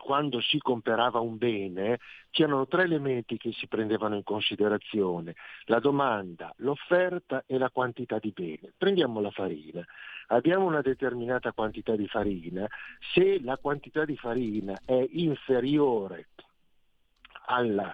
[0.05, 1.97] quando si comperava un bene
[2.29, 5.33] c'erano tre elementi che si prendevano in considerazione,
[5.63, 8.71] la domanda, l'offerta e la quantità di bene.
[8.77, 9.83] Prendiamo la farina.
[10.27, 12.67] Abbiamo una determinata quantità di farina,
[13.15, 16.27] se la quantità di farina è inferiore
[17.47, 17.91] alla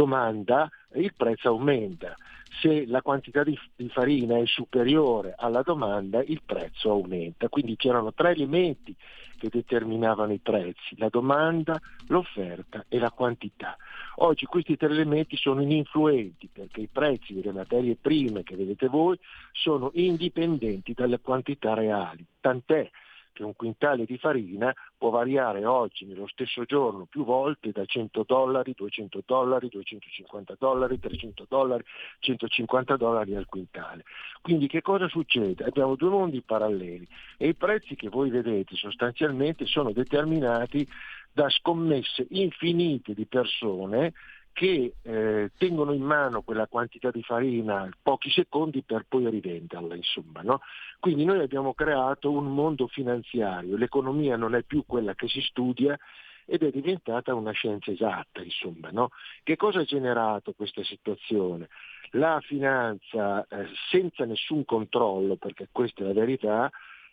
[0.00, 2.16] domanda il prezzo aumenta.
[2.62, 7.48] Se la quantità di, di, farina è superiore alla domanda il prezzo aumenta.
[7.48, 8.94] Quindi c'erano tre elementi
[9.38, 11.78] che determinavano i prezzi, la domanda,
[12.08, 13.76] l'offerta e la quantità.
[14.16, 19.18] Oggi questi tre elementi sono ininfluenti perché i prezzi delle materie prime che vedete voi
[19.52, 22.90] sono indipendenti dalle quantità reali, tant'è
[23.40, 28.24] che un quintale di farina può variare oggi nello stesso giorno più volte da 100
[28.26, 31.82] dollari, 200 dollari, 250 dollari, 300 dollari,
[32.18, 34.04] 150 dollari al quintale.
[34.42, 35.64] Quindi che cosa succede?
[35.64, 37.08] Abbiamo due mondi paralleli
[37.38, 40.86] e i prezzi che voi vedete sostanzialmente sono determinati
[41.32, 44.12] da scommesse infinite di persone
[44.52, 50.42] che eh, tengono in mano quella quantità di farina pochi secondi per poi rivenderla, insomma.
[50.42, 50.60] No?
[50.98, 55.98] Quindi noi abbiamo creato un mondo finanziario, l'economia non è più quella che si studia
[56.44, 58.90] ed è diventata una scienza esatta, insomma.
[58.90, 59.10] No?
[59.42, 61.68] Che cosa ha generato questa situazione?
[62.12, 66.70] La finanza eh, senza nessun controllo, perché questa è la verità,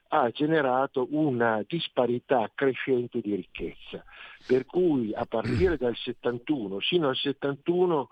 [0.09, 4.03] ha generato una disparità crescente di ricchezza,
[4.45, 8.09] per cui a partire dal 71 sino al 71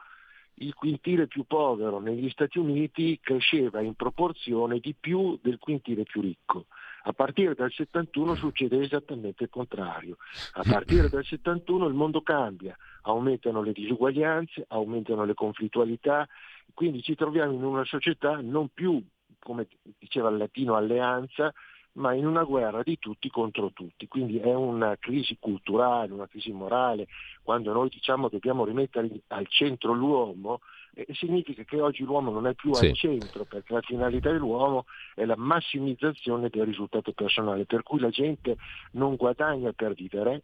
[0.60, 6.22] il quintile più povero negli Stati Uniti cresceva in proporzione di più del quintile più
[6.22, 6.68] ricco.
[7.08, 10.18] A partire dal 71 succede esattamente il contrario.
[10.54, 16.28] A partire dal 71 il mondo cambia, aumentano le disuguaglianze, aumentano le conflittualità,
[16.74, 19.04] quindi ci troviamo in una società non più,
[19.38, 19.68] come
[20.00, 21.54] diceva il latino, alleanza,
[21.96, 24.08] ma in una guerra di tutti contro tutti.
[24.08, 27.08] Quindi è una crisi culturale, una crisi morale.
[27.42, 30.60] Quando noi diciamo che dobbiamo rimettere al centro l'uomo,
[30.94, 32.88] eh, significa che oggi l'uomo non è più sì.
[32.88, 38.10] al centro, perché la finalità dell'uomo è la massimizzazione del risultato personale, per cui la
[38.10, 38.58] gente
[38.92, 40.44] non guadagna per vivere,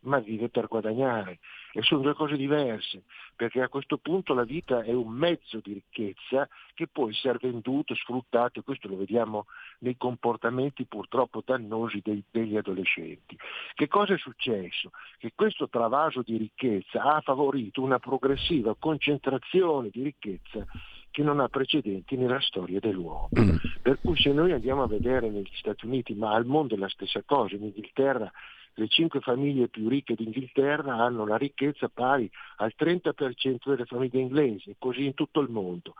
[0.00, 1.40] ma vive per guadagnare.
[1.72, 3.02] E sono due cose diverse,
[3.36, 7.94] perché a questo punto la vita è un mezzo di ricchezza che può essere venduto,
[7.94, 9.46] sfruttato, e questo lo vediamo
[9.80, 13.36] nei comportamenti purtroppo dannosi dei, degli adolescenti.
[13.74, 14.90] Che cosa è successo?
[15.18, 20.66] Che questo travaso di ricchezza ha favorito una progressiva concentrazione di ricchezza
[21.10, 23.28] che non ha precedenti nella storia dell'uomo.
[23.38, 23.56] Mm.
[23.82, 26.88] Per cui se noi andiamo a vedere negli Stati Uniti, ma al mondo è la
[26.88, 28.30] stessa cosa, in Inghilterra
[28.78, 34.76] le cinque famiglie più ricche d'Inghilterra hanno la ricchezza pari al 30% delle famiglie inglesi,
[34.78, 35.94] così in tutto il mondo.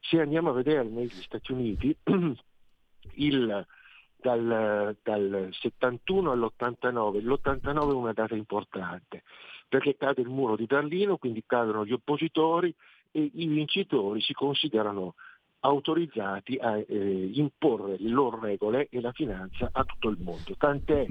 [0.00, 1.96] Se andiamo a vedere negli Stati Uniti,
[3.14, 3.66] il,
[4.16, 9.22] dal, dal 71 all'89, l'89 è una data importante,
[9.68, 12.74] perché cade il muro di Berlino, quindi cadono gli oppositori
[13.12, 15.14] e i vincitori si considerano
[15.60, 20.54] autorizzati a eh, imporre le loro regole e la finanza a tutto il mondo.
[20.56, 21.06] Tant'è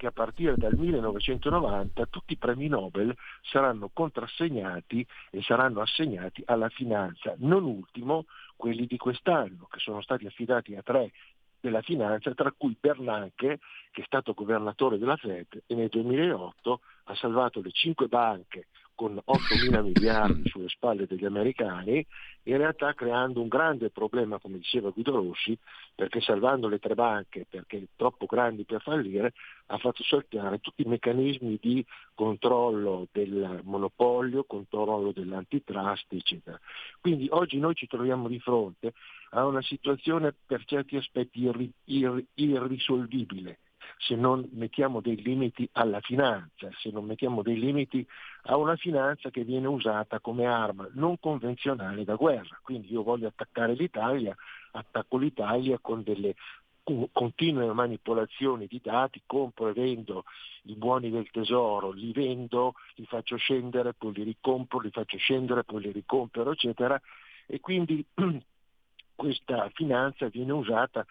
[0.00, 6.70] che a partire dal 1990 tutti i premi Nobel saranno contrassegnati e saranno assegnati alla
[6.70, 8.24] finanza, non ultimo
[8.56, 11.12] quelli di quest'anno, che sono stati affidati a tre
[11.60, 13.58] della finanza, tra cui Bernanke,
[13.90, 18.68] che è stato governatore della Fed e nel 2008 ha salvato le cinque banche
[19.00, 22.06] con 8 mila miliardi sulle spalle degli americani,
[22.42, 25.56] in realtà creando un grande problema, come diceva Guido Rossi,
[25.94, 29.32] perché salvando le tre banche, perché troppo grandi per fallire,
[29.68, 31.82] ha fatto saltare tutti i meccanismi di
[32.14, 36.60] controllo del monopolio, controllo dell'antitrust, eccetera.
[37.00, 38.92] Quindi oggi noi ci troviamo di fronte
[39.30, 43.60] a una situazione per certi aspetti irri- irri- irrisolvibile
[43.98, 48.06] se non mettiamo dei limiti alla finanza, se non mettiamo dei limiti
[48.44, 52.58] a una finanza che viene usata come arma non convenzionale da guerra.
[52.62, 54.34] Quindi io voglio attaccare l'Italia,
[54.72, 56.34] attacco l'Italia con delle
[57.12, 60.24] continue manipolazioni di dati, compro e vendo
[60.64, 65.64] i buoni del tesoro, li vendo, li faccio scendere, poi li ricompro, li faccio scendere,
[65.64, 67.00] poi li ricompro, eccetera.
[67.46, 68.04] E quindi
[69.14, 71.06] questa finanza viene usata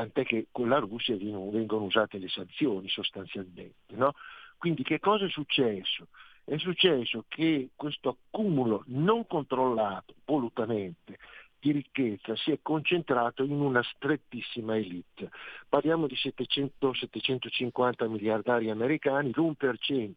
[0.00, 3.94] tant'è che con la Russia vengono usate le sanzioni sostanzialmente.
[3.94, 4.14] No?
[4.56, 6.08] Quindi che cosa è successo?
[6.42, 11.18] È successo che questo accumulo non controllato volutamente
[11.58, 15.28] di ricchezza si è concentrato in una strettissima elite.
[15.68, 20.12] Parliamo di 700-750 miliardari americani, l'1%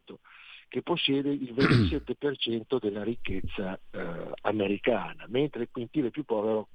[0.70, 6.70] che possiede il 27% della ricchezza eh, americana, mentre il quintile più povero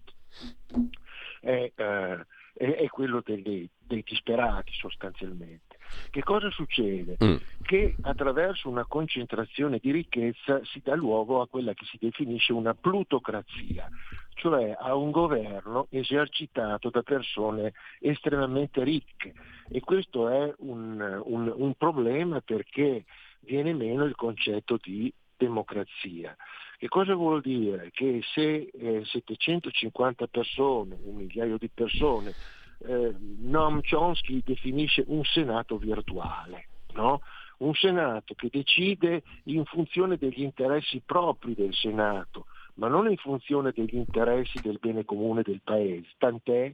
[1.41, 2.27] è, eh,
[2.59, 5.77] è, quello dei, dei disperati sostanzialmente.
[6.11, 7.17] Che cosa succede?
[7.25, 7.37] Mm.
[7.63, 12.75] Che attraverso una concentrazione di ricchezza si dà luogo a quella che si definisce una
[12.75, 13.89] plutocrazia,
[14.35, 19.33] cioè a un governo esercitato da persone estremamente ricche.
[19.69, 23.05] E questo è un, un, un problema perché
[23.41, 26.37] viene meno il concetto di democrazia.
[26.77, 27.91] Che cosa vuol dire?
[27.93, 32.35] Che se eh, 750 persone, un migliaio di persone,
[32.87, 37.21] eh, Noam Chomsky definisce un Senato virtuale, no?
[37.59, 43.73] un Senato che decide in funzione degli interessi propri del Senato, ma non in funzione
[43.75, 46.73] degli interessi del bene comune del Paese, tant'è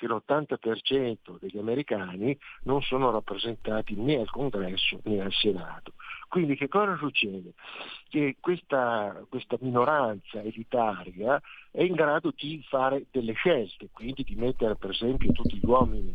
[0.00, 5.92] che l'80% degli americani non sono rappresentati né al Congresso né al Senato.
[6.26, 7.52] Quindi che cosa succede?
[8.08, 11.38] Che questa, questa minoranza elitaria
[11.70, 16.12] è in grado di fare delle scelte, quindi di mettere per esempio tutti gli uomini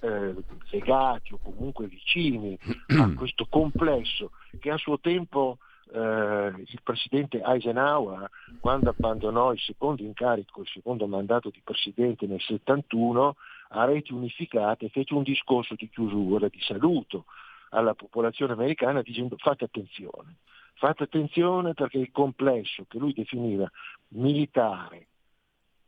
[0.00, 0.34] eh,
[0.70, 2.58] legati o comunque vicini
[2.88, 5.58] a questo complesso che a suo tempo
[5.92, 8.28] eh, il presidente Eisenhower,
[8.60, 13.36] quando abbandonò il secondo incarico, il secondo mandato di presidente nel 71,
[13.70, 17.24] a reti unificate fece un discorso di chiusura, di saluto
[17.70, 20.36] alla popolazione americana dicendo fate attenzione,
[20.74, 23.70] fate attenzione perché il complesso che lui definiva
[24.08, 25.06] militare,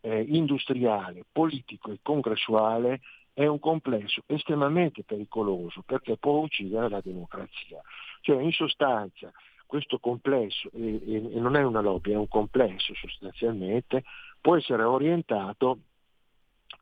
[0.01, 3.01] eh, industriale, politico e congressuale
[3.33, 7.81] è un complesso estremamente pericoloso perché può uccidere la democrazia.
[8.21, 9.33] Cioè in sostanza
[9.71, 14.03] questo complesso, e, e, non è una lobby, è un complesso sostanzialmente,
[14.41, 15.79] può essere orientato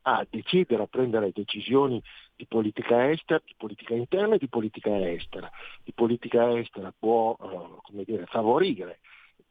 [0.02, 2.02] a decidere, a prendere decisioni
[2.34, 5.50] di politica estera, di politica interna e di politica estera.
[5.84, 9.00] Di politica estera può uh, dire, favorire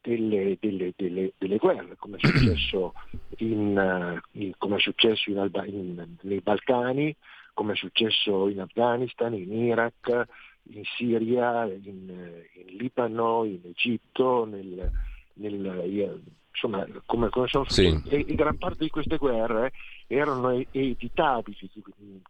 [0.01, 2.93] delle, delle, delle, delle, guerre, come è successo,
[3.37, 7.15] in, uh, in, come è successo in Alba, nei Balcani,
[7.53, 10.25] come è successo in Afghanistan, in Iraq,
[10.71, 12.09] in Siria, in,
[12.53, 14.91] in Libano, in Egitto, nel,
[15.33, 16.21] nel,
[16.51, 18.01] insomma, come, come sono sì.
[18.07, 19.73] e, e, gran parte di queste guerre
[20.07, 21.69] erano evitabili,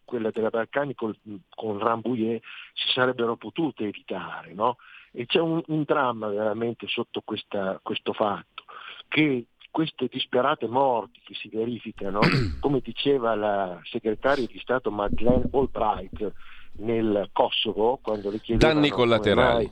[0.04, 1.16] quella della Balcani con,
[1.50, 2.44] con Rambouillet
[2.74, 4.78] si sarebbero potute evitare, no?
[5.12, 8.66] E c'è un, un, dramma veramente sotto questa, questo fatto,
[9.08, 12.20] che queste disperate morti che si verificano,
[12.60, 16.34] come diceva la segretaria di Stato Madeleine Albright,
[16.78, 19.72] nel Kosovo quando le chiedevano danni collaterali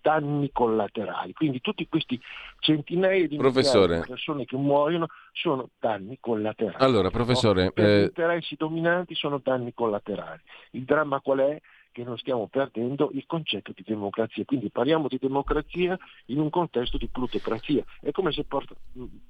[0.00, 2.20] danni collaterali quindi tutti questi
[2.58, 7.72] centinaia di persone che muoiono sono danni collaterali allora professore no?
[7.74, 8.00] eh...
[8.00, 10.40] gli interessi dominanti sono danni collaterali
[10.72, 11.60] il dramma qual è?
[11.92, 14.44] che non stiamo perdendo il concetto di democrazia.
[14.44, 17.84] Quindi parliamo di democrazia in un contesto di plutocrazia.
[18.00, 18.46] È come se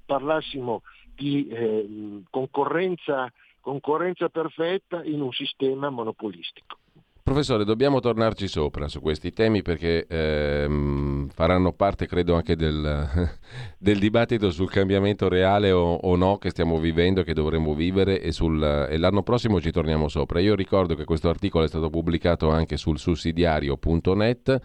[0.05, 0.83] parlassimo
[1.15, 6.79] di eh, concorrenza concorrenza perfetta in un sistema monopolistico.
[7.23, 13.39] Professore, dobbiamo tornarci sopra su questi temi perché ehm, faranno parte, credo, anche del,
[13.79, 18.33] del, dibattito sul cambiamento reale o, o, no che stiamo vivendo, che dovremmo vivere e,
[18.33, 20.41] sul, e, l'anno prossimo ci torniamo sopra.
[20.41, 24.61] Io ricordo che questo articolo è stato pubblicato anche sul sussidiario.net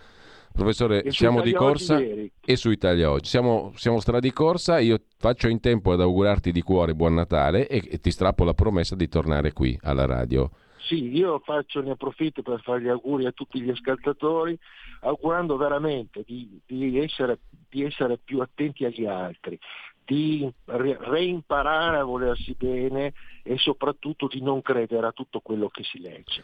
[0.56, 3.28] Professore, siamo di corsa e su Italia Oggi.
[3.28, 7.68] Siamo, siamo stra di corsa, io faccio in tempo ad augurarti di cuore buon Natale
[7.68, 10.50] e, e ti strappo la promessa di tornare qui alla radio.
[10.78, 14.58] Sì, io faccio, ne approfitto per fare gli auguri a tutti gli ascoltatori,
[15.02, 19.60] augurando veramente di, di, essere, di essere, più attenti agli altri,
[20.06, 23.12] di re- reimparare a volersi bene
[23.44, 26.44] e soprattutto di non credere a tutto quello che si legge.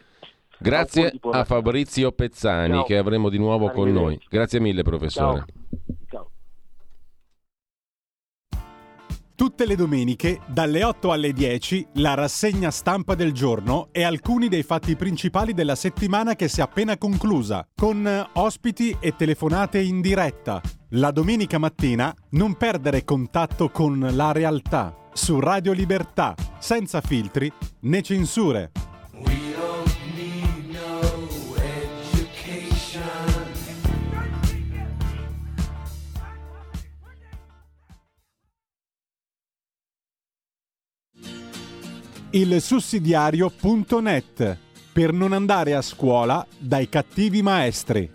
[0.58, 2.84] Grazie a Fabrizio Pezzani Ciao.
[2.84, 4.18] che avremo di nuovo con noi.
[4.28, 5.44] Grazie mille professore.
[6.08, 6.30] Ciao.
[9.34, 14.62] Tutte le domeniche, dalle 8 alle 10, la rassegna stampa del giorno e alcuni dei
[14.62, 20.60] fatti principali della settimana che si è appena conclusa, con ospiti e telefonate in diretta.
[20.90, 27.50] La domenica mattina non perdere contatto con la realtà su Radio Libertà, senza filtri
[27.80, 28.70] né censure.
[42.34, 44.56] Il sussidiario.net
[44.92, 48.10] per non andare a scuola dai cattivi maestri.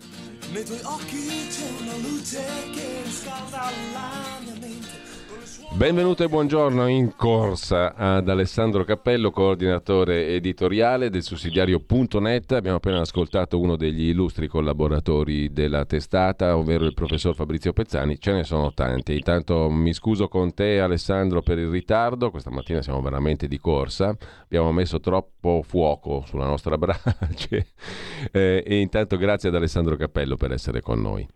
[5.78, 12.50] Benvenuto e buongiorno in corsa ad Alessandro Cappello, coordinatore editoriale del sussidiario.net.
[12.50, 18.18] Abbiamo appena ascoltato uno degli illustri collaboratori della testata, ovvero il professor Fabrizio Pezzani.
[18.18, 19.14] Ce ne sono tanti.
[19.14, 24.16] Intanto mi scuso con te Alessandro per il ritardo, questa mattina siamo veramente di corsa,
[24.42, 27.68] abbiamo messo troppo fuoco sulla nostra brace
[28.32, 31.28] eh, e intanto grazie ad Alessandro Cappello per essere con noi.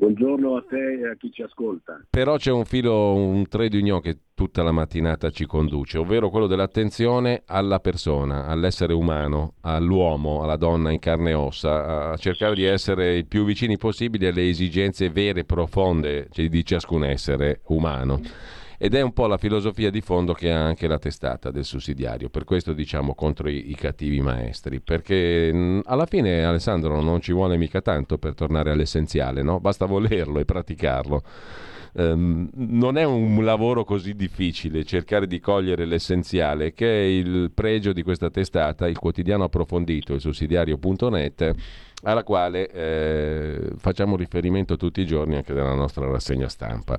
[0.00, 2.00] Buongiorno a te e a chi ci ascolta.
[2.08, 6.46] Però c'è un filo, un trade union che tutta la mattinata ci conduce, ovvero quello
[6.46, 12.62] dell'attenzione alla persona, all'essere umano, all'uomo, alla donna in carne e ossa, a cercare di
[12.62, 18.20] essere il più vicini possibili alle esigenze vere e profonde cioè di ciascun essere umano.
[18.80, 22.28] Ed è un po' la filosofia di fondo che ha anche la testata del sussidiario,
[22.28, 27.32] per questo diciamo contro i, i cattivi maestri, perché mh, alla fine Alessandro non ci
[27.32, 29.58] vuole mica tanto per tornare all'essenziale, no?
[29.58, 31.22] basta volerlo e praticarlo.
[31.90, 37.92] Um, non è un lavoro così difficile cercare di cogliere l'essenziale, che è il pregio
[37.92, 41.52] di questa testata, il quotidiano approfondito, il sussidiario.net,
[42.04, 46.96] alla quale eh, facciamo riferimento tutti i giorni anche nella nostra rassegna stampa.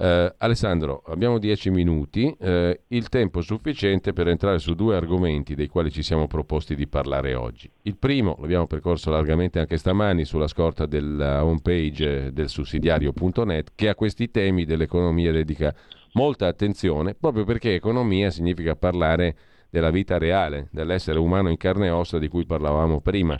[0.00, 5.66] Eh, Alessandro, abbiamo dieci minuti, eh, il tempo sufficiente per entrare su due argomenti dei
[5.66, 7.68] quali ci siamo proposti di parlare oggi.
[7.82, 13.96] Il primo l'abbiamo percorso largamente anche stamani sulla scorta della homepage del sussidiario.net che a
[13.96, 15.74] questi temi dell'economia dedica
[16.12, 19.34] molta attenzione proprio perché economia significa parlare
[19.68, 23.36] della vita reale, dell'essere umano in carne e ossa di cui parlavamo prima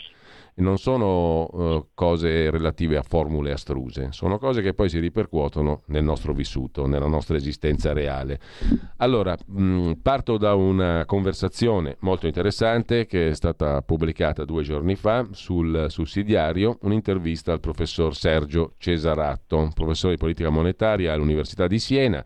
[0.59, 6.03] non sono uh, cose relative a formule astruse, sono cose che poi si ripercuotono nel
[6.03, 8.39] nostro vissuto, nella nostra esistenza reale.
[8.97, 15.27] Allora, mh, parto da una conversazione molto interessante che è stata pubblicata due giorni fa
[15.31, 22.23] sul sussidiario, un'intervista al professor Sergio Cesaratto, professore di politica monetaria all'Università di Siena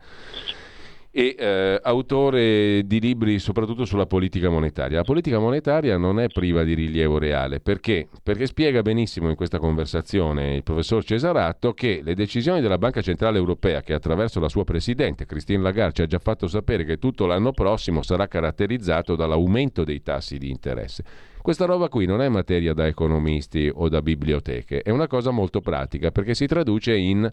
[1.15, 4.97] e eh, autore di libri soprattutto sulla politica monetaria.
[4.97, 8.07] La politica monetaria non è priva di rilievo reale, perché?
[8.23, 13.37] Perché spiega benissimo in questa conversazione il professor Cesaratto che le decisioni della Banca Centrale
[13.37, 17.27] Europea, che attraverso la sua presidente Christine Lagarde ci ha già fatto sapere che tutto
[17.27, 21.03] l'anno prossimo sarà caratterizzato dall'aumento dei tassi di interesse.
[21.43, 25.61] Questa roba qui non è materia da economisti o da biblioteche, è una cosa molto
[25.61, 27.31] pratica perché si traduce in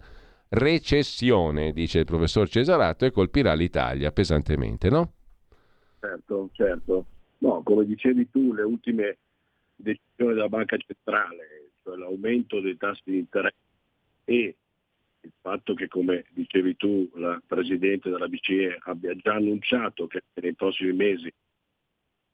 [0.51, 5.13] recessione, dice il professor Cesarato, e colpirà l'Italia pesantemente, no?
[5.99, 7.05] Certo, certo.
[7.39, 9.17] No, come dicevi tu, le ultime
[9.75, 13.55] decisioni della Banca Centrale, cioè l'aumento dei tassi di interesse
[14.25, 14.55] e
[15.23, 20.53] il fatto che, come dicevi tu, la Presidente della BCE abbia già annunciato che nei
[20.53, 21.31] prossimi mesi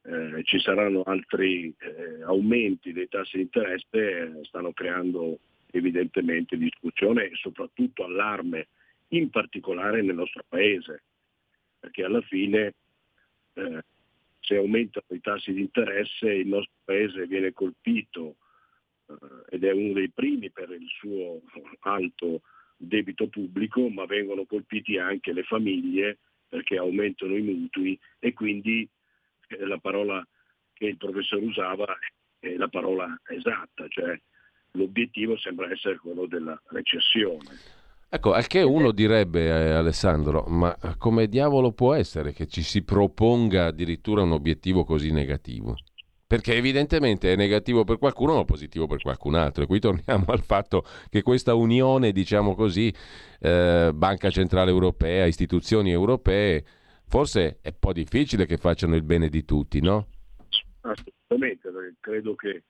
[0.03, 5.39] eh, ci saranno altri eh, aumenti dei tassi di interesse, eh, stanno creando
[5.71, 8.67] evidentemente discussione e soprattutto allarme,
[9.09, 11.03] in particolare nel nostro paese,
[11.79, 12.73] perché alla fine
[13.53, 13.83] eh,
[14.39, 18.35] se aumentano i tassi di interesse il nostro paese viene colpito
[19.07, 19.15] eh,
[19.49, 21.41] ed è uno dei primi per il suo
[21.79, 22.41] alto
[22.77, 28.87] debito pubblico, ma vengono colpiti anche le famiglie perché aumentano i mutui e quindi
[29.47, 30.25] eh, la parola
[30.73, 31.97] che il professore usava
[32.39, 34.19] è la parola esatta, cioè
[34.77, 37.49] l'obiettivo sembra essere quello della recessione.
[38.09, 42.83] Ecco, al che uno direbbe, eh, Alessandro, ma come diavolo può essere che ci si
[42.83, 45.75] proponga addirittura un obiettivo così negativo?
[46.25, 49.63] Perché evidentemente è negativo per qualcuno ma positivo per qualcun altro.
[49.63, 52.93] E qui torniamo al fatto che questa unione, diciamo così,
[53.39, 56.63] eh, Banca Centrale Europea, istituzioni europee,
[57.07, 60.07] forse è un po' difficile che facciano il bene di tutti, no?
[60.81, 62.63] Assolutamente, credo che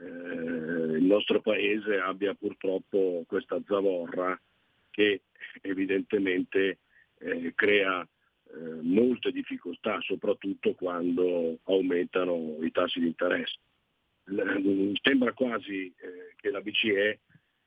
[0.00, 4.40] eh, il nostro paese abbia purtroppo questa zavorra
[4.90, 5.22] che
[5.60, 6.78] evidentemente
[7.18, 13.58] eh, crea eh, molte difficoltà, soprattutto quando aumentano i tassi di interesse.
[14.24, 17.20] L- sembra quasi eh, che la BCE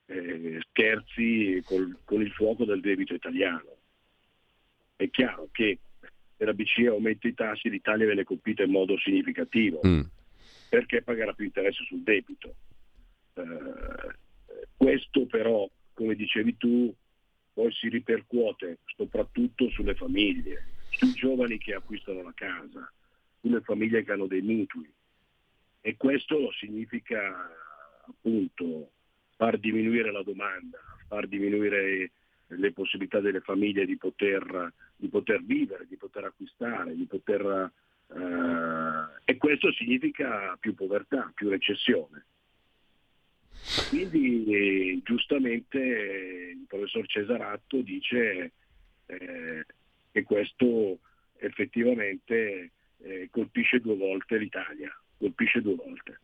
[0.06, 3.78] eh, scherzi col, con il fuoco del debito italiano.
[4.96, 5.80] È chiaro che
[6.38, 9.82] se la BCE aumenta i tassi l'Italia viene colpita in modo significativo.
[9.86, 10.02] Mm
[10.72, 12.56] perché pagherà più interesse sul debito.
[13.34, 14.16] Eh,
[14.78, 16.96] questo però, come dicevi tu,
[17.52, 22.90] poi si ripercuote soprattutto sulle famiglie, sui giovani che acquistano la casa,
[23.42, 24.90] sulle famiglie che hanno dei mutui.
[25.82, 27.52] E questo significa
[28.08, 28.92] appunto
[29.36, 30.80] far diminuire la domanda,
[31.10, 32.12] far diminuire
[32.48, 37.74] le possibilità delle famiglie di poter, di poter vivere, di poter acquistare, di poter
[39.26, 42.26] e questo significa più povertà, più recessione.
[43.88, 48.52] Quindi eh, giustamente il professor Cesaratto dice
[49.06, 49.66] eh,
[50.12, 51.00] e questo
[51.38, 56.20] effettivamente eh, colpisce due volte l'Italia, colpisce due volte.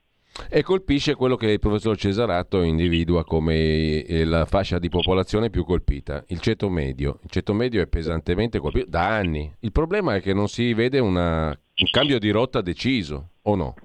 [0.50, 5.66] E colpisce quello che il professor Cesarato individua come eh, la fascia di popolazione più
[5.66, 7.20] colpita, il ceto medio.
[7.24, 9.52] Il ceto medio è pesantemente colpito da anni.
[9.60, 13.76] Il problema è che non si vede una, un cambio di rotta deciso, o no?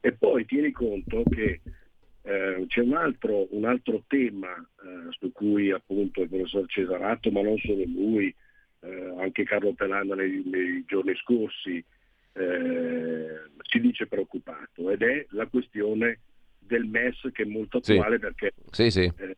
[0.00, 1.60] E poi tieni conto che
[2.22, 7.42] eh, c'è un altro, un altro tema eh, su cui appunto il professor Cesarato, ma
[7.42, 8.34] non solo lui,
[8.80, 11.82] eh, anche Carlo Pelanda nei, nei giorni scorsi,
[12.36, 16.20] eh, si dice preoccupato ed è la questione
[16.58, 18.20] del MES che è molto attuale sì.
[18.20, 19.12] perché sì, sì.
[19.16, 19.36] Eh,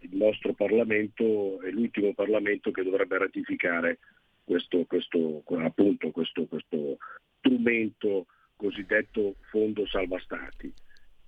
[0.00, 3.98] il nostro Parlamento è l'ultimo Parlamento che dovrebbe ratificare
[4.44, 6.98] questo, questo, appunto, questo, questo
[7.38, 10.72] strumento cosiddetto Fondo Salva Stati.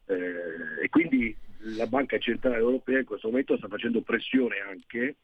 [0.07, 1.37] Eh, e quindi
[1.77, 5.17] la Banca Centrale Europea in questo momento sta facendo pressione anche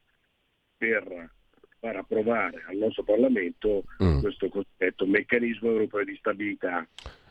[0.76, 1.30] per
[2.24, 4.20] approvare al nostro Parlamento mm.
[4.20, 6.86] questo cosiddetto meccanismo europeo di stabilità.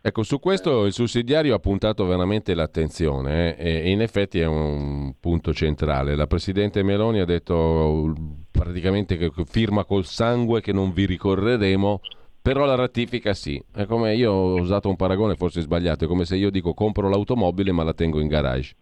[0.05, 5.13] Ecco, su questo il sussidiario ha puntato veramente l'attenzione eh, e in effetti è un
[5.19, 6.15] punto centrale.
[6.15, 8.13] La Presidente Meloni ha detto
[8.51, 12.01] praticamente che firma col sangue che non vi ricorreremo,
[12.41, 13.61] però la ratifica sì.
[13.73, 17.09] È come io ho usato un paragone forse sbagliato, è come se io dico compro
[17.09, 18.75] l'automobile ma la tengo in garage.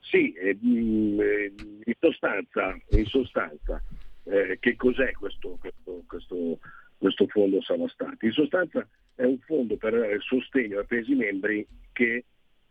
[0.00, 3.82] Sì, eh, in sostanza, in sostanza
[4.24, 6.58] eh, che cos'è questo, questo, questo,
[6.96, 8.26] questo fondo Salva Stati?
[8.26, 12.24] In sostanza è un fondo per sostegno ai Paesi membri che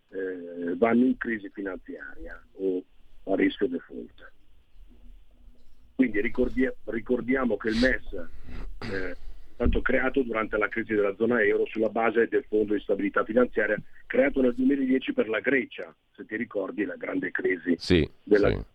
[0.10, 2.84] eh, vanno in crisi finanziaria o
[3.26, 4.32] a rischio default.
[5.96, 8.14] Quindi ricordia- ricordiamo che il MES
[8.92, 9.16] eh, è
[9.54, 13.80] stato creato durante la crisi della zona euro sulla base del fondo di stabilità finanziaria
[14.06, 18.73] creato nel 2010 per la Grecia, se ti ricordi la grande crisi sì, della, sì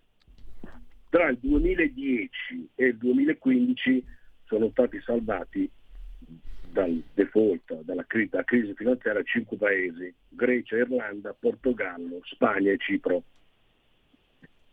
[1.09, 4.05] tra il 2010 e il 2015
[4.44, 5.70] sono stati salvati
[6.70, 13.22] dal default, dalla crisi, finanziaria, cinque paesi, Grecia, Irlanda, Portogallo, Spagna e Cipro.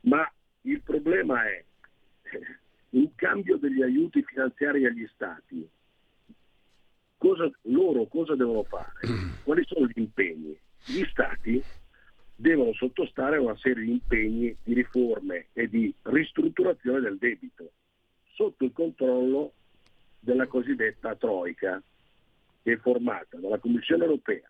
[0.01, 0.29] Ma
[0.61, 1.63] il problema è
[2.91, 5.67] in cambio degli aiuti finanziari agli stati,
[7.17, 8.99] cosa, loro cosa devono fare?
[9.43, 10.57] Quali sono gli impegni?
[10.85, 11.63] Gli stati
[12.35, 17.71] devono sottostare a una serie di impegni di riforme e di ristrutturazione del debito
[18.33, 19.53] sotto il controllo
[20.19, 21.81] della cosiddetta Troica,
[22.61, 24.49] che è formata dalla Commissione europea,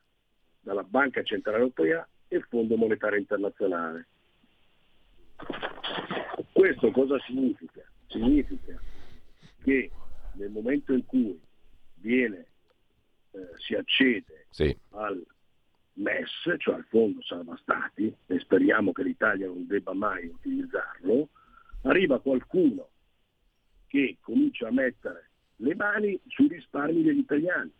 [0.62, 4.07] dalla Banca Centrale Europea e il Fondo Monetario Internazionale.
[6.52, 7.84] Questo cosa significa?
[8.07, 8.82] Significa
[9.64, 9.91] che
[10.34, 11.40] nel momento in cui
[11.95, 12.45] viene,
[13.32, 14.76] eh, si accede sì.
[14.91, 15.24] al
[15.96, 21.30] MES, cioè al Fondo Salva Stati, e speriamo che l'Italia non debba mai utilizzarlo,
[21.84, 22.90] arriva qualcuno
[23.88, 27.72] che comincia a mettere le mani sui risparmi degli italiani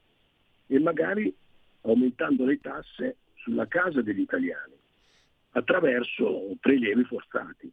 [0.68, 1.36] e magari
[1.82, 4.74] aumentando le tasse sulla casa degli italiani
[5.52, 7.72] attraverso prelievi forzati.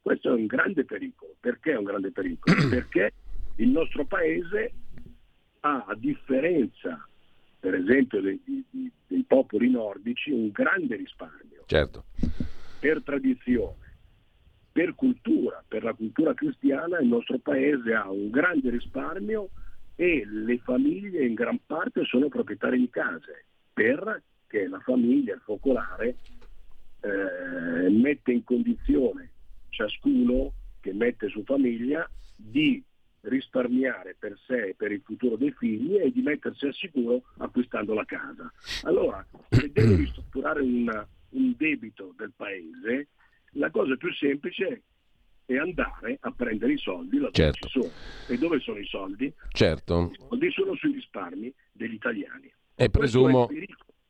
[0.00, 1.34] Questo è un grande pericolo.
[1.38, 2.56] Perché è un grande pericolo?
[2.68, 3.12] Perché
[3.56, 4.72] il nostro Paese
[5.60, 7.06] ha, a differenza
[7.58, 11.64] per esempio dei, dei, dei popoli nordici, un grande risparmio.
[11.66, 12.04] Certo.
[12.80, 13.96] Per tradizione,
[14.72, 19.50] per cultura, per la cultura cristiana, il nostro paese ha un grande risparmio
[19.96, 26.16] e le famiglie in gran parte sono proprietarie di case, perché la famiglia, il focolare,
[27.00, 29.30] eh, mette in condizione
[29.70, 32.82] ciascuno che mette su famiglia di
[33.22, 37.94] risparmiare per sé e per il futuro dei figli e di mettersi al sicuro acquistando
[37.94, 38.50] la casa.
[38.82, 43.08] Allora, se devi ristrutturare un, un debito del paese,
[43.52, 44.82] la cosa più semplice
[45.44, 47.68] è andare a prendere i soldi laddove certo.
[47.68, 47.92] ci sono.
[48.26, 49.32] E dove sono i soldi?
[49.50, 50.10] Certo.
[50.12, 52.52] I soldi sono sui risparmi degli italiani.
[52.74, 53.48] E presumo,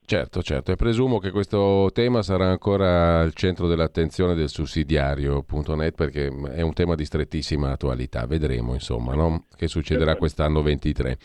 [0.09, 6.33] Certo, certo, e presumo che questo tema sarà ancora al centro dell'attenzione del sussidiario.net perché
[6.55, 8.25] è un tema di strettissima attualità.
[8.25, 9.45] Vedremo, insomma, no?
[9.55, 11.19] che succederà quest'anno 23.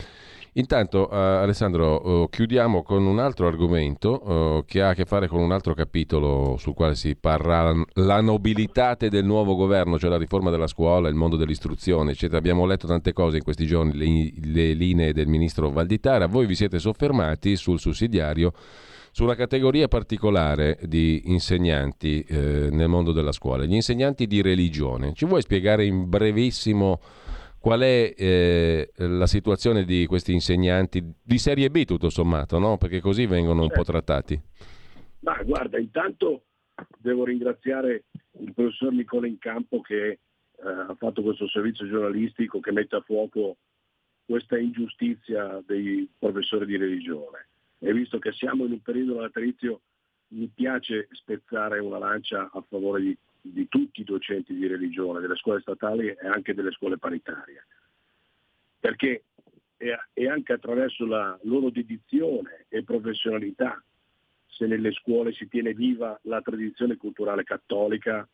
[0.53, 5.27] Intanto, uh, Alessandro, uh, chiudiamo con un altro argomento uh, che ha a che fare
[5.27, 10.17] con un altro capitolo sul quale si parla la nobilitate del nuovo governo, cioè la
[10.17, 12.37] riforma della scuola, il mondo dell'istruzione, eccetera.
[12.37, 16.27] Abbiamo letto tante cose in questi giorni, le, le linee del ministro Valditara.
[16.27, 18.53] Voi vi siete soffermati sul sussidiario
[19.11, 25.13] su una categoria particolare di insegnanti eh, nel mondo della scuola, gli insegnanti di religione.
[25.13, 26.99] Ci vuoi spiegare in brevissimo
[27.63, 32.77] qual è eh, la situazione di questi insegnanti di serie B tutto sommato, no?
[32.77, 34.37] perché così vengono un po' trattati.
[35.19, 36.43] Ma guarda, intanto
[36.97, 38.03] devo ringraziare
[38.41, 40.19] il professor Nicola Incampo che eh,
[40.61, 43.55] ha fatto questo servizio giornalistico che mette a fuoco
[44.25, 47.47] questa ingiustizia dei professori di religione.
[47.79, 49.79] E visto che siamo in un periodo natalizio,
[50.33, 55.35] mi piace spezzare una lancia a favore di, di tutti i docenti di religione, delle
[55.35, 57.65] scuole statali e anche delle scuole paritarie.
[58.79, 59.23] Perché
[60.13, 63.83] è anche attraverso la loro dedizione e professionalità
[64.47, 68.27] se nelle scuole si tiene viva la tradizione culturale cattolica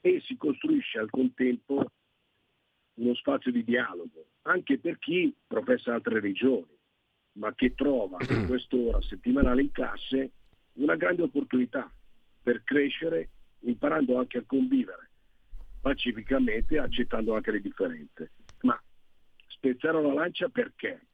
[0.00, 1.90] e si costruisce al contempo
[2.94, 6.76] uno spazio di dialogo, anche per chi professa altre religioni,
[7.34, 10.30] ma che trova in quest'ora settimanale in classe
[10.74, 11.90] una grande opportunità
[12.42, 13.28] per crescere
[13.62, 15.10] imparando anche a convivere
[15.80, 18.32] pacificamente, accettando anche le differenze.
[18.62, 18.80] Ma
[19.46, 21.06] spezzare la lancia perché?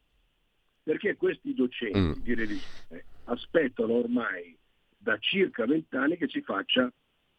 [0.83, 2.23] Perché questi docenti mm.
[2.23, 4.57] di religione aspettano ormai
[4.97, 6.91] da circa vent'anni che si faccia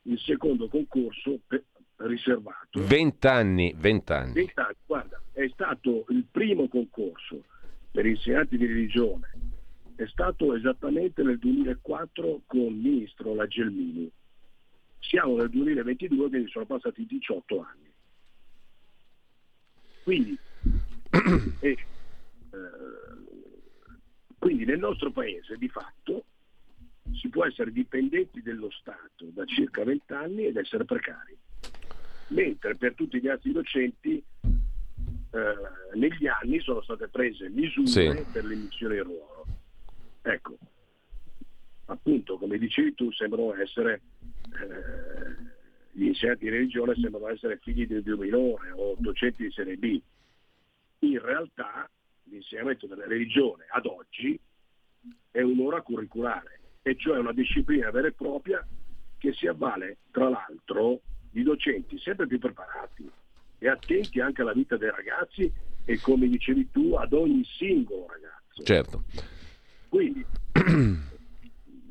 [0.02, 1.64] il secondo concorso per,
[2.06, 2.84] riservato.
[2.84, 4.32] Vent'anni, vent'anni.
[4.32, 7.44] Vent'anni, guarda, è stato il primo concorso
[7.90, 9.30] per insegnanti di religione,
[9.96, 14.10] è stato esattamente nel 2004 con il ministro La Gelmini.
[15.00, 17.92] Siamo nel 2022, quindi sono passati 18 anni.
[20.02, 20.38] Quindi,
[21.60, 21.78] e, eh,
[24.38, 26.24] quindi nel nostro paese di fatto
[27.12, 31.36] si può essere dipendenti dello Stato da circa 20 anni ed essere precari,
[32.28, 34.22] mentre per tutti gli altri docenti
[35.32, 38.24] eh, negli anni sono state prese misure sì.
[38.32, 39.46] per l'emissione in ruolo.
[40.22, 40.58] Ecco,
[41.90, 44.00] appunto, come dicevi tu, sembrano essere
[44.52, 45.58] eh,
[45.92, 50.00] gli insegnanti di religione sembrano essere figli di Dio minore o docenti di serie B.
[51.00, 51.88] In realtà
[52.24, 54.38] l'insegnamento della religione ad oggi
[55.30, 58.66] è un'ora curriculare e cioè una disciplina vera e propria
[59.18, 61.00] che si avvale tra l'altro
[61.30, 63.10] di docenti sempre più preparati
[63.58, 65.52] e attenti anche alla vita dei ragazzi
[65.84, 68.62] e come dicevi tu ad ogni singolo ragazzo.
[68.62, 69.04] Certo.
[69.88, 70.24] Quindi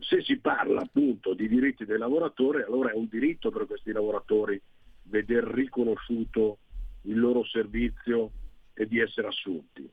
[0.10, 4.60] se si parla appunto di diritti dei lavoratori, allora è un diritto per questi lavoratori
[5.04, 6.58] veder riconosciuto
[7.04, 8.32] il loro servizio
[8.74, 9.88] e di essere assunti.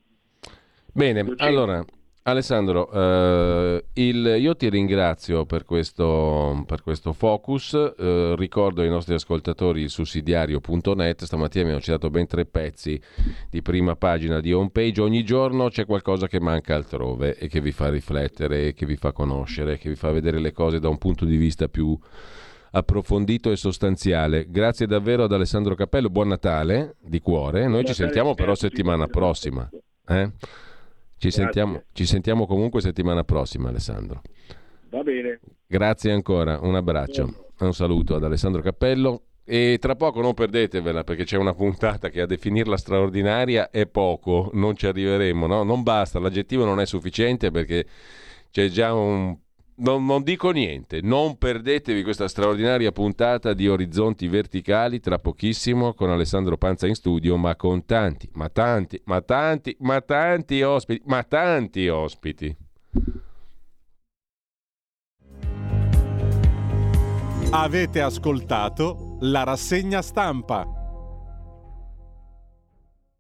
[0.91, 1.85] Bene, allora
[2.29, 9.15] Alessandro, eh, il, io ti ringrazio per questo, per questo focus, eh, ricordo ai nostri
[9.15, 13.01] ascoltatori il sussidiario.net, stamattina abbiamo citato ben tre pezzi
[13.49, 17.71] di prima pagina di homepage, ogni giorno c'è qualcosa che manca altrove e che vi
[17.71, 21.25] fa riflettere, che vi fa conoscere, che vi fa vedere le cose da un punto
[21.27, 21.97] di vista più
[22.73, 24.47] approfondito e sostanziale.
[24.51, 29.71] Grazie davvero ad Alessandro Cappello, buon Natale di cuore, noi ci sentiamo però settimana prossima.
[30.09, 30.33] Eh?
[31.19, 34.23] Ci sentiamo, ci sentiamo, comunque settimana prossima, Alessandro.
[34.91, 35.41] Va bene.
[35.67, 39.23] Grazie ancora, un abbraccio, un saluto ad Alessandro Cappello.
[39.49, 44.51] E tra poco non perdetevela perché c'è una puntata che a definirla straordinaria è poco,
[44.55, 45.63] non ci arriveremo, no?
[45.63, 47.87] non basta, l'aggettivo non è sufficiente perché
[48.51, 49.37] c'è già un
[49.77, 56.11] non, non, dico niente, non perdetevi questa straordinaria puntata di Orizzonti Verticali tra pochissimo con
[56.11, 61.23] Alessandro Panza in studio, ma con tanti, ma tanti, ma tanti, ma tanti ospiti, ma
[61.23, 62.57] tanti ospiti.
[67.51, 70.76] Avete ascoltato la rassegna stampa.